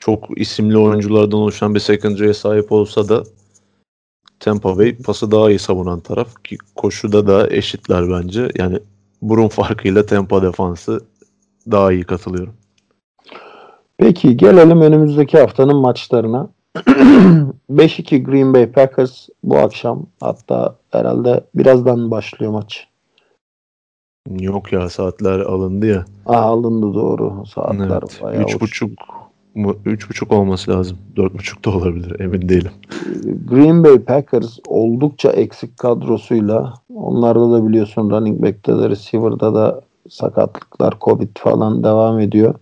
[0.04, 3.22] Çok isimli oyunculardan oluşan bir secondary'e sahip olsa da
[4.40, 8.48] Tampa Bay pası daha iyi savunan taraf ki koşuda da eşitler bence.
[8.58, 8.78] Yani
[9.22, 11.00] burun farkıyla Tampa defansı
[11.70, 12.54] daha iyi katılıyorum.
[13.96, 16.48] Peki gelelim önümüzdeki haftanın maçlarına.
[17.70, 20.06] 5-2 Green Bay Packers bu akşam.
[20.20, 22.88] Hatta herhalde birazdan başlıyor maç.
[24.30, 26.04] Yok ya saatler alındı ya.
[26.26, 27.46] Aa, alındı doğru.
[27.46, 29.22] Saatler evet, bayağı Üç buçuk
[29.54, 29.76] mu?
[29.84, 30.98] Üç buçuk olması lazım.
[31.16, 32.20] Dört buçuk da olabilir.
[32.20, 32.70] Emin değilim.
[33.48, 39.80] Green Bay Packers oldukça eksik kadrosuyla onlarda da biliyorsun running back'te de receiver'da da
[40.10, 42.54] sakatlıklar, covid falan devam ediyor.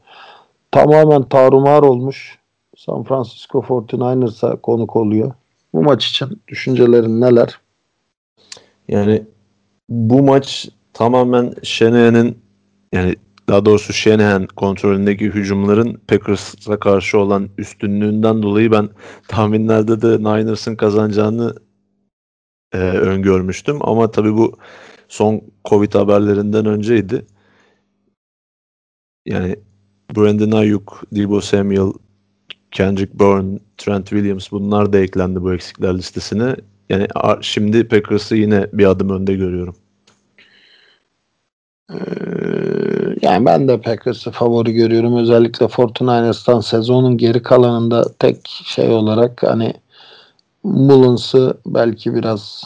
[0.71, 2.39] Tamamen tarumar olmuş.
[2.77, 5.33] San Francisco 49ers'a konuk oluyor.
[5.75, 7.59] Bu maç için düşüncelerin neler?
[8.89, 9.23] Yani
[9.89, 12.37] bu maç tamamen Shanahan'ın
[12.93, 13.15] yani
[13.51, 18.89] daha doğrusu Shanahan kontrolündeki hücumların Packers'a karşı olan üstünlüğünden dolayı ben
[19.29, 21.55] tahminlerde de Niners'ın kazanacağını
[22.73, 23.79] e, öngörmüştüm.
[23.81, 24.59] Ama tabii bu
[25.09, 27.27] son Covid haberlerinden önceydi.
[29.27, 29.57] Yani
[30.17, 31.93] Brandon Ayuk, Debo Samuel,
[32.71, 36.57] Kendrick Bourne, Trent Williams bunlar da eklendi bu eksikler listesine.
[36.89, 37.07] Yani
[37.41, 39.77] şimdi Packers'ı yine bir adım önde görüyorum.
[41.91, 45.17] Ee, yani ben de Packers'ı favori görüyorum.
[45.17, 49.75] Özellikle 49ers'tan sezonun geri kalanında tek şey olarak hani
[50.65, 52.65] Mullins'ı belki biraz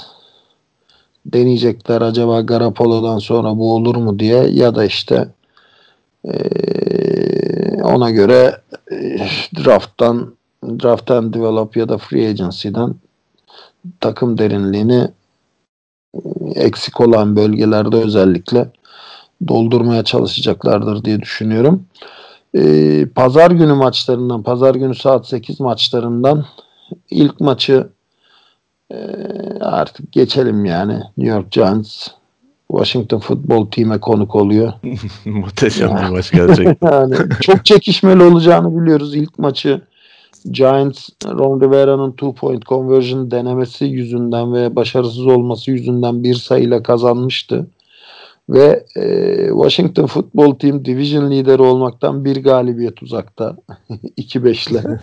[1.27, 5.29] deneyecekler acaba Garoppolo'dan sonra bu olur mu diye ya da işte
[6.25, 8.61] ee, ona göre
[8.93, 9.19] e,
[9.57, 12.95] drafttan drafttan develop ya da free agency'den
[14.01, 15.09] takım derinliğini
[16.55, 18.69] eksik olan bölgelerde özellikle
[19.49, 21.87] doldurmaya çalışacaklardır diye düşünüyorum.
[22.57, 26.45] Ee, pazar günü maçlarından, pazar günü saat 8 maçlarından
[27.11, 27.89] ilk maçı
[28.91, 28.97] e,
[29.61, 31.01] artık geçelim yani.
[31.19, 32.09] New York Giants
[32.71, 34.73] Washington Football Team'e konuk oluyor.
[35.25, 36.93] Muhteşem bir maç gerçekten.
[36.93, 39.15] yani çok çekişmeli olacağını biliyoruz.
[39.15, 39.83] İlk maçı
[40.51, 47.67] Giants Ron Rivera'nın two point conversion denemesi yüzünden ve başarısız olması yüzünden bir sayıyla kazanmıştı.
[48.49, 53.57] Ve e, Washington Football Team Division lideri olmaktan bir galibiyet uzakta.
[54.19, 54.83] 2-5 ile.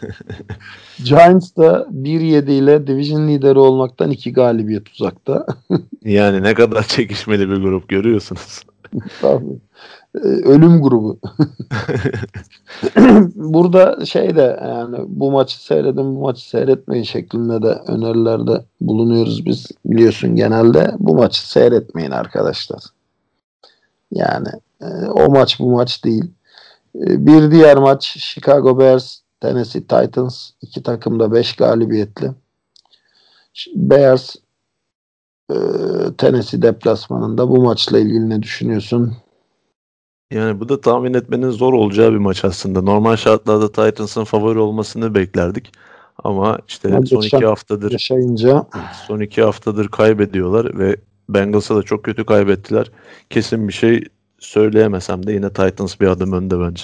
[1.04, 5.46] Giants da 1-7 ile Division lideri olmaktan 2 galibiyet uzakta.
[6.06, 8.64] yani ne kadar çekişmeli bir grup görüyorsunuz.
[9.22, 9.60] Tabii.
[10.16, 11.20] E, ölüm grubu.
[13.36, 19.68] Burada şey de yani bu maçı seyredin bu maçı seyretmeyin şeklinde de önerilerde bulunuyoruz biz
[19.86, 22.82] biliyorsun genelde bu maçı seyretmeyin arkadaşlar.
[24.12, 24.48] Yani
[24.82, 26.32] E, o maç bu maç değil.
[26.96, 30.50] E, bir diğer maç Chicago Bears Tennessee Titans.
[30.62, 32.32] iki takım da 5 galibiyetli.
[33.76, 34.36] Bears
[35.52, 35.56] e,
[36.18, 39.14] Tennessee deplasmanında bu maçla ilgili ne düşünüyorsun?
[40.32, 42.82] Yani bu da tahmin etmenin zor olacağı bir maç aslında.
[42.82, 45.72] Normal şartlarda Titans'ın favori olmasını beklerdik.
[46.24, 48.66] Ama işte Ya son iki haftadır Yaşayınca
[49.08, 50.96] son iki haftadır kaybediyorlar ve
[51.30, 52.92] Bengals'a da çok kötü kaybettiler.
[53.30, 54.04] Kesin bir şey
[54.40, 56.84] söyleyemesem de yine Titans bir adım önde bence.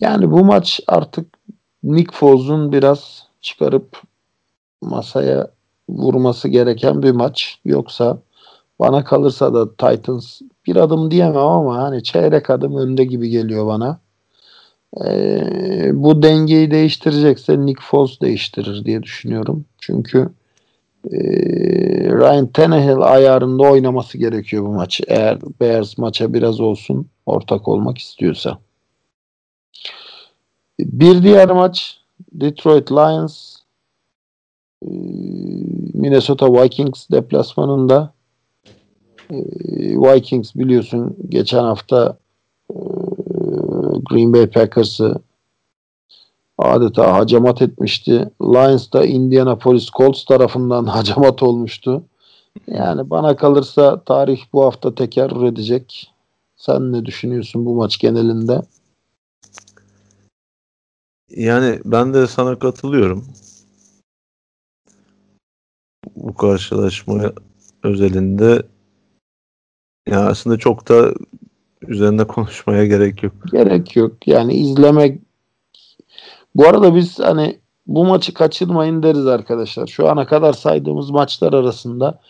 [0.00, 1.26] yani bu maç artık
[1.82, 4.02] Nick Foles'un biraz çıkarıp
[4.82, 5.50] masaya
[5.88, 7.60] vurması gereken bir maç.
[7.64, 8.18] Yoksa
[8.78, 14.00] bana kalırsa da Titans bir adım diyemem ama hani çeyrek adım önde gibi geliyor bana.
[15.04, 19.64] Ee, bu dengeyi değiştirecekse Nick Foles değiştirir diye düşünüyorum.
[19.78, 20.28] Çünkü
[21.04, 21.18] e,
[22.10, 25.04] Ryan Tannehill ayarında oynaması gerekiyor bu maçı.
[25.08, 28.58] Eğer Bears maça biraz olsun ortak olmak istiyorsa.
[30.80, 32.00] Bir diğer maç
[32.32, 33.56] Detroit Lions
[34.82, 34.90] e,
[35.94, 38.12] Minnesota Vikings deplasmanında
[39.30, 39.36] e,
[39.96, 42.18] Vikings biliyorsun geçen hafta
[44.10, 45.14] Green Bay Packers'ı
[46.60, 48.30] adeta hacamat etmişti.
[48.42, 52.04] Lions da Indianapolis Colts tarafından hacamat olmuştu.
[52.66, 56.12] Yani bana kalırsa tarih bu hafta tekerrür edecek.
[56.56, 58.62] Sen ne düşünüyorsun bu maç genelinde?
[61.30, 63.26] Yani ben de sana katılıyorum.
[66.16, 67.32] Bu karşılaşma
[67.82, 68.62] özelinde
[70.08, 71.14] ya aslında çok da
[71.88, 73.32] üzerinde konuşmaya gerek yok.
[73.52, 74.28] Gerek yok.
[74.28, 75.20] Yani izlemek
[76.54, 79.86] bu arada biz hani bu maçı kaçırmayın deriz arkadaşlar.
[79.86, 82.20] Şu ana kadar saydığımız maçlar arasında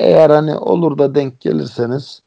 [0.00, 2.22] eğer hani olur da denk gelirseniz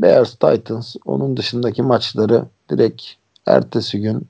[0.00, 3.02] Bears Titans onun dışındaki maçları direkt
[3.46, 4.28] ertesi gün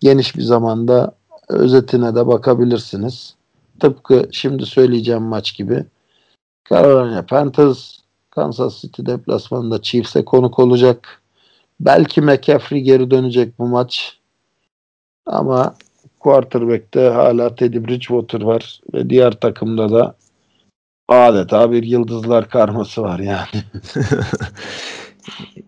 [0.00, 1.14] geniş bir zamanda
[1.48, 3.34] özetine de bakabilirsiniz.
[3.80, 5.84] Tıpkı şimdi söyleyeceğim maç gibi.
[6.70, 7.98] Carolina Panthers
[8.30, 11.22] Kansas City deplasmanında Chiefs'e konuk olacak.
[11.80, 14.18] Belki McCaffrey geri dönecek bu maç.
[15.26, 15.74] Ama
[16.20, 20.14] quarterback'te hala Teddy Bridgewater var ve diğer takımda da
[21.08, 23.64] adeta bir yıldızlar karması var yani.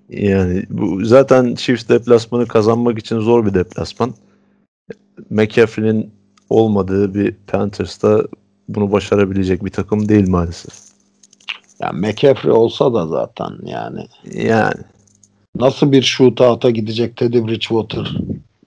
[0.09, 4.15] Yani bu zaten Chiefs deplasmanı kazanmak için zor bir deplasman.
[5.31, 6.13] McCaffrey'nin
[6.51, 8.23] olmadığı bir Panthers'ta
[8.69, 10.75] bunu başarabilecek bir takım değil maalesef.
[11.81, 14.81] Yani McCaffrey olsa da zaten yani Yani
[15.55, 18.17] nasıl bir shootout'a gidecek Teddy Bridgewater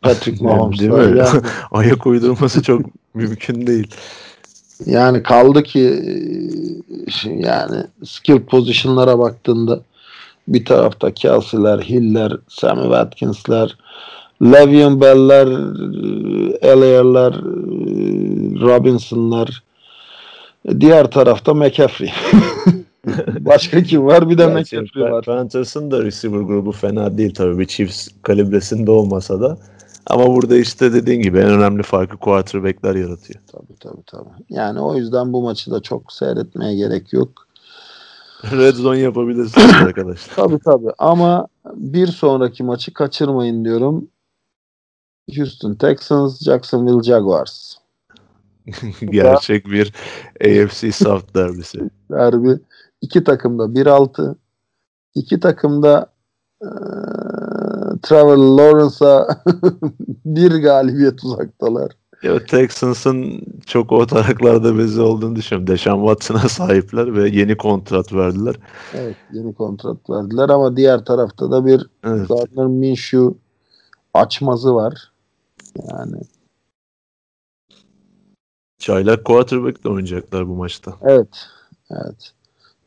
[0.01, 1.17] Patrick Mahomes'la Değil mi?
[1.19, 2.81] yani, ayak uydurması çok
[3.13, 3.87] mümkün değil.
[4.85, 5.79] yani kaldı ki
[7.25, 9.79] e, yani skill pozisyonlara baktığında
[10.47, 13.77] bir tarafta Kelsey'ler, Hill'ler, Sammy Watkins'ler,
[14.41, 15.47] Le'Veon Bell'ler,
[16.61, 17.33] Ellier'ler,
[18.61, 19.63] Robinson'lar.
[20.79, 22.11] Diğer tarafta McCaffrey.
[23.39, 24.29] Başka kim var?
[24.29, 25.25] Bir de McCaffrey var.
[25.25, 29.57] Panthers'ın da receiver grubu fena değil tabii bir Chiefs kalibresinde olmasa da.
[30.09, 33.39] Ama burada işte dediğin gibi en önemli farkı quarterback'ler yaratıyor.
[33.51, 34.43] Tabii tabii tabii.
[34.49, 37.47] Yani o yüzden bu maçı da çok seyretmeye gerek yok.
[38.43, 40.35] Red zone yapabilirsiniz arkadaşlar.
[40.35, 44.07] Tabii tabii ama bir sonraki maçı kaçırmayın diyorum.
[45.37, 47.75] Houston Texans, Jacksonville Jaguars.
[49.01, 49.93] Gerçek bir
[50.41, 51.79] AFC South derbisi.
[52.11, 52.59] Derbi.
[53.01, 54.35] İki takım da 1-6.
[55.15, 56.13] İki takım da
[56.63, 56.69] eee
[58.01, 59.27] Trevor Lawrence'a
[60.25, 61.91] bir galibiyet uzaktalar.
[62.23, 65.67] Ya Texans'ın çok o taraklarda bezi olduğunu düşünüyorum.
[65.67, 68.55] Deshaun Watson'a sahipler ve yeni kontrat verdiler.
[68.93, 72.29] Evet yeni kontrat verdiler ama diğer tarafta da bir Evet.
[72.29, 73.33] Gardner Minshew
[74.13, 75.11] açmazı var.
[75.89, 76.17] Yani
[78.79, 80.93] Çaylak quarterback de oynayacaklar bu maçta.
[81.01, 81.47] evet.
[81.91, 82.31] Evet.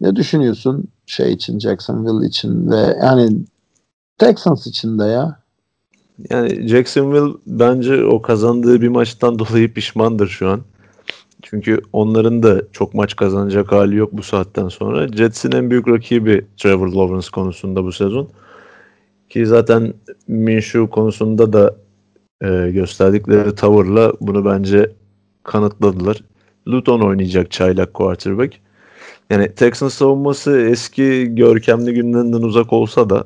[0.00, 3.36] Ne düşünüyorsun şey için Jacksonville için ve yani
[4.18, 5.42] Texans için de ya.
[6.30, 10.60] Yani Jacksonville bence o kazandığı bir maçtan dolayı pişmandır şu an.
[11.42, 15.08] Çünkü onların da çok maç kazanacak hali yok bu saatten sonra.
[15.08, 18.28] Jets'in en büyük rakibi Trevor Lawrence konusunda bu sezon.
[19.28, 19.94] Ki zaten
[20.28, 21.76] Minshew konusunda da
[22.42, 24.92] e, gösterdikleri tavırla bunu bence
[25.42, 26.24] kanıtladılar.
[26.68, 28.60] Luton oynayacak çaylak quarterback.
[29.30, 33.24] Yani Texans savunması eski görkemli günlerinden uzak olsa da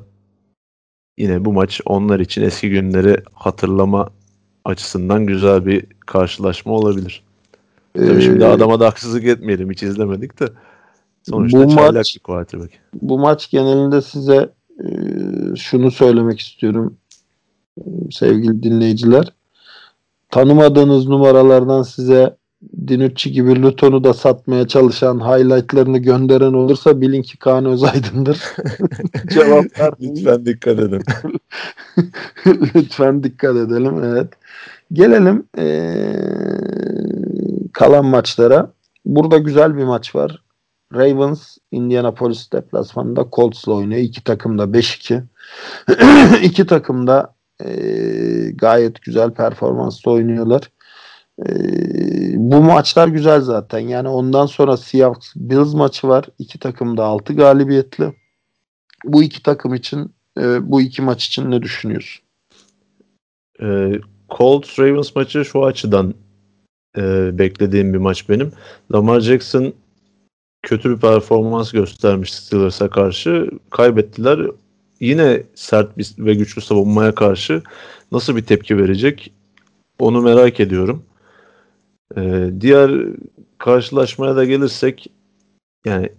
[1.17, 4.09] yine bu maç onlar için eski günleri hatırlama
[4.65, 7.23] açısından güzel bir karşılaşma olabilir.
[7.93, 10.45] Tabii şimdi Ee, adama da haksızlık etmeyelim hiç izlemedik de.
[11.29, 12.71] Sonuçta Bu çaylak maç- bir quarterback.
[13.01, 14.49] bu maç genelinde size
[14.83, 14.87] e,
[15.55, 16.97] şunu söylemek istiyorum
[17.77, 17.81] e,
[18.11, 19.33] sevgili dinleyiciler.
[20.29, 22.37] Tanımadığınız numaralardan size
[22.87, 28.41] Dinucci gibi Luton'u da satmaya çalışan highlightlarını gönderen olursa bilin ki Kaan Özaydın'dır.
[29.29, 31.03] Cevaplar Lütfen dikkat edin.
[32.75, 34.03] Lütfen dikkat edelim.
[34.03, 34.33] Evet.
[34.93, 36.15] Gelelim ee,
[37.73, 38.71] kalan maçlara.
[39.05, 40.43] Burada güzel bir maç var.
[40.93, 44.01] Ravens Indianapolis deplasmanında Colts'la oynuyor.
[44.01, 45.23] İki takım da 5-2.
[46.43, 47.35] İki takım da
[47.65, 47.69] e,
[48.55, 50.71] gayet güzel performansla oynuyorlar.
[51.39, 51.49] E,
[52.35, 53.79] bu maçlar güzel zaten.
[53.79, 56.25] Yani ondan sonra Seahawks Bills maçı var.
[56.39, 58.13] İki takım da 6 galibiyetli.
[59.03, 62.23] Bu iki takım için e, bu iki maç için ne düşünüyorsun?
[63.61, 63.91] E,
[64.29, 66.13] Colts Ravens maçı şu açıdan
[66.97, 68.51] e, beklediğim bir maç benim.
[68.93, 69.73] Lamar Jackson
[70.61, 73.49] kötü bir performans göstermiş Steelers'a karşı.
[73.69, 74.39] Kaybettiler.
[74.99, 77.63] Yine sert bir ve güçlü savunmaya karşı
[78.11, 79.33] nasıl bir tepki verecek
[79.99, 81.03] onu merak ediyorum.
[82.15, 82.91] Ee, diğer
[83.57, 85.07] karşılaşmaya da gelirsek
[85.85, 86.09] yani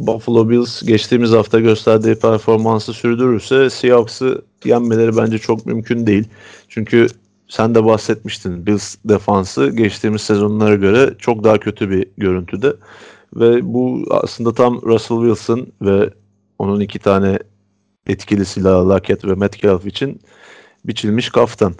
[0.00, 6.24] Buffalo Bills geçtiğimiz hafta gösterdiği performansı sürdürürse Seahawks'ı yenmeleri bence çok mümkün değil.
[6.68, 7.06] Çünkü
[7.48, 12.74] sen de bahsetmiştin Bills defansı geçtiğimiz sezonlara göre çok daha kötü bir görüntüde.
[13.34, 16.10] Ve bu aslında tam Russell Wilson ve
[16.58, 17.38] onun iki tane
[18.06, 20.20] etkili silahı Lockett ve Metcalf için
[20.84, 21.74] biçilmiş kaftan.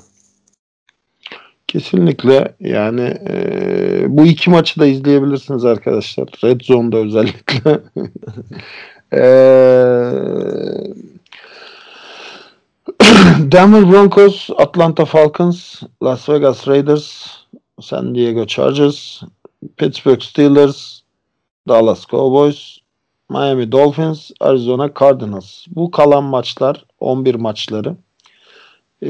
[1.68, 6.28] Kesinlikle yani e, bu iki maçı da izleyebilirsiniz arkadaşlar.
[6.44, 7.70] Red Zone'da özellikle.
[9.12, 9.22] e,
[13.52, 17.26] Denver Broncos, Atlanta Falcons, Las Vegas Raiders,
[17.80, 19.22] San Diego Chargers,
[19.76, 21.02] Pittsburgh Steelers,
[21.68, 22.78] Dallas Cowboys,
[23.28, 25.66] Miami Dolphins, Arizona Cardinals.
[25.68, 27.96] Bu kalan maçlar 11 maçları.
[29.02, 29.08] Ee,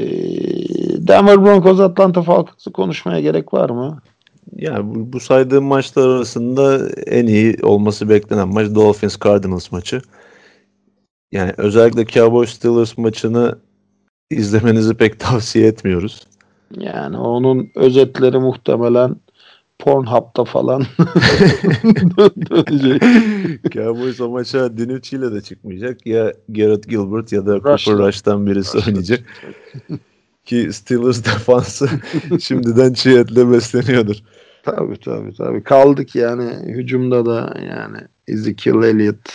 [1.07, 4.01] Denver Broncos Atlanta Falcons'ı konuşmaya gerek var mı?
[4.55, 10.01] Yani bu, bu saydığım maçlar arasında en iyi olması beklenen maç Dolphins Cardinals maçı.
[11.31, 13.55] Yani özellikle Cowboys Steelers maçını
[14.31, 16.27] izlemenizi pek tavsiye etmiyoruz.
[16.71, 19.15] Yani onun özetleri muhtemelen
[19.79, 20.83] Pornhub'da falan
[22.49, 23.01] dönecek.
[23.73, 26.07] Cowboys o maça Dinucci ile de çıkmayacak.
[26.07, 29.23] Ya Garrett Gilbert ya da Rush Cooper Rush'tan birisi Rush oynayacak.
[30.47, 31.89] Ki Steelers defansı
[32.39, 34.15] şimdiden çiğ etle besleniyordur.
[34.63, 35.63] Tabii tabii tabii.
[35.63, 37.97] Kaldık yani hücumda da yani
[38.27, 39.29] Ezekiel Elliott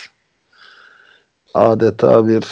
[1.53, 2.45] adeta bir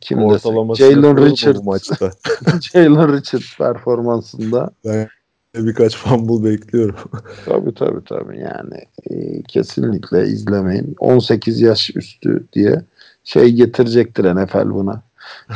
[0.00, 2.10] kim Ortalaması Jalen Richard maçta.
[2.72, 4.70] Jalen Richard performansında.
[4.84, 5.08] Ben
[5.54, 6.96] birkaç fumble bekliyorum.
[7.44, 10.96] tabii tabii tabii yani e, kesinlikle izlemeyin.
[10.98, 12.82] 18 yaş üstü diye
[13.24, 15.02] şey getirecektir NFL buna.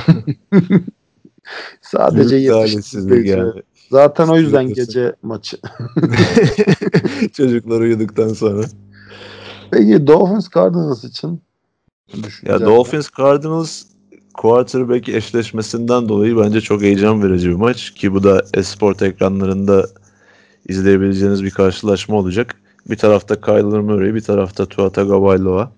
[1.82, 3.26] Sadece yetiştirecek.
[3.26, 3.52] Yani.
[3.90, 5.56] Zaten o yüzden gece maçı.
[7.32, 8.64] Çocuklar uyuduktan sonra.
[9.70, 11.42] Peki Dolphins Cardinals için
[12.46, 13.82] ya Dolphins Cardinals
[14.34, 19.86] quarterback eşleşmesinden dolayı bence çok heyecan verici bir maç ki bu da esport ekranlarında
[20.68, 22.54] izleyebileceğiniz bir karşılaşma olacak.
[22.90, 25.72] Bir tarafta Kyler Murray, bir tarafta Tua Tagovailoa.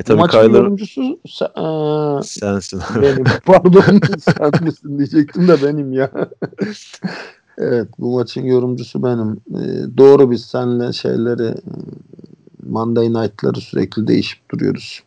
[0.00, 0.58] E tabii Maçın Kyler...
[0.58, 2.80] yorumcusu sen, ee, sensin.
[3.02, 3.24] Benim.
[3.46, 6.10] Pardon sen misin diyecektim de benim ya.
[7.58, 9.32] evet bu maçın yorumcusu benim.
[9.32, 11.54] Ee, doğru biz seninle şeyleri
[12.66, 15.02] Monday Night'ları sürekli değişip duruyoruz.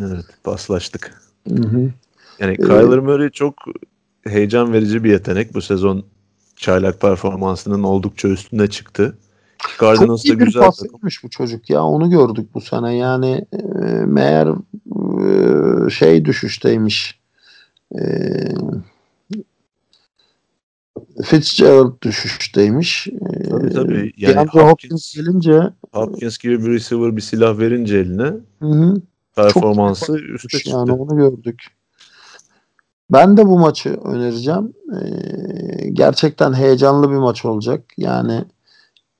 [0.00, 1.22] Evet paslaştık.
[1.48, 1.90] Hı hı.
[2.38, 3.54] Yani Kyler Murray çok
[4.26, 5.54] heyecan verici bir yetenek.
[5.54, 6.04] Bu sezon
[6.56, 9.18] çaylak performansının oldukça üstüne çıktı.
[9.80, 11.84] Cardinals çok iyi bir pasıymış bu çocuk ya.
[11.84, 12.96] Onu gördük bu sene.
[12.96, 13.58] Yani e,
[14.06, 14.48] meğer
[15.86, 17.20] e, şey düşüşteymiş.
[17.98, 18.02] E,
[21.24, 23.08] Fitzgerald düşüşteymiş.
[23.50, 24.12] Tabii tabii.
[24.16, 25.62] Yani Hopkins, Hopkins gelince
[25.92, 28.32] Hopkins gibi bir receiver bir silah verince eline
[28.62, 28.94] hı
[29.36, 30.70] performansı üstte çıktı.
[30.70, 31.66] Yani onu gördük.
[33.12, 34.72] Ben de bu maçı önereceğim.
[34.92, 37.84] Ee, gerçekten heyecanlı bir maç olacak.
[37.96, 38.44] Yani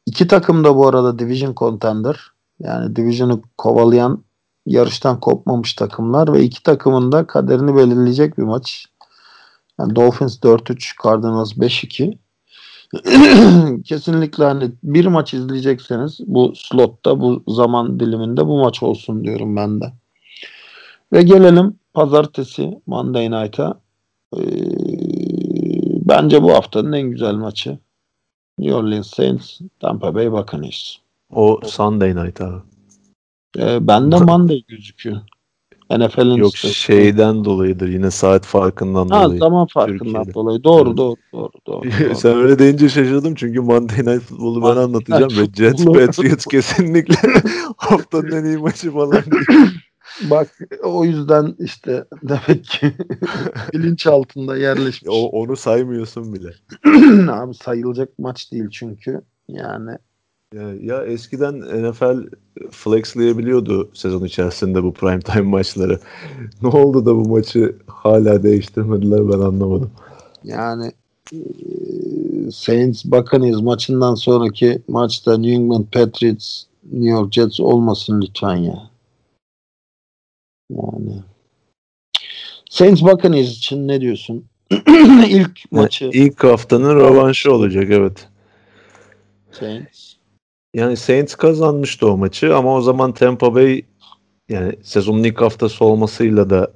[0.06, 2.30] iki takım da bu arada division contender.
[2.60, 4.24] Yani division'ı kovalayan
[4.66, 8.86] yarıştan kopmamış takımlar ve iki takımın da kaderini belirleyecek bir maç.
[9.80, 12.18] Yani Dolphins 4-3, Cardinals 5-2.
[13.82, 19.80] Kesinlikle hani bir maç izleyecekseniz bu slotta, bu zaman diliminde bu maç olsun diyorum ben
[19.80, 19.92] de.
[21.12, 23.80] Ve gelelim pazartesi Monday Night'a.
[24.36, 24.40] Ee,
[26.08, 27.78] bence bu haftanın en güzel maçı.
[28.60, 30.96] New Orleans Saints, Tampa Bay Buccaneers.
[31.30, 32.60] O Sunday Night abi.
[33.58, 35.16] Ee, bende Monday gözüküyor.
[35.90, 39.38] NFL'in Yok işte- şeyden dolayıdır yine saat farkından Ha, dolayı.
[39.38, 40.34] zaman farkından Türkiye'de.
[40.34, 40.64] dolayı.
[40.64, 40.96] Doğru, Evet.
[40.98, 41.82] doğru, doğru, doğru.
[42.00, 42.14] doğru.
[42.14, 47.14] Sen öyle deyince şaşırdım çünkü Monday Night Football'u ben anlatacağım ve Jets Patriots kesinlikle
[47.76, 49.46] haftanın en iyi maçı falan değil.
[50.30, 52.92] Bak o yüzden işte demek ki
[53.72, 55.08] bilinç altında yerleşmiş.
[55.08, 56.50] O, onu saymıyorsun bile.
[57.32, 59.20] Abi sayılacak maç değil çünkü.
[59.48, 59.90] Yani
[60.54, 62.28] Ya, ya eskiden NFL
[62.70, 65.98] flexleyebiliyordu sezon içerisinde bu prime time maçları.
[66.62, 69.90] Ne oldu da bu maçı hala değiştirmediler ben anlamadım.
[70.44, 70.92] yani
[71.32, 78.89] eee, Saints Buccaneers maçından sonraki maçta New England Patriots New York Jets olmasın lütfen ya.
[80.70, 81.22] Yani
[82.70, 84.44] Saints Buccaneers için ne diyorsun?
[85.28, 88.28] İlk maçı Yani ilk haftanın rövanşı olacak evet.
[89.52, 90.14] Saints.
[90.74, 93.82] Yani Saints kazanmıştı o maçı ama o zaman Tampa Bay
[94.48, 96.72] yani sezonun ilk haftası olmasıyla da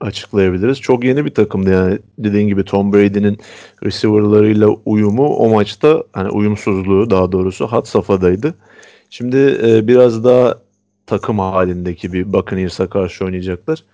[0.00, 0.80] açıklayabiliriz.
[0.80, 3.38] Çok yeni bir takımdı yani dediğin gibi Tom Brady'nin
[3.84, 8.54] receiver'larıyla uyumu o maçta hani uyumsuzluğu daha doğrusu hat safhadaydı.
[9.10, 10.58] Şimdi e, biraz daha
[11.06, 13.84] takım halindeki bir Buccaneers'a karşı oynayacaklar.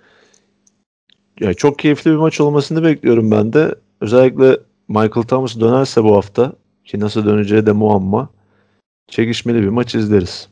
[1.41, 3.75] Yani çok keyifli bir maç olmasını bekliyorum ben de.
[4.01, 4.59] Özellikle
[4.89, 6.53] Michael Thomas dönerse bu hafta
[6.85, 8.29] ki nasıl döneceği de muamma
[9.09, 10.49] çekişmeli bir maç izleriz.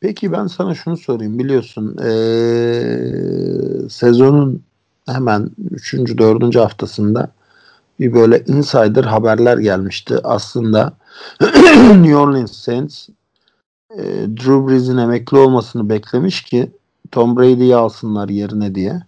[0.00, 1.38] Peki ben sana şunu sorayım.
[1.38, 4.62] Biliyorsun eee, sezonun
[5.06, 5.94] hemen 3.
[6.18, 6.56] 4.
[6.56, 7.32] haftasında
[8.00, 10.18] bir böyle insider haberler gelmişti.
[10.24, 10.92] Aslında
[11.90, 13.08] New Orleans Saints
[13.96, 16.70] eee, Drew Brees'in emekli olmasını beklemiş ki
[17.12, 19.02] Tom Brady'yi alsınlar yerine diye.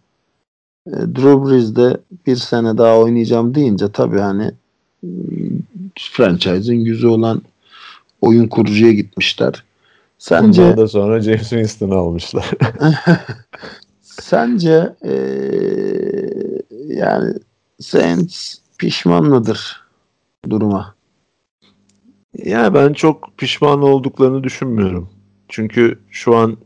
[0.87, 4.53] Eee, Drew Brees de bir sene daha oynayacağım deyince tabii hani
[5.03, 5.59] mm,
[6.13, 7.43] franchise'in yüzü olan
[8.21, 9.65] oyun kurucuya gitmişler.
[10.19, 12.51] Sence Bundan da sonra James Winston'ı almışlar.
[14.03, 17.35] Sence eee, yani
[17.81, 19.81] Saints pişman mıdır
[20.51, 20.95] duruma?
[22.39, 25.11] Ya ben çok pişman olduklarını düşünmüyorum.
[25.49, 26.57] Çünkü şu an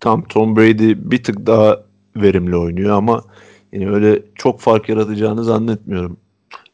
[0.00, 1.84] tam Tom Brady bir tık daha
[2.16, 3.24] verimli oynuyor ama
[3.72, 6.16] yine öyle çok fark yaratacağını zannetmiyorum.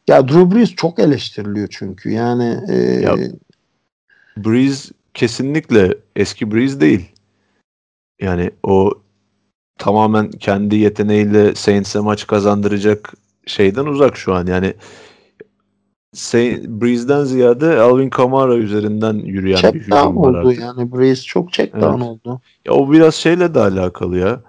[0.07, 2.09] Ya Drew Brees çok eleştiriliyor çünkü.
[2.11, 3.17] Yani eee, Ya-
[4.37, 7.05] Breeze kesinlikle eski Breeze değil.
[8.21, 8.91] Yani o
[9.77, 13.13] tamamen kendi yeteneğiyle Saints'e maç kazandıracak
[13.45, 14.47] şeyden uzak şu an.
[14.47, 14.73] Yani
[16.67, 20.59] Breeze'den ziyade Alvin Kamara üzerinden yürüyen bir check hücum down var oldu artık.
[20.61, 22.01] yani Brees çok check down Evet.
[22.01, 22.41] oldu.
[22.65, 24.41] Ya o biraz şeyle de alakalı ya.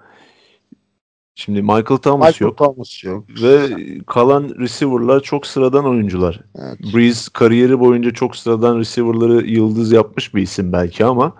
[1.35, 3.25] Şimdi Michael Thomas Michael yok Thomas yok.
[3.43, 3.59] ve
[4.07, 6.39] kalan receiver'lar çok sıradan oyuncular.
[6.55, 6.79] Evet.
[6.95, 11.33] Breeze kariyeri boyunca çok sıradan receiver'ları yıldız yapmış bir isim belki ama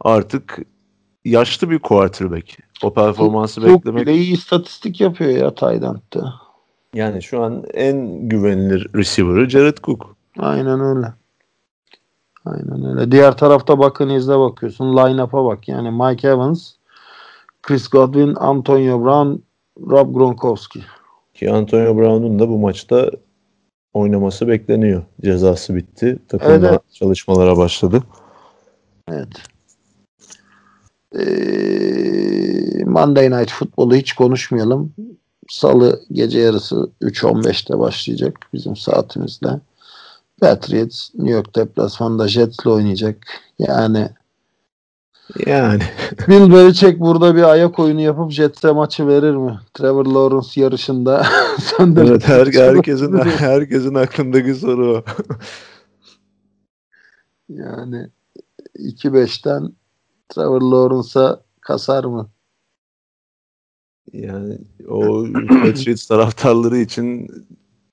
[0.00, 0.58] artık
[1.24, 2.58] yaşlı bir quarterback.
[2.82, 6.34] O performansı Çok beklemek bile iyi istatistik yapıyor ya Tayland'da.
[6.96, 10.16] Yani şu an en güvenilir receiver'ı Jared Cook.
[10.38, 11.06] Aynen öyle.
[12.44, 13.12] Aynen öyle.
[13.12, 14.96] Diğer tarafta bakın izle bakıyorsun.
[14.96, 15.68] Line-up'a bak.
[15.68, 16.72] Yani Mike Evans,
[17.62, 19.42] Chris Godwin, Antonio Brown,
[19.90, 20.80] Rob Gronkowski.
[21.34, 23.10] Ki Antonio Brown'un da bu maçta
[23.94, 25.02] oynaması bekleniyor.
[25.22, 26.18] Cezası bitti.
[26.28, 28.02] Takımla Evet, çalışmalara başladı.
[29.08, 29.28] Evet.
[31.18, 34.94] Ee, Monday Night Football'u hiç konuşmayalım.
[35.48, 39.60] Salı gece yarısı 3.15'te başlayacak bizim saatimizde.
[40.40, 43.26] Patriots New York deplasmanda Jets'le oynayacak.
[43.58, 44.08] Yani
[45.46, 45.82] Yani
[46.28, 49.60] Bill Belichick burada bir ayak oyunu yapıp Jets'e maçı verir mi?
[49.74, 51.26] Trevor Lawrence yarışında
[51.80, 55.04] evet, her, herkesin herkesin aklındaki soru o.
[57.48, 58.10] yani
[58.78, 59.72] 2-5'ten
[60.28, 62.28] Trevor Lawrence'a kasar mı?
[64.12, 64.58] Yani
[64.88, 67.28] o Patriots taraftarları için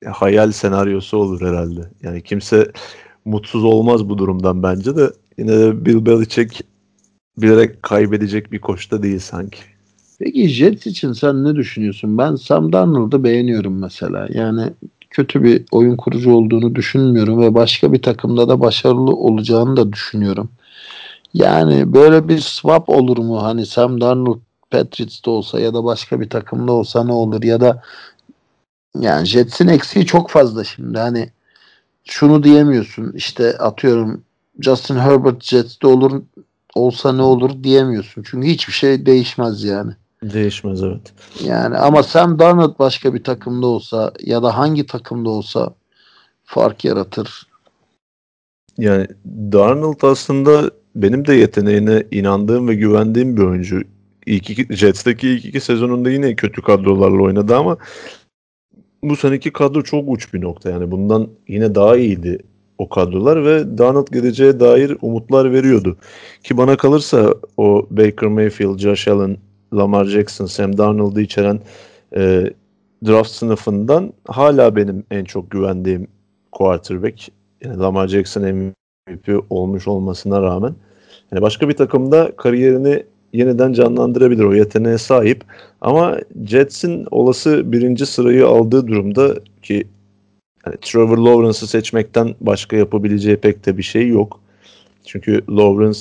[0.05, 1.81] hayal senaryosu olur herhalde.
[2.03, 2.71] Yani kimse
[3.25, 5.11] mutsuz olmaz bu durumdan bence de.
[5.37, 6.63] Yine de Bill Belichick
[7.37, 9.59] bilerek kaybedecek bir koçta değil sanki.
[10.19, 12.17] Peki Jets için sen ne düşünüyorsun?
[12.17, 14.27] Ben Sam Darnold'u beğeniyorum mesela.
[14.33, 14.61] Yani
[15.09, 20.49] kötü bir oyun kurucu olduğunu düşünmüyorum ve başka bir takımda da başarılı olacağını da düşünüyorum.
[21.33, 23.43] Yani böyle bir swap olur mu?
[23.43, 24.39] Hani Sam Darnold
[24.73, 27.43] Patriots'ta olsa ya da başka bir takımda olsa ne olur?
[27.43, 27.81] Ya da
[28.99, 30.99] yani Jets'in eksiği çok fazla şimdi.
[30.99, 31.29] Hani
[32.05, 33.11] şunu diyemiyorsun.
[33.15, 34.23] İşte atıyorum
[34.59, 36.21] Justin Herbert Jets'te olur
[36.75, 38.23] olsa ne olur diyemiyorsun.
[38.23, 39.91] Çünkü hiçbir şey değişmez yani.
[40.23, 41.13] Değişmez evet.
[41.43, 45.73] Yani ama Sam Darnold başka bir takımda olsa ya da hangi takımda olsa
[46.43, 47.47] fark yaratır.
[48.77, 53.81] Yani Darnold aslında benim de yeteneğine inandığım ve güvendiğim bir oyuncu.
[54.25, 57.77] İlk iki, Jets'teki ilk iki sezonunda yine kötü kadrolarla oynadı ama
[59.03, 60.69] bu seneki kadro çok uç bir nokta.
[60.69, 62.39] Yani bundan yine daha iyiydi
[62.77, 65.97] o kadrolar ve Donald geleceğe dair umutlar veriyordu.
[66.43, 69.37] Ki bana kalırsa o Baker Mayfield, Josh Allen,
[69.73, 71.59] Lamar Jackson, Sam Darnold'u içeren
[72.15, 72.53] e,
[73.05, 76.07] draft sınıfından hala benim en çok güvendiğim
[76.51, 77.29] quarterback.
[77.63, 80.75] Yani Lamar Jackson MVP olmuş olmasına rağmen.
[81.31, 83.03] Yani başka bir takımda kariyerini
[83.33, 84.43] yeniden canlandırabilir.
[84.43, 85.43] O yeteneğe sahip.
[85.81, 89.87] Ama Jets'in olası birinci sırayı aldığı durumda ki
[90.65, 94.39] yani Trevor Lawrence'ı seçmekten başka yapabileceği pek de bir şey yok.
[95.05, 95.99] Çünkü Lawrence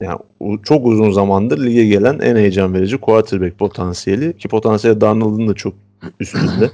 [0.00, 0.18] yani
[0.64, 5.74] çok uzun zamandır lige gelen en heyecan verici quarterback potansiyeli ki potansiyel Darnold'un da çok
[6.20, 6.70] üstünde.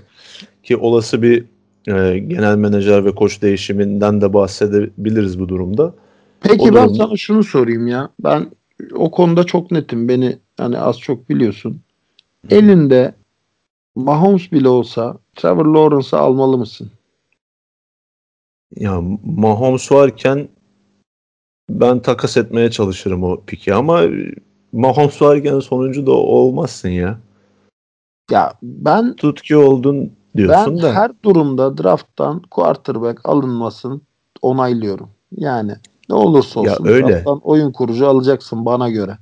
[0.62, 1.44] ki olası bir
[1.88, 5.94] e, genel menajer ve koç değişiminden de bahsedebiliriz bu durumda.
[6.40, 6.94] Peki o ben durumda...
[6.94, 8.08] sana şunu sorayım ya.
[8.24, 8.46] Ben
[8.94, 10.08] o konuda çok netim.
[10.08, 11.80] Beni hani az çok biliyorsun.
[12.50, 13.14] Elinde
[13.94, 16.90] Mahomes bile olsa Trevor Lawrence'ı almalı mısın?
[18.76, 20.48] Ya Mahomes varken
[21.70, 24.02] ben takas etmeye çalışırım o piki ama
[24.72, 27.18] Mahomes varken sonuncu da olmazsın ya.
[28.30, 30.88] Ya ben tutki oldun diyorsun ben da.
[30.88, 34.00] Ben her durumda drafttan quarterback alınmasını
[34.42, 35.10] onaylıyorum.
[35.36, 35.76] Yani
[36.08, 37.24] ne olursa olsun ya öyle.
[37.26, 39.18] oyun kurucu alacaksın bana göre.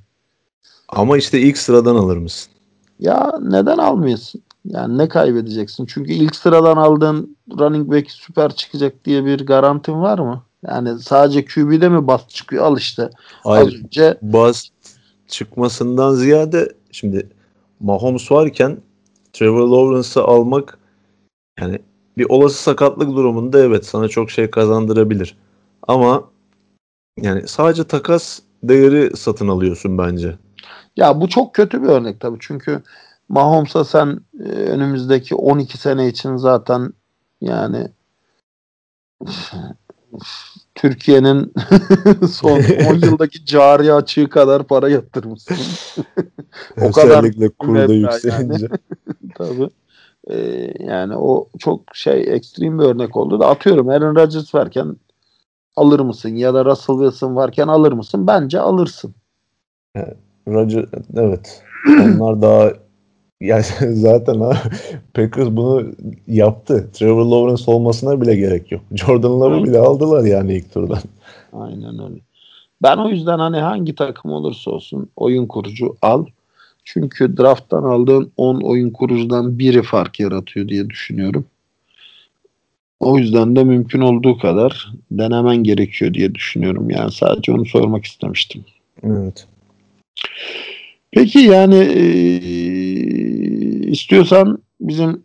[0.89, 2.53] Ama işte ilk sıradan alır mısın?
[2.99, 4.41] Ya neden almıyorsun?
[4.65, 5.85] Yani ne kaybedeceksin?
[5.85, 10.43] Çünkü ilk sıradan aldığın running back süper çıkacak diye bir garantin var mı?
[10.67, 12.63] Yani sadece QB'de mi bas çıkıyor?
[12.63, 13.09] Al işte.
[13.43, 13.67] Hayır.
[13.67, 14.63] Az önce bas
[15.27, 17.29] çıkmasından ziyade şimdi
[17.79, 18.77] Mahomes varken
[19.33, 20.77] Trevor Lawrence'ı almak
[21.59, 21.79] yani
[22.17, 25.37] bir olası sakatlık durumunda evet sana çok şey kazandırabilir.
[25.87, 26.23] Ama
[27.21, 30.37] yani sadece takas değeri satın alıyorsun bence.
[30.97, 32.37] Ya bu çok kötü bir örnek tabii.
[32.41, 32.83] Çünkü
[33.29, 36.93] Mahomes'a sen e, önümüzdeki 12 sene için zaten
[37.41, 37.87] yani
[40.75, 41.53] Türkiye'nin
[42.31, 42.51] son
[42.89, 45.57] 10 yıldaki cari açığı kadar para yatırmışsın.
[46.81, 48.65] o Özellikle kurda yükselince.
[48.65, 48.79] Yani.
[49.35, 49.69] Tabii.
[50.27, 54.95] Ee, yani o çok şey ekstrem bir örnek oldu da atıyorum Aaron Rodgers varken
[55.75, 58.27] alır mısın ya da Russell Wilson varken alır mısın?
[58.27, 59.15] Bence alırsın.
[59.95, 60.17] Evet.
[60.47, 60.85] Roger,
[61.15, 61.63] evet.
[61.87, 62.71] Onlar daha
[63.41, 63.63] yani
[63.93, 64.53] zaten ha,
[65.13, 65.91] Packers bunu
[66.27, 66.89] yaptı.
[66.93, 68.81] Trevor Lawrence olmasına bile gerek yok.
[68.91, 71.01] Jordan Love'ı bile aldılar yani ilk turdan.
[71.53, 72.19] Aynen öyle.
[72.81, 76.25] Ben o yüzden hani hangi takım olursa olsun oyun kurucu al.
[76.83, 81.45] Çünkü drafttan aldığın 10 oyun kurucudan biri fark yaratıyor diye düşünüyorum.
[83.03, 86.89] O yüzden de mümkün olduğu kadar denemen gerekiyor diye düşünüyorum.
[86.89, 88.65] Yani sadece onu sormak istemiştim.
[89.03, 89.47] Evet.
[91.11, 92.03] Peki yani e,
[93.91, 95.23] istiyorsan bizim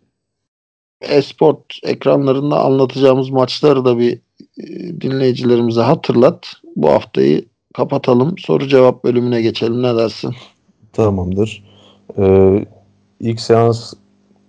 [1.01, 4.19] esport ekranlarında anlatacağımız maçları da bir
[4.57, 6.53] e, dinleyicilerimize hatırlat.
[6.75, 8.37] Bu haftayı kapatalım.
[8.37, 9.83] Soru cevap bölümüne geçelim.
[9.83, 10.35] Ne dersin?
[10.93, 11.63] Tamamdır.
[12.17, 12.65] Ee,
[13.19, 13.93] ilk seans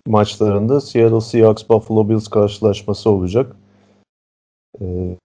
[0.07, 3.57] maçlarında Seattle Seahawks Buffalo Bills karşılaşması olacak.
[4.81, 5.17] Ee,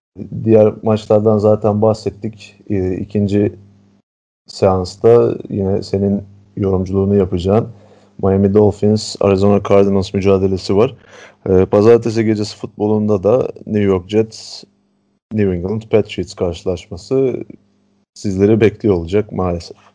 [0.43, 2.55] diğer maçlardan zaten bahsettik.
[2.69, 3.53] Ee, ikinci
[4.47, 6.23] seansta yine senin
[6.57, 7.67] yorumculuğunu yapacağın
[8.23, 10.95] Miami Dolphins Arizona Cardinals mücadelesi var.
[11.49, 14.63] Ee, pazartesi gecesi futbolunda da New York Jets
[15.33, 17.43] New England Patriots karşılaşması
[18.13, 19.94] sizleri bekliyor olacak maalesef.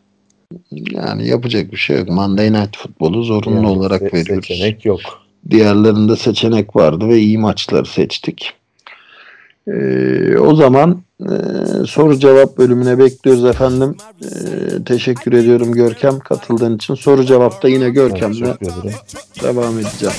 [0.91, 2.09] Yani yapacak bir şey yok.
[2.09, 4.47] Monday Night futbolu zorunlu yani olarak se- veriyoruz.
[4.47, 4.99] Seçenek yok.
[5.49, 8.53] Diğerlerinde seçenek vardı ve iyi maçları seçtik.
[9.67, 11.33] Ee, o zaman e,
[11.87, 13.95] soru cevap bölümüne bekliyoruz efendim.
[14.23, 16.95] Ee, teşekkür ediyorum Görkem katıldığın için.
[16.95, 18.55] Soru cevapta yine Görkem'le
[19.43, 20.15] devam edeceğim.